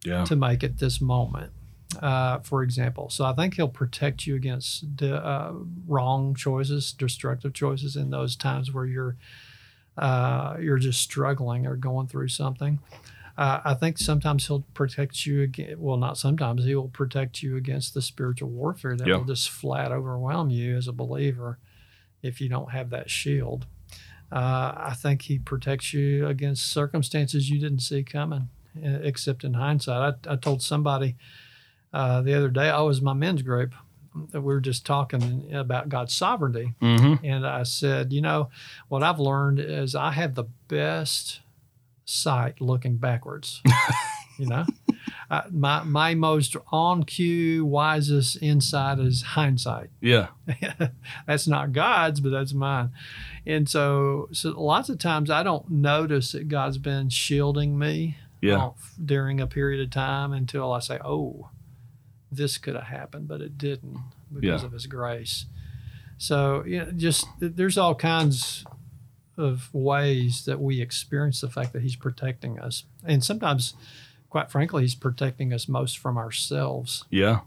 Yeah. 0.06 0.24
to 0.24 0.36
make 0.38 0.64
at 0.64 0.78
this 0.78 1.02
moment. 1.02 1.52
Uh, 2.02 2.40
for 2.40 2.64
example, 2.64 3.10
so 3.10 3.26
I 3.26 3.34
think 3.34 3.56
he'll 3.56 3.68
protect 3.68 4.26
you 4.26 4.36
against 4.36 4.98
the, 4.98 5.16
uh, 5.22 5.54
wrong 5.88 6.36
choices, 6.36 6.94
destructive 6.94 7.52
choices 7.54 7.98
in 7.98 8.12
those 8.12 8.38
times 8.38 8.72
where 8.74 8.86
you're 8.86 9.18
uh, 9.98 10.58
you're 10.60 10.78
just 10.78 11.02
struggling 11.02 11.66
or 11.66 11.76
going 11.76 12.08
through 12.08 12.28
something. 12.30 12.80
Uh, 13.38 13.60
I 13.66 13.74
think 13.74 13.98
sometimes 13.98 14.48
he'll 14.48 14.64
protect 14.74 15.26
you 15.26 15.42
against. 15.42 15.78
Well, 15.78 15.98
not 15.98 16.18
sometimes 16.18 16.64
he 16.64 16.74
will 16.76 16.88
protect 16.88 17.44
you 17.44 17.58
against 17.58 17.94
the 17.94 18.02
spiritual 18.02 18.50
warfare 18.50 18.96
that 18.96 19.08
Yeah. 19.08 19.18
will 19.18 19.26
just 19.26 19.50
flat 19.50 19.92
overwhelm 19.92 20.50
you 20.50 20.78
as 20.78 20.88
a 20.88 20.94
believer 20.94 21.58
if 22.22 22.40
you 22.40 22.48
don't 22.50 22.72
have 22.72 22.90
that 22.92 23.10
shield. 23.10 23.66
Uh, 24.32 24.74
I 24.78 24.94
think 24.98 25.24
he 25.24 25.38
protects 25.38 25.94
you 25.94 26.28
against 26.28 26.66
circumstances 26.66 27.50
you 27.50 27.60
didn't 27.60 27.80
see 27.82 28.04
coming, 28.04 28.50
uh, 28.78 29.00
except 29.04 29.44
in 29.44 29.54
hindsight. 29.54 30.16
I, 30.28 30.34
I 30.34 30.36
told 30.38 30.62
somebody 30.62 31.16
uh, 31.94 32.22
the 32.22 32.34
other 32.34 32.50
day, 32.50 32.70
I 32.70 32.82
was 32.82 33.02
my 33.02 33.14
men's 33.14 33.42
group, 33.44 33.74
we 34.34 34.40
were 34.40 34.62
just 34.62 34.86
talking 34.86 35.54
about 35.54 35.90
God's 35.90 36.14
sovereignty. 36.14 36.74
Mm-hmm. 36.82 37.26
And 37.26 37.46
I 37.46 37.64
said, 37.64 38.14
you 38.14 38.22
know, 38.22 38.50
what 38.88 39.04
I've 39.04 39.20
learned 39.20 39.60
is 39.60 39.96
I 39.96 40.12
have 40.12 40.36
the 40.36 40.46
best 40.68 41.42
sight 42.06 42.62
looking 42.62 42.98
backwards. 42.98 43.62
you 44.38 44.46
know, 44.48 44.66
uh, 45.30 45.42
my 45.52 45.84
my 45.84 46.14
most 46.14 46.56
on 46.72 47.04
cue, 47.04 47.66
wisest 47.66 48.42
insight 48.42 49.00
is 49.00 49.22
hindsight. 49.22 49.90
Yeah. 50.02 50.28
that's 51.28 51.48
not 51.48 51.72
God's, 51.74 52.20
but 52.20 52.30
that's 52.30 52.54
mine. 52.54 52.92
And 53.46 53.68
so, 53.70 54.30
so 54.32 54.50
lots 54.60 54.90
of 54.90 55.00
times 55.00 55.30
I 55.30 55.44
don't 55.44 55.70
notice 55.70 56.32
that 56.34 56.48
God's 56.48 56.78
been 56.78 57.10
shielding 57.10 57.78
me 57.78 58.18
Yeah. 58.42 58.58
off 58.58 58.94
during 59.04 59.40
a 59.40 59.48
period 59.48 59.82
of 59.82 59.90
time 59.92 60.32
until 60.34 60.72
I 60.72 60.80
say, 60.80 61.00
"Oh, 61.04 61.50
this 62.36 62.58
could 62.58 62.76
have 62.76 62.84
happened, 62.86 63.28
but 63.28 63.42
it 63.42 63.58
didn't 63.58 63.98
because 64.34 64.62
Yeah. 64.62 64.66
of 64.66 64.72
His 64.72 64.88
grace." 64.88 65.46
So, 66.18 66.64
you 66.66 66.80
know, 66.80 66.92
just 66.92 67.26
there's 67.40 67.78
all 67.78 67.96
kinds 67.96 68.64
of 69.38 69.70
ways 69.74 70.46
that 70.46 70.62
we 70.62 70.80
experience 70.82 71.42
the 71.42 71.50
fact 71.50 71.74
that 71.74 71.82
He's 71.82 71.96
protecting 71.98 72.58
us, 72.60 72.86
and 73.04 73.24
sometimes, 73.24 73.74
quite 74.30 74.50
frankly, 74.50 74.84
He's 74.84 74.96
protecting 74.96 75.52
us 75.54 75.68
most 75.68 75.98
from 75.98 76.18
ourselves. 76.18 77.04
Yeah. 77.10 77.42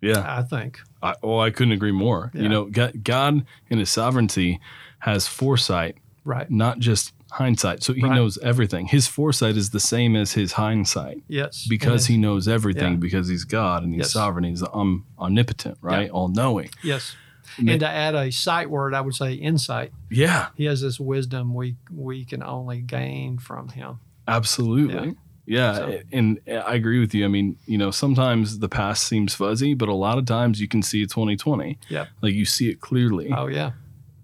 Yeah. 0.00 0.24
I 0.26 0.42
think. 0.42 0.80
I, 1.02 1.14
oh, 1.22 1.38
I 1.38 1.50
couldn't 1.50 1.72
agree 1.72 1.92
more. 1.92 2.30
Yeah. 2.34 2.42
You 2.42 2.48
know, 2.48 2.64
God, 2.64 3.04
God 3.04 3.44
in 3.68 3.78
His 3.78 3.90
sovereignty 3.90 4.60
has 5.00 5.26
foresight, 5.28 5.96
Right. 6.24 6.50
not 6.50 6.78
just 6.78 7.12
hindsight. 7.30 7.82
So 7.82 7.92
He 7.92 8.02
Right. 8.02 8.14
knows 8.14 8.38
everything. 8.38 8.86
His 8.86 9.06
foresight 9.06 9.56
is 9.56 9.70
the 9.70 9.80
same 9.80 10.16
as 10.16 10.32
His 10.32 10.52
hindsight 10.52 11.22
Yes. 11.28 11.66
because 11.68 12.06
He 12.06 12.16
knows 12.16 12.46
everything 12.48 12.92
Yeah. 12.94 12.98
because 12.98 13.28
He's 13.28 13.44
God 13.44 13.82
and 13.82 13.92
He's 13.94 14.00
Yes. 14.00 14.12
sovereign. 14.12 14.44
He's 14.44 14.62
um, 14.72 15.04
omnipotent, 15.18 15.78
right? 15.80 16.10
All 16.10 16.28
knowing. 16.28 16.70
Yes. 16.82 17.14
Ma- 17.58 17.72
And 17.72 17.80
to 17.80 17.88
add 17.88 18.14
a 18.14 18.30
sight 18.30 18.70
word, 18.70 18.94
I 18.94 19.00
would 19.00 19.14
say 19.14 19.34
insight. 19.34 19.92
Yeah. 20.10 20.48
He 20.56 20.64
has 20.66 20.80
this 20.82 21.00
wisdom 21.00 21.52
we 21.54 21.76
we 21.92 22.24
can 22.24 22.42
only 22.42 22.80
gain 22.80 23.38
from 23.38 23.70
him. 23.70 23.98
Absolutely. 24.28 25.16
Yeah. 25.46 25.74
So- 25.74 25.98
And 26.12 26.38
I 26.46 26.74
agree 26.74 27.00
with 27.00 27.12
you. 27.14 27.24
I 27.24 27.28
mean, 27.28 27.56
you 27.66 27.76
know, 27.76 27.90
sometimes 27.90 28.60
the 28.60 28.68
past 28.68 29.04
seems 29.04 29.34
fuzzy, 29.34 29.74
but 29.74 29.88
a 29.88 29.94
lot 29.94 30.16
of 30.16 30.24
times 30.26 30.60
you 30.60 30.68
can 30.68 30.80
see 30.82 31.04
2020. 31.06 31.76
Yep. 31.88 32.08
Like 32.22 32.34
you 32.34 32.44
see 32.44 32.68
it 32.70 32.80
clearly. 32.80 33.32
Oh 33.36 33.48
yeah. 33.48 33.72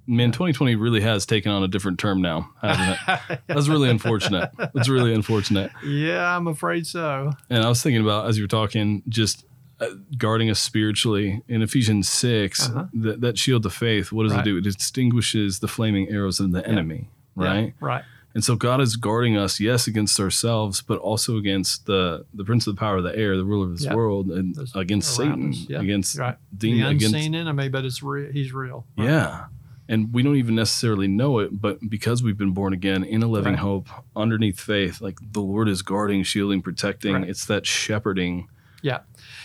Man, 0.06 0.30
2020 0.32 0.76
really 0.76 1.00
has 1.00 1.26
taken 1.26 1.50
on 1.50 1.62
a 1.62 1.68
different 1.68 1.98
term 1.98 2.22
now, 2.22 2.50
hasn't 2.62 2.98
it? 3.30 3.40
That's 3.48 3.68
really 3.68 3.90
unfortunate. 3.90 4.50
It's 4.74 4.88
really 4.88 5.12
unfortunate. 5.14 5.72
yeah, 5.84 6.36
I'm 6.36 6.46
afraid 6.46 6.86
so. 6.86 7.32
And 7.50 7.64
I 7.64 7.68
was 7.68 7.82
thinking 7.82 8.02
about 8.02 8.28
as 8.28 8.38
you 8.38 8.44
were 8.44 8.48
talking, 8.48 9.02
just 9.08 9.44
uh, 9.80 9.88
guarding 10.16 10.48
us 10.48 10.58
spiritually 10.60 11.42
in 11.48 11.60
Ephesians 11.62 12.08
6 12.08 12.68
Uh-huh. 12.70 12.84
that, 12.94 13.20
that 13.20 13.36
shield 13.38 13.66
of 13.66 13.74
faith. 13.74 14.12
What 14.12 14.22
does 14.22 14.32
Right. 14.32 14.40
it 14.40 14.44
do? 14.44 14.56
It 14.58 14.66
extinguishes 14.66 15.58
the 15.58 15.68
flaming 15.68 16.08
arrows 16.08 16.40
of 16.40 16.52
the 16.52 16.66
enemy, 16.66 17.08
Yeah, 17.36 17.44
right? 17.44 17.74
right. 17.80 18.04
And 18.34 18.44
so 18.44 18.54
God 18.54 18.82
is 18.82 18.96
guarding 18.96 19.36
us, 19.38 19.60
yes, 19.60 19.86
against 19.86 20.20
ourselves, 20.20 20.82
but 20.82 20.98
also 20.98 21.38
against 21.38 21.86
the 21.86 22.26
the 22.34 22.44
prince 22.44 22.66
of 22.66 22.74
the 22.76 22.78
power 22.78 22.98
of 22.98 23.02
the 23.04 23.16
air, 23.16 23.34
the 23.36 23.44
ruler 23.46 23.64
of 23.66 23.72
this 23.72 23.84
Yeah. 23.86 23.94
world, 23.94 24.30
and 24.30 24.54
Those 24.54 24.72
against 24.76 25.16
Satan. 25.16 25.54
Against 25.74 26.18
Right. 26.18 26.36
demon, 26.56 26.80
the 26.80 26.86
against 26.90 27.14
unseen 27.14 27.34
enemy, 27.34 27.68
but 27.70 27.84
it's 27.86 28.00
he's 28.32 28.52
real. 28.52 28.84
Right. 28.98 29.08
yeah. 29.08 29.44
And 29.88 30.12
we 30.12 30.22
don't 30.22 30.36
even 30.36 30.54
necessarily 30.56 31.06
know 31.08 31.38
it, 31.38 31.60
but 31.60 31.78
because 31.88 32.22
we've 32.22 32.36
been 32.38 32.52
born 32.52 32.72
again 32.72 33.04
in 33.04 33.22
a 33.22 33.26
living 33.28 33.52
Right. 33.54 33.60
hope 33.62 33.88
underneath 34.16 34.58
faith, 34.60 35.00
like 35.00 35.18
the 35.32 35.40
Lord 35.40 35.68
is 35.68 35.82
guarding, 35.82 36.22
shielding, 36.24 36.60
protecting. 36.62 37.14
Right. 37.14 37.28
It's 37.28 37.46
that 37.46 37.66
shepherding. 37.66 38.48
Yeah. 38.82 39.00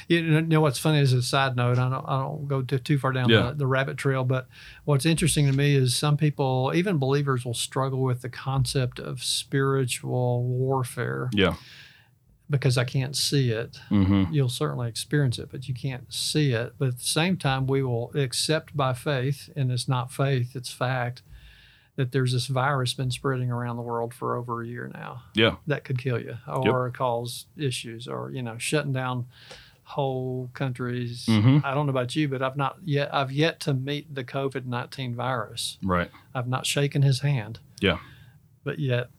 You 0.08 0.41
know 0.41 0.62
what's 0.62 0.77
funny 0.77 0.99
is 0.99 1.13
a 1.13 1.21
side 1.21 1.56
note. 1.56 1.77
I 1.80 1.89
don't, 1.89 2.06
I 2.08 2.19
don't 2.21 2.47
go 2.47 2.62
too, 2.62 2.80
too 2.80 2.97
far 2.97 3.12
down 3.12 3.30
Yeah. 3.30 3.49
the, 3.49 3.54
the 3.60 3.67
rabbit 3.67 3.97
trail, 3.97 4.23
but 4.23 4.47
what's 4.86 5.06
interesting 5.06 5.45
to 5.47 5.54
me 5.54 5.75
is 5.75 5.95
some 5.95 6.17
people, 6.17 6.71
even 6.75 6.97
believers, 6.97 7.45
will 7.45 7.54
struggle 7.54 8.01
with 8.01 8.21
the 8.21 8.30
concept 8.30 8.99
of 8.99 9.23
spiritual 9.23 10.43
warfare 10.43 11.30
Yeah. 11.34 11.56
Because 12.51 12.77
I 12.77 12.83
can't 12.83 13.15
see 13.15 13.49
it. 13.49 13.77
hmm 13.89 14.25
You'll 14.31 14.49
certainly 14.49 14.87
experience 14.87 15.39
it, 15.39 15.49
but 15.51 15.67
you 15.67 15.73
can't 15.73 16.13
see 16.13 16.51
it. 16.51 16.73
But 16.77 16.89
at 16.89 16.97
the 16.99 17.03
same 17.05 17.37
time, 17.37 17.65
we 17.65 17.81
will 17.81 18.11
accept 18.13 18.77
by 18.77 18.93
faith, 18.93 19.49
and 19.55 19.71
it's 19.71 19.87
not 19.87 20.11
faith, 20.11 20.55
it's 20.55 20.71
fact, 20.71 21.23
that 21.95 22.11
there's 22.11 22.33
this 22.33 22.47
virus 22.47 22.93
been 22.93 23.09
spreading 23.11 23.49
around 23.51 23.77
the 23.77 23.81
world 23.81 24.13
for 24.13 24.35
over 24.35 24.61
a 24.61 24.67
year 24.67 24.91
now 24.93 25.23
Yeah. 25.33 25.55
that 25.67 25.83
could 25.83 25.97
kill 25.97 26.19
you 26.19 26.37
or 26.47 26.89
cause 26.91 27.47
issues 27.57 28.07
or, 28.07 28.31
you 28.31 28.41
know, 28.43 28.57
shutting 28.59 28.93
down 28.93 29.25
whole 29.83 30.49
countries. 30.53 31.25
Mhm. 31.27 31.65
I 31.65 31.73
don't 31.73 31.85
know 31.85 31.89
about 31.89 32.15
you, 32.15 32.29
but 32.29 32.41
I've 32.41 32.55
not 32.55 32.77
yet, 32.83 33.13
I've 33.13 33.31
yet 33.31 33.59
to 33.61 33.73
meet 33.73 34.13
the 34.15 34.23
COVID 34.23 34.65
19 34.65 35.15
virus. 35.15 35.77
Right. 35.83 36.09
I've 36.33 36.47
not 36.47 36.65
shaken 36.65 37.01
his 37.01 37.19
hand. 37.21 37.59
Yeah. 37.81 37.97
But 38.63 38.79
yet, 38.79 39.09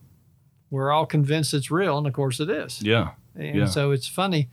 we're 0.71 0.91
all 0.91 1.05
convinced 1.05 1.53
it's 1.53 1.71
real, 1.71 1.99
and 1.99 2.07
of 2.07 2.15
course 2.15 2.41
it 2.41 2.49
is. 2.49 2.81
Yeah. 2.83 3.11
And 3.37 3.57
Yeah. 3.57 3.67
so 3.67 3.91
it's 3.93 4.07
funny 4.09 4.51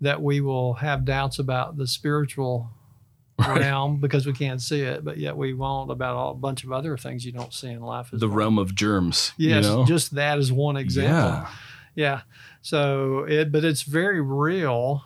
that 0.00 0.20
we 0.22 0.40
will 0.40 0.74
have 0.74 1.04
doubts 1.04 1.38
about 1.38 1.76
the 1.76 1.86
spiritual 1.86 2.70
Right. 3.38 3.60
realm 3.60 4.00
because 4.00 4.26
we 4.26 4.32
can't 4.32 4.62
see 4.62 4.80
it, 4.80 5.04
but 5.04 5.18
yet 5.18 5.36
we 5.36 5.52
won't 5.52 5.90
about 5.90 6.16
all, 6.16 6.30
a 6.32 6.34
bunch 6.34 6.64
of 6.64 6.72
other 6.72 6.96
things 6.96 7.24
you 7.26 7.32
don't 7.32 7.52
see 7.52 7.68
in 7.68 7.82
life. 7.82 8.08
The 8.10 8.26
well. 8.28 8.36
realm 8.36 8.58
of 8.58 8.74
germs. 8.74 9.32
Yes, 9.36 9.64
You 9.64 9.70
know? 9.70 9.84
just 9.84 10.14
that 10.14 10.38
is 10.38 10.50
one 10.52 10.76
example. 10.78 11.12
Yeah. 11.14 11.48
Yeah. 11.94 12.20
So 12.62 13.24
it, 13.28 13.52
but 13.52 13.64
it's 13.64 13.82
very 13.82 14.20
real 14.20 15.04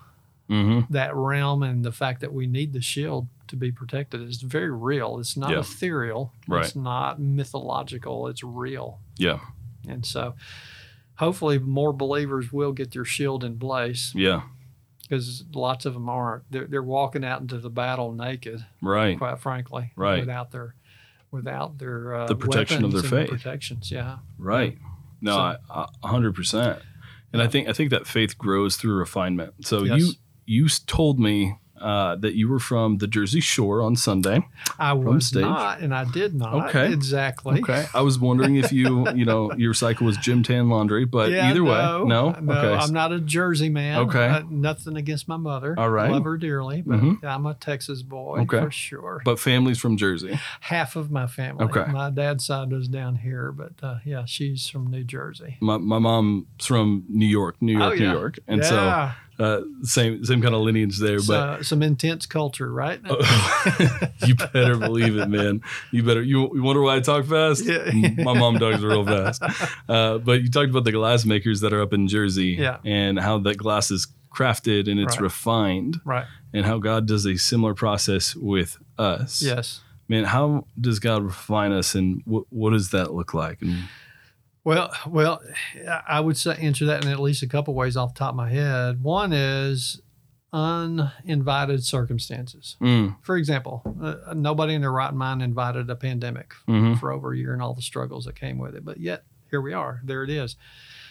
hmm 0.49 0.81
that 0.91 1.15
realm 1.15 1.63
and 1.63 1.85
the 1.85 1.93
fact 1.93 2.21
that 2.21 2.33
we 2.33 2.47
need 2.47 2.73
the 2.73 2.81
shield 2.81 3.29
to 3.47 3.55
be 3.57 3.71
protected 3.71 4.21
is 4.29 4.43
very 4.43 4.71
real. 4.73 5.19
It's 5.21 5.37
not 5.37 5.51
Yeah. 5.51 5.61
ethereal. 5.61 6.33
Right. 6.49 6.65
It's 6.65 6.75
not 6.77 7.21
mythological. 7.21 8.27
It's 8.29 8.43
real. 8.43 8.99
Yeah. 9.17 9.39
And 9.89 10.05
so 10.07 10.35
hopefully 11.21 11.59
more 11.59 11.93
believers 11.93 12.53
will 12.53 12.73
get 12.73 12.91
their 12.93 13.05
shield 13.05 13.45
in 13.45 13.59
place 13.59 14.13
Yeah. 14.15 14.43
because 15.03 15.45
lots 15.55 15.87
of 15.87 15.95
them 15.95 16.09
aren't. 16.09 16.51
They're, 16.51 16.67
they're 16.67 16.83
walking 16.83 17.25
out 17.25 17.41
into 17.41 17.59
the 17.59 17.71
battle 17.71 18.13
naked, 18.13 18.65
Right. 18.83 19.17
quite 19.19 19.39
frankly, 19.39 19.93
Right. 19.97 20.21
without 20.21 20.51
their 20.51 20.75
without 21.31 21.79
their 21.79 22.13
uh, 22.15 22.27
The 22.27 22.35
protection 22.35 22.85
of 22.85 22.91
their 22.93 23.03
faith. 23.05 23.31
protections. 23.31 23.91
Yeah, 23.91 24.19
Right. 24.37 24.77
No, 25.21 25.33
So- 25.33 25.39
I 25.41 25.57
I- 25.71 25.89
a 26.03 26.09
hundred 26.09 26.35
percent. 26.35 26.81
And 27.33 27.41
I 27.41 27.47
think 27.47 27.69
I 27.69 27.73
think 27.73 27.91
that 27.91 28.07
faith 28.09 28.37
grows 28.37 28.77
through 28.77 28.95
refinement. 28.95 29.55
So 29.65 29.85
Yes. 29.85 30.01
you 30.01 30.13
you 30.47 30.69
told 30.87 31.21
me 31.21 31.57
uh, 31.81 32.17
that 32.17 32.35
you 32.35 32.49
were 32.49 32.59
from 32.59 32.99
the 32.99 33.07
Jersey 33.07 33.41
Shore 33.41 33.83
on 33.83 33.97
Sunday. 33.97 34.47
I 34.79 34.93
was 34.93 35.27
stage? 35.27 35.43
not, 35.43 35.81
and 35.81 35.95
I 35.95 36.05
did 36.11 36.35
not. 36.35 36.69
Okay. 36.69 36.93
Exactly. 36.93 37.61
Okay. 37.61 37.87
I 37.95 38.03
was 38.03 38.19
wondering 38.19 38.57
if 38.57 38.73
you, 38.73 39.09
you 39.15 39.25
know, 39.25 39.53
your 39.55 39.75
cycle 39.75 40.07
was 40.07 40.17
Gym 40.19 40.43
Tan 40.43 40.69
Laundry, 40.69 41.05
but 41.05 41.31
Yeah, 41.31 41.49
either 41.51 41.61
no, 41.63 41.65
way, 41.65 41.79
no. 42.09 42.33
no, 42.33 42.53
okay. 42.55 42.75
I'm 42.75 42.93
not 42.93 43.13
a 43.13 43.21
Jersey 43.21 43.69
man. 43.69 43.99
Okay. 44.01 44.27
Uh, 44.27 44.43
nothing 44.51 44.97
against 44.97 45.27
my 45.29 45.37
mother. 45.37 45.75
All 45.79 45.91
right. 45.91 46.11
love 46.11 46.25
her 46.25 46.37
dearly, 46.37 46.83
but 46.83 47.01
Mhm. 47.01 47.25
I'm 47.25 47.47
a 47.47 47.55
Texas 47.55 48.03
boy 48.03 48.41
Okay. 48.41 48.61
for 48.61 48.71
sure. 48.71 49.23
but 49.25 49.39
family's 49.39 49.79
from 49.79 49.97
Jersey. 49.97 50.39
Half 50.61 50.97
of 50.97 51.11
my 51.11 51.27
family. 51.27 51.65
Okay. 51.65 51.91
My 51.91 52.11
dad's 52.11 52.45
side 52.45 52.71
was 52.71 52.89
down 52.89 53.17
here, 53.17 53.53
but 53.53 53.73
uh, 53.83 53.99
yeah, 54.05 54.25
she's 54.27 54.69
from 54.69 54.91
New 54.91 55.05
Jersey. 55.05 55.57
My, 55.61 55.77
my 55.79 55.99
mom's 55.99 56.45
from 56.67 57.05
New 57.09 57.27
York, 57.27 57.57
New 57.61 57.79
York, 57.79 57.93
Oh, 57.93 57.95
yeah. 57.95 58.13
New 58.13 58.19
York, 58.19 58.39
and 58.47 58.63
yeah. 58.63 58.69
so 58.69 59.13
uh, 59.41 59.63
same 59.83 60.25
same 60.25 60.43
kind 60.43 60.55
of 60.55 60.61
lineage 60.61 60.99
there. 60.99 61.17
But 61.17 61.57
So, 61.59 61.63
some 61.63 61.83
intense 61.83 62.27
culture, 62.27 62.71
right? 62.73 63.01
you 64.27 64.35
better 64.35 64.77
believe 64.77 65.17
it, 65.17 65.29
man. 65.29 65.63
You 65.91 66.03
better. 66.03 66.23
You, 66.23 66.51
you 66.55 66.63
wonder 66.63 66.83
why 66.83 66.97
I 66.97 67.01
talk 67.01 67.25
fast? 67.27 67.65
Yeah. 67.65 67.91
My 68.19 68.35
mom 68.39 68.59
talks 68.59 68.81
real 68.83 69.05
fast. 69.05 69.43
Uh, 69.89 70.19
but 70.19 70.43
you 70.43 70.51
talked 70.51 70.71
about 70.71 70.85
the 70.85 70.93
glass 70.93 71.25
makers 71.25 71.61
that 71.63 71.73
are 71.73 71.81
up 71.83 71.93
in 71.93 72.07
Jersey, 72.09 72.57
Yeah. 72.59 72.79
and 72.85 73.19
how 73.19 73.39
that 73.39 73.57
glass 73.57 73.91
is 73.91 74.07
crafted 74.33 74.89
and 74.91 75.01
it's 75.01 75.17
Right. 75.17 75.23
refined, 75.23 76.01
right. 76.05 76.27
and 76.53 76.65
how 76.65 76.79
God 76.79 77.07
does 77.07 77.27
a 77.27 77.37
similar 77.37 77.75
process 77.75 78.37
with 78.37 78.77
us. 78.99 79.43
Yes. 79.43 79.81
man. 80.09 80.25
How 80.25 80.67
does 80.81 80.99
God 80.99 81.23
refine 81.25 81.73
us, 81.73 81.95
and 81.95 82.23
what 82.27 82.45
what 82.51 82.71
does 82.71 82.91
that 82.91 83.13
look 83.15 83.33
like? 83.35 83.63
And 83.63 83.85
Well, 84.71 84.93
well, 85.09 85.43
I 86.07 86.21
would 86.21 86.37
say 86.37 86.57
answer 86.61 86.87
that 86.87 87.05
in 87.05 87.11
at 87.11 87.19
least 87.19 87.43
a 87.43 87.49
couple 87.49 87.75
ways 87.75 87.97
off 87.97 88.15
the 88.15 88.19
top 88.21 88.31
of 88.31 88.37
my 88.37 88.51
head. 88.51 89.03
One 89.03 89.33
is 89.33 90.01
uninvited 90.53 91.85
circumstances. 91.85 92.77
mm, 92.81 93.17
For 93.23 93.37
example, 93.37 93.83
uh, 94.01 94.33
nobody 94.35 94.75
in 94.75 94.81
their 94.81 94.93
right 94.93 95.13
mind 95.13 95.43
invited 95.43 95.91
a 95.91 95.97
pandemic 95.97 96.53
mhm. 96.69 97.01
for 97.01 97.11
over 97.11 97.33
a 97.33 97.37
year 97.37 97.53
and 97.53 97.61
all 97.61 97.75
the 97.75 97.83
struggles 97.83 98.27
that 98.27 98.37
came 98.37 98.59
with 98.59 98.77
it. 98.77 98.85
But 98.85 99.01
yet, 99.01 99.25
here 99.51 99.61
we 99.61 99.73
are. 99.73 100.01
There 100.05 100.23
it 100.23 100.31
is. 100.31 100.55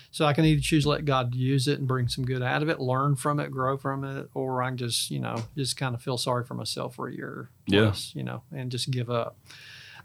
So 0.10 0.24
I 0.26 0.32
can 0.32 0.46
either 0.46 0.62
choose 0.62 0.84
to 0.84 0.90
let 0.92 1.04
God 1.04 1.36
use 1.36 1.68
it 1.68 1.80
and 1.80 1.88
bring 1.88 2.08
some 2.08 2.24
good 2.24 2.42
out 2.42 2.64
of 2.64 2.70
it, 2.70 2.80
learn 2.80 3.18
from 3.18 3.42
it, 3.42 3.52
grow 3.52 3.76
from 3.78 4.06
it, 4.06 4.30
or 4.34 4.64
I 4.64 4.70
can 4.70 4.78
just, 4.78 5.12
you 5.12 5.20
know, 5.20 5.44
just 5.58 5.76
kind 5.76 5.94
of 5.94 6.02
feel 6.02 6.18
sorry 6.18 6.46
for 6.46 6.54
myself 6.54 6.96
for 6.96 7.10
a 7.10 7.14
year 7.14 7.50
Yeah. 7.68 7.94
you 8.14 8.24
know, 8.24 8.44
and 8.56 8.72
just 8.72 8.90
give 8.90 9.10
up. 9.10 9.38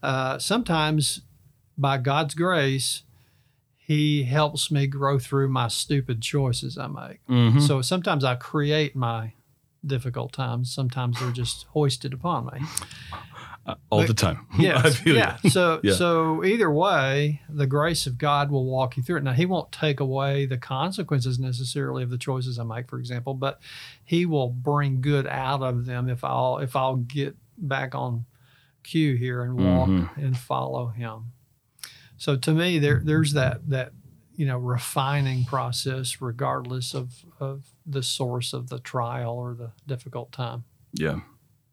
Uh, 0.02 0.40
sometimes, 0.40 1.20
by 1.78 1.98
God's 1.98 2.34
grace, 2.34 3.04
He 3.86 4.24
helps 4.24 4.70
me 4.70 4.86
grow 4.86 5.18
through 5.18 5.48
my 5.50 5.68
stupid 5.68 6.22
choices 6.22 6.78
I 6.78 6.86
make. 6.86 7.26
Mhm. 7.28 7.60
So 7.60 7.82
sometimes 7.82 8.24
I 8.24 8.34
create 8.34 8.96
my 8.96 9.32
difficult 9.84 10.32
times. 10.32 10.72
Sometimes 10.72 11.20
they're 11.20 11.30
just 11.32 11.64
hoisted 11.68 12.12
upon 12.14 12.46
me. 12.46 12.60
Uh, 13.66 13.76
all 13.88 14.00
but- 14.00 14.08
the 14.08 14.12
time. 14.12 14.46
I 14.58 14.60
Yes. 14.62 14.96
feel 14.98 15.16
yeah. 15.16 15.38
you. 15.42 15.48
So 15.48 15.80
Yeah. 15.82 15.94
so 15.94 16.44
either 16.44 16.70
way, 16.70 17.40
the 17.48 17.66
grace 17.66 18.06
of 18.06 18.18
God 18.18 18.50
will 18.50 18.66
walk 18.66 18.98
you 18.98 19.02
through 19.02 19.16
it. 19.16 19.22
Now 19.24 19.32
he 19.32 19.46
won't 19.46 19.72
take 19.72 20.00
away 20.00 20.44
the 20.44 20.58
consequences 20.58 21.38
necessarily 21.38 22.02
of 22.02 22.10
the 22.10 22.18
choices 22.18 22.58
I 22.58 22.64
make, 22.64 22.90
for 22.90 22.98
example, 22.98 23.32
but 23.32 23.58
he 24.04 24.26
will 24.26 24.50
bring 24.50 25.00
good 25.00 25.26
out 25.26 25.62
of 25.62 25.86
them 25.86 26.10
if 26.10 26.22
I'll 26.24 26.58
if 26.58 26.76
I'll 26.76 26.96
get 26.96 27.36
back 27.56 27.94
on 27.94 28.26
cue 28.82 29.14
here 29.16 29.42
and 29.42 29.54
walk 29.58 29.88
Mhm. 29.88 30.14
and 30.18 30.36
follow 30.36 30.88
him. 30.88 31.32
So 32.16 32.36
to 32.36 32.52
me, 32.52 32.78
there 32.78 33.00
there's 33.04 33.32
that 33.34 33.68
that 33.70 33.92
you 34.36 34.46
know 34.46 34.58
refining 34.58 35.44
process 35.44 36.20
regardless 36.20 36.94
of 36.94 37.24
of 37.40 37.66
the 37.86 38.02
source 38.02 38.52
of 38.52 38.68
the 38.68 38.78
trial 38.78 39.32
or 39.34 39.54
the 39.54 39.72
difficult 39.86 40.32
time. 40.32 40.64
Yeah. 40.92 41.20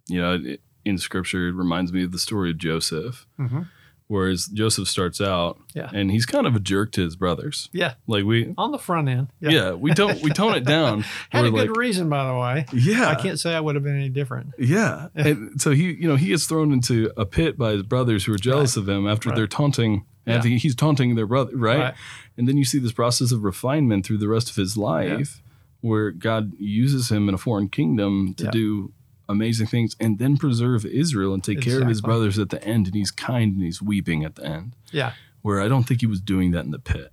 You 0.07 0.21
know, 0.21 0.33
it, 0.43 0.61
in 0.83 0.97
scripture, 0.97 1.47
it 1.47 1.53
reminds 1.53 1.93
me 1.93 2.03
of 2.03 2.11
the 2.11 2.19
story 2.19 2.49
of 2.49 2.57
Joseph, 2.57 3.27
Mm-hmm. 3.39 3.61
whereas 4.07 4.47
Joseph 4.47 4.87
starts 4.87 5.21
out 5.21 5.59
Yeah. 5.75 5.89
and 5.93 6.09
he's 6.11 6.25
kind 6.25 6.45
of 6.47 6.55
a 6.55 6.59
jerk 6.59 6.91
to 6.93 7.01
his 7.03 7.15
brothers. 7.15 7.69
Yeah. 7.71 7.93
Like 8.07 8.25
we, 8.25 8.53
On 8.57 8.71
the 8.71 8.79
front 8.79 9.07
end. 9.07 9.27
yeah, 9.39 9.71
we 9.73 9.93
don't, 9.93 10.21
we 10.23 10.31
tone 10.31 10.55
it 10.55 10.65
down. 10.65 11.05
Had 11.29 11.45
a 11.45 11.51
good 11.51 11.69
like, 11.69 11.77
reason, 11.77 12.09
by 12.09 12.25
the 12.27 12.35
way. 12.37 12.65
yeah. 12.73 13.07
I 13.09 13.15
can't 13.15 13.39
say 13.39 13.53
I 13.55 13.59
would 13.59 13.75
have 13.75 13.83
been 13.83 13.95
any 13.95 14.09
different. 14.09 14.53
Yeah. 14.57 15.07
And 15.15 15.61
so 15.61 15.71
he, 15.71 15.93
you 15.93 16.07
know, 16.09 16.15
he 16.17 16.27
gets 16.29 16.45
thrown 16.47 16.73
into 16.73 17.11
a 17.15 17.25
pit 17.25 17.57
by 17.59 17.71
his 17.73 17.83
brothers 17.83 18.25
who 18.25 18.33
are 18.33 18.37
jealous 18.37 18.75
of 18.75 18.89
him 18.89 19.07
after 19.07 19.29
Right. 19.29 19.35
they're 19.35 19.47
taunting, 19.47 20.05
Yeah. 20.25 20.35
after 20.35 20.49
he's 20.49 20.75
taunting 20.75 21.15
their 21.15 21.25
brother, 21.25 21.55
right? 21.55 21.79
Right. 21.79 21.93
And 22.37 22.47
then 22.47 22.57
you 22.57 22.65
see 22.65 22.77
this 22.79 22.91
process 22.91 23.31
of 23.31 23.43
refinement 23.43 24.05
through 24.05 24.19
the 24.19 24.27
rest 24.27 24.49
of 24.49 24.55
his 24.55 24.77
life 24.77 25.41
where 25.81 26.11
God 26.11 26.53
uses 26.59 27.09
him 27.11 27.27
in 27.27 27.33
a 27.33 27.39
foreign 27.39 27.69
kingdom 27.69 28.35
to 28.35 28.43
Yeah. 28.45 28.51
do 28.51 28.93
amazing 29.27 29.65
things 29.67 29.95
and 29.99 30.19
then 30.19 30.37
preserve 30.37 30.85
Israel 30.85 31.33
and 31.33 31.43
take 31.43 31.61
care 31.61 31.81
of 31.81 31.87
his 31.87 32.01
brothers 32.01 32.37
at 32.37 32.49
the 32.49 32.63
end. 32.63 32.85
And 32.87 32.95
he's 32.95 33.09
kind 33.11 33.53
and 33.55 33.63
he's 33.63 33.81
weeping 33.81 34.23
at 34.23 34.35
the 34.35 34.45
end, 34.45 34.75
Yeah. 34.91 35.13
where 35.41 35.59
I 35.61 35.67
don't 35.67 35.87
think 35.87 36.01
he 36.01 36.07
was 36.07 36.21
doing 36.21 36.51
that 36.51 36.65
in 36.65 36.71
the 36.71 36.79
pit. 36.79 37.11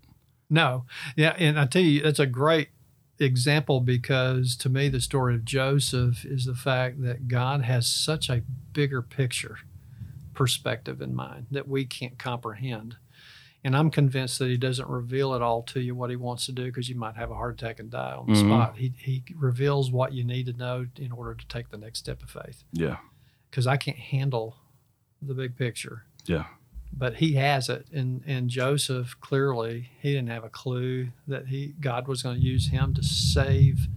No. 0.50 0.84
Yeah. 1.16 1.34
And 1.38 1.58
I 1.58 1.64
tell 1.66 1.82
you, 1.82 2.02
that's 2.02 2.18
a 2.18 2.26
great 2.26 2.68
example 3.20 3.80
because 3.80 4.54
to 4.56 4.68
me, 4.68 4.88
the 4.88 5.00
story 5.00 5.34
of 5.34 5.44
Joseph 5.44 6.24
is 6.24 6.44
the 6.44 6.54
fact 6.54 7.02
that 7.02 7.26
God 7.28 7.62
has 7.62 7.86
such 7.86 8.28
a 8.28 8.42
bigger 8.72 9.00
picture 9.02 9.58
perspective 10.38 11.02
in 11.02 11.14
mind 11.14 11.46
that 11.50 11.66
we 11.68 11.84
can't 11.84 12.16
comprehend. 12.18 12.96
And 13.64 13.76
I'm 13.76 13.90
convinced 13.90 14.38
that 14.38 14.46
he 14.48 14.56
doesn't 14.56 14.88
reveal 14.88 15.34
it 15.34 15.42
all 15.42 15.62
to 15.64 15.80
you 15.80 15.96
what 15.96 16.10
he 16.10 16.16
wants 16.16 16.46
to 16.46 16.52
do 16.52 16.66
because 16.66 16.88
you 16.88 16.94
might 16.94 17.16
have 17.16 17.32
a 17.32 17.34
heart 17.34 17.54
attack 17.60 17.80
and 17.80 17.90
die 17.90 18.12
on 18.14 18.26
the 18.26 18.34
Mhm. 18.34 18.46
spot. 18.46 18.76
He, 18.78 18.92
he 18.96 19.24
reveals 19.36 19.90
what 19.90 20.12
you 20.12 20.22
need 20.24 20.46
to 20.46 20.52
know 20.52 20.86
in 20.96 21.10
order 21.10 21.34
to 21.34 21.46
take 21.48 21.70
the 21.70 21.76
next 21.76 21.98
step 21.98 22.22
of 22.22 22.30
faith. 22.30 22.62
Yeah. 22.72 22.98
because 23.50 23.66
I 23.66 23.76
can't 23.78 23.96
handle 23.98 24.56
the 25.22 25.32
big 25.34 25.56
picture. 25.56 26.04
Yeah. 26.26 26.44
But 26.92 27.16
he 27.16 27.32
has 27.34 27.68
it, 27.70 27.86
and 27.92 28.22
and 28.26 28.48
Joseph 28.50 29.16
clearly 29.20 29.90
he 30.00 30.12
didn't 30.12 30.28
have 30.28 30.44
a 30.44 30.50
clue 30.50 31.08
that 31.26 31.46
he 31.48 31.74
God 31.80 32.06
was 32.06 32.22
going 32.22 32.36
to 32.38 32.42
use 32.46 32.68
him 32.68 32.92
to 32.94 33.02
save 33.02 33.88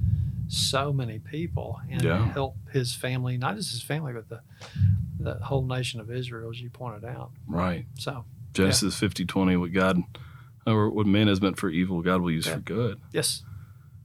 so 0.52 0.91
many 0.91 1.18
people 1.20 1.80
and 1.89 2.02
Yeah. 2.02 2.26
help 2.34 2.58
his 2.72 2.93
family, 2.93 3.38
not 3.38 3.56
just 3.56 3.72
his 3.72 3.82
family, 3.82 4.14
but 4.14 4.28
the 4.30 4.41
the 5.20 5.36
whole 5.36 5.64
nation 5.66 5.99
of 6.02 6.10
Israel, 6.12 6.49
as 6.49 6.60
you 6.60 6.70
pointed 6.70 7.06
out. 7.06 7.32
Right. 7.47 7.86
So 7.95 8.26
Genesis 8.54 8.97
fifty 8.99 9.24
twenty. 9.26 9.56
what 9.56 9.72
God, 9.72 10.02
or 10.68 10.89
what 10.89 11.06
man 11.06 11.28
has 11.28 11.41
meant 11.41 11.58
for 11.58 11.70
evil, 11.70 12.02
God 12.02 12.22
will 12.22 12.32
use 12.32 12.47
Yeah. 12.47 12.56
for 12.56 12.60
good. 12.62 12.99
yes, 13.14 13.43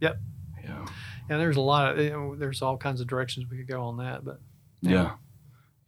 Yep. 0.00 0.20
Yeah. 0.62 0.86
and 1.28 1.40
there's 1.40 1.56
a 1.56 1.60
lot 1.62 1.92
of 1.92 1.98
you 2.04 2.10
know, 2.10 2.36
there's 2.36 2.62
all 2.62 2.76
kinds 2.76 3.00
of 3.00 3.06
directions 3.06 3.48
we 3.50 3.56
could 3.56 3.66
go 3.68 3.82
on 3.82 3.96
that, 3.96 4.24
but 4.24 4.40
Yeah. 4.82 5.16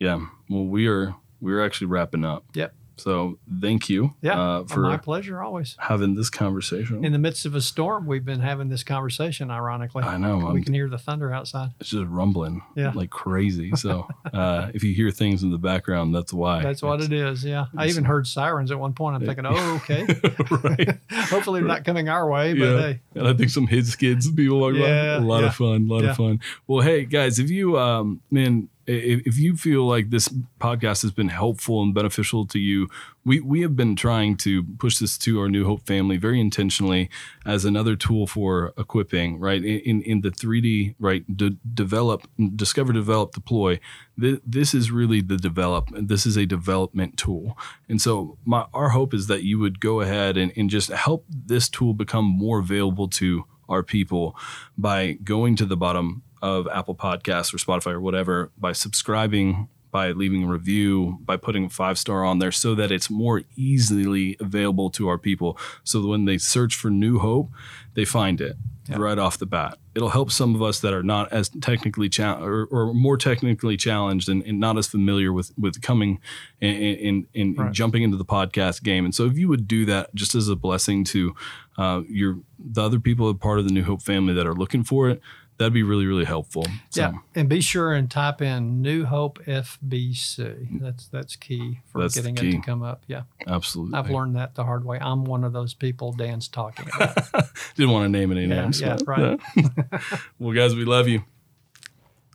Yeah. 0.00 0.26
Well, 0.48 0.64
we 0.66 0.88
are 0.88 1.14
we're 1.40 1.64
actually 1.64 1.86
wrapping 1.88 2.24
up. 2.24 2.44
Yep. 2.54 2.74
So 2.98 3.38
thank 3.60 3.88
you 3.88 4.14
yeah, 4.22 4.40
uh, 4.40 4.64
for 4.64 4.80
my 4.80 4.96
pleasure 4.96 5.42
always. 5.42 5.76
having 5.78 6.14
this 6.14 6.30
conversation. 6.30 7.04
In 7.04 7.12
the 7.12 7.18
midst 7.18 7.46
of 7.46 7.54
a 7.54 7.60
storm, 7.60 8.06
we've 8.06 8.24
been 8.24 8.40
having 8.40 8.68
this 8.68 8.82
conversation. 8.82 9.50
Ironically, 9.50 10.02
I 10.04 10.16
know. 10.16 10.38
we 10.38 10.44
I'm, 10.58 10.64
can 10.64 10.74
hear 10.74 10.88
the 10.88 10.98
thunder 10.98 11.32
outside. 11.32 11.70
it's 11.80 11.90
just 11.90 12.06
rumbling 12.08 12.62
Yeah. 12.74 12.92
like 12.94 13.10
crazy. 13.10 13.72
So 13.76 14.08
uh, 14.32 14.70
if 14.74 14.82
you 14.84 14.94
hear 14.94 15.10
things 15.10 15.42
in 15.42 15.50
the 15.50 15.58
background, 15.58 16.14
that's 16.14 16.32
why. 16.32 16.62
That's 16.62 16.82
what 16.82 17.00
it 17.00 17.12
is. 17.12 17.44
Yeah. 17.44 17.66
I 17.76 17.86
even 17.88 18.04
heard 18.04 18.26
sirens 18.26 18.70
at 18.70 18.78
one 18.78 18.92
point. 18.94 19.16
I'm 19.16 19.24
thinking, 19.26 19.46
oh, 19.48 19.74
okay. 19.84 20.04
right. 20.50 20.98
Hopefully 21.28 21.60
they're 21.60 21.68
not 21.68 21.84
coming 21.84 22.08
our 22.08 22.28
way, 22.28 22.52
but 22.54 22.64
Yeah. 22.64 22.80
hey. 22.80 23.00
And 23.14 23.28
I 23.28 23.32
think 23.34 23.50
some 23.50 23.66
hit 23.66 23.86
skids 23.86 24.30
people 24.32 24.60
walk 24.60 24.74
Yeah, 24.74 25.18
by. 25.18 25.24
A 25.24 25.26
lot 25.26 25.40
yeah. 25.40 25.46
of 25.48 25.54
fun. 25.54 25.88
A 25.88 25.92
lot 25.92 26.02
Yeah. 26.04 26.10
of 26.10 26.16
fun. 26.16 26.40
Well, 26.66 26.80
hey 26.84 27.04
guys, 27.04 27.38
if 27.38 27.50
you 27.50 27.78
um 27.78 28.20
man, 28.30 28.68
if, 28.88 29.38
you 29.38 29.56
feel 29.56 29.86
like 29.86 30.10
this 30.10 30.28
podcast 30.60 31.02
has 31.02 31.10
been 31.10 31.28
helpful 31.28 31.82
and 31.82 31.94
beneficial 31.94 32.46
to 32.46 32.58
you, 32.58 32.88
we 33.24 33.40
we 33.40 33.60
have 33.60 33.76
been 33.76 33.94
trying 33.94 34.36
to 34.38 34.62
push 34.78 34.98
this 34.98 35.18
to 35.18 35.38
our 35.40 35.48
New 35.48 35.66
Hope 35.66 35.86
family 35.86 36.16
very 36.16 36.40
intentionally 36.40 37.10
as 37.44 37.64
another 37.64 37.96
tool 37.96 38.26
for 38.26 38.72
equipping, 38.78 39.38
right? 39.38 39.62
In 39.62 40.00
in, 40.02 40.22
the 40.22 40.30
3D, 40.30 40.94
right? 40.98 41.24
De- 41.36 41.56
develop, 41.74 42.26
discover, 42.56 42.92
develop, 42.92 43.32
deploy. 43.32 43.78
Th- 44.18 44.40
this 44.46 44.72
is 44.72 44.90
really 44.90 45.20
the 45.20 45.36
develop. 45.36 45.90
This 45.92 46.24
is 46.24 46.36
a 46.36 46.46
development 46.46 47.18
tool. 47.18 47.58
And 47.88 48.00
so 48.00 48.38
my 48.44 48.66
our 48.72 48.90
hope 48.90 49.12
is 49.12 49.26
that 49.26 49.42
you 49.42 49.58
would 49.58 49.80
go 49.80 50.00
ahead 50.00 50.36
and, 50.38 50.52
and 50.56 50.70
just 50.70 50.90
help 50.90 51.26
this 51.28 51.68
tool 51.68 51.92
become 51.92 52.24
more 52.24 52.60
available 52.60 53.08
to 53.08 53.44
our 53.68 53.82
people 53.82 54.34
by 54.76 55.12
going 55.24 55.54
to 55.56 55.66
the 55.66 55.76
bottom 55.76 56.22
of 56.42 56.66
Apple 56.68 56.94
Podcasts 56.94 57.52
or 57.54 57.58
Spotify 57.58 57.92
or 57.92 58.00
whatever, 58.00 58.50
by 58.58 58.72
subscribing, 58.72 59.68
by 59.90 60.12
leaving 60.12 60.44
a 60.44 60.46
review, 60.46 61.18
by 61.22 61.36
putting 61.36 61.64
a 61.64 61.68
five 61.70 61.98
star 61.98 62.24
on 62.24 62.38
there 62.38 62.52
so 62.52 62.74
that 62.74 62.92
it's 62.92 63.08
more 63.10 63.42
easily 63.56 64.36
available 64.40 64.90
to 64.90 65.08
our 65.08 65.18
people. 65.18 65.58
So 65.84 66.00
that 66.02 66.08
when 66.08 66.24
they 66.26 66.38
search 66.38 66.74
for 66.76 66.90
New 66.90 67.18
Hope, 67.18 67.50
they 67.94 68.04
find 68.04 68.40
it 68.40 68.56
Yeah. 68.88 68.96
right 68.98 69.18
off 69.18 69.38
the 69.38 69.46
bat. 69.46 69.78
It'll 69.94 70.10
help 70.10 70.30
some 70.30 70.54
of 70.54 70.62
us 70.62 70.80
that 70.80 70.92
are 70.94 71.02
not 71.02 71.32
as 71.32 71.48
technically 71.48 72.08
or, 72.18 72.66
or 72.70 72.94
more 72.94 73.16
technically 73.16 73.76
challenged 73.76 74.28
and, 74.28 74.42
and 74.44 74.60
not 74.60 74.76
as 74.78 74.86
familiar 74.86 75.32
with 75.32 75.52
with 75.58 75.80
coming 75.82 76.20
and, 76.60 76.76
and, 76.82 77.26
and 77.34 77.58
Right. 77.58 77.72
jumping 77.72 78.02
into 78.02 78.16
the 78.16 78.24
podcast 78.24 78.82
game. 78.82 79.04
And 79.04 79.14
so 79.14 79.24
if 79.26 79.36
you 79.38 79.48
would 79.48 79.66
do 79.66 79.84
that 79.86 80.14
just 80.14 80.34
as 80.34 80.48
a 80.48 80.54
blessing 80.56 81.02
to 81.04 81.34
uh, 81.78 82.02
your 82.08 82.38
the 82.58 82.82
other 82.82 83.00
people 83.00 83.28
a 83.30 83.34
part 83.34 83.58
of 83.58 83.64
the 83.66 83.72
New 83.72 83.84
Hope 83.84 84.02
family 84.02 84.34
that 84.34 84.46
are 84.46 84.54
looking 84.54 84.84
for 84.84 85.08
it, 85.10 85.20
That'd 85.58 85.72
be 85.72 85.82
really, 85.82 86.06
really 86.06 86.24
helpful. 86.24 86.64
So, 86.90 87.00
Yeah, 87.02 87.12
and 87.34 87.48
be 87.48 87.60
sure 87.60 87.92
and 87.92 88.08
type 88.10 88.40
in 88.40 88.80
New 88.80 89.04
Hope 89.04 89.40
FBC. 89.44 90.80
That's 90.80 91.08
that's 91.08 91.34
key 91.36 91.80
for 91.90 92.00
That's 92.02 92.14
getting 92.14 92.36
key. 92.36 92.48
it 92.50 92.52
to 92.52 92.60
come 92.60 92.82
up. 92.82 93.02
Yeah, 93.08 93.22
absolutely. 93.46 93.98
I've 93.98 94.08
learned 94.08 94.36
that 94.36 94.54
the 94.54 94.62
hard 94.64 94.84
way. 94.84 94.98
I'm 95.00 95.24
one 95.24 95.42
of 95.44 95.52
those 95.52 95.74
people 95.74 96.12
Dan's 96.12 96.46
talking 96.48 96.86
about. 96.94 97.16
Didn't 97.74 97.90
want 97.92 98.04
to 98.04 98.08
name 98.08 98.30
any 98.30 98.42
Yeah, 98.46 98.62
names. 98.62 98.80
yeah, 98.80 98.98
right. 99.06 99.40
yeah. 99.56 100.00
well, 100.38 100.54
guys, 100.54 100.76
we 100.76 100.84
love 100.84 101.08
you. 101.08 101.24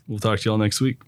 We'll 0.08 0.20
talk 0.20 0.40
to 0.40 0.50
y'all 0.50 0.58
next 0.58 0.82
week. 0.82 1.00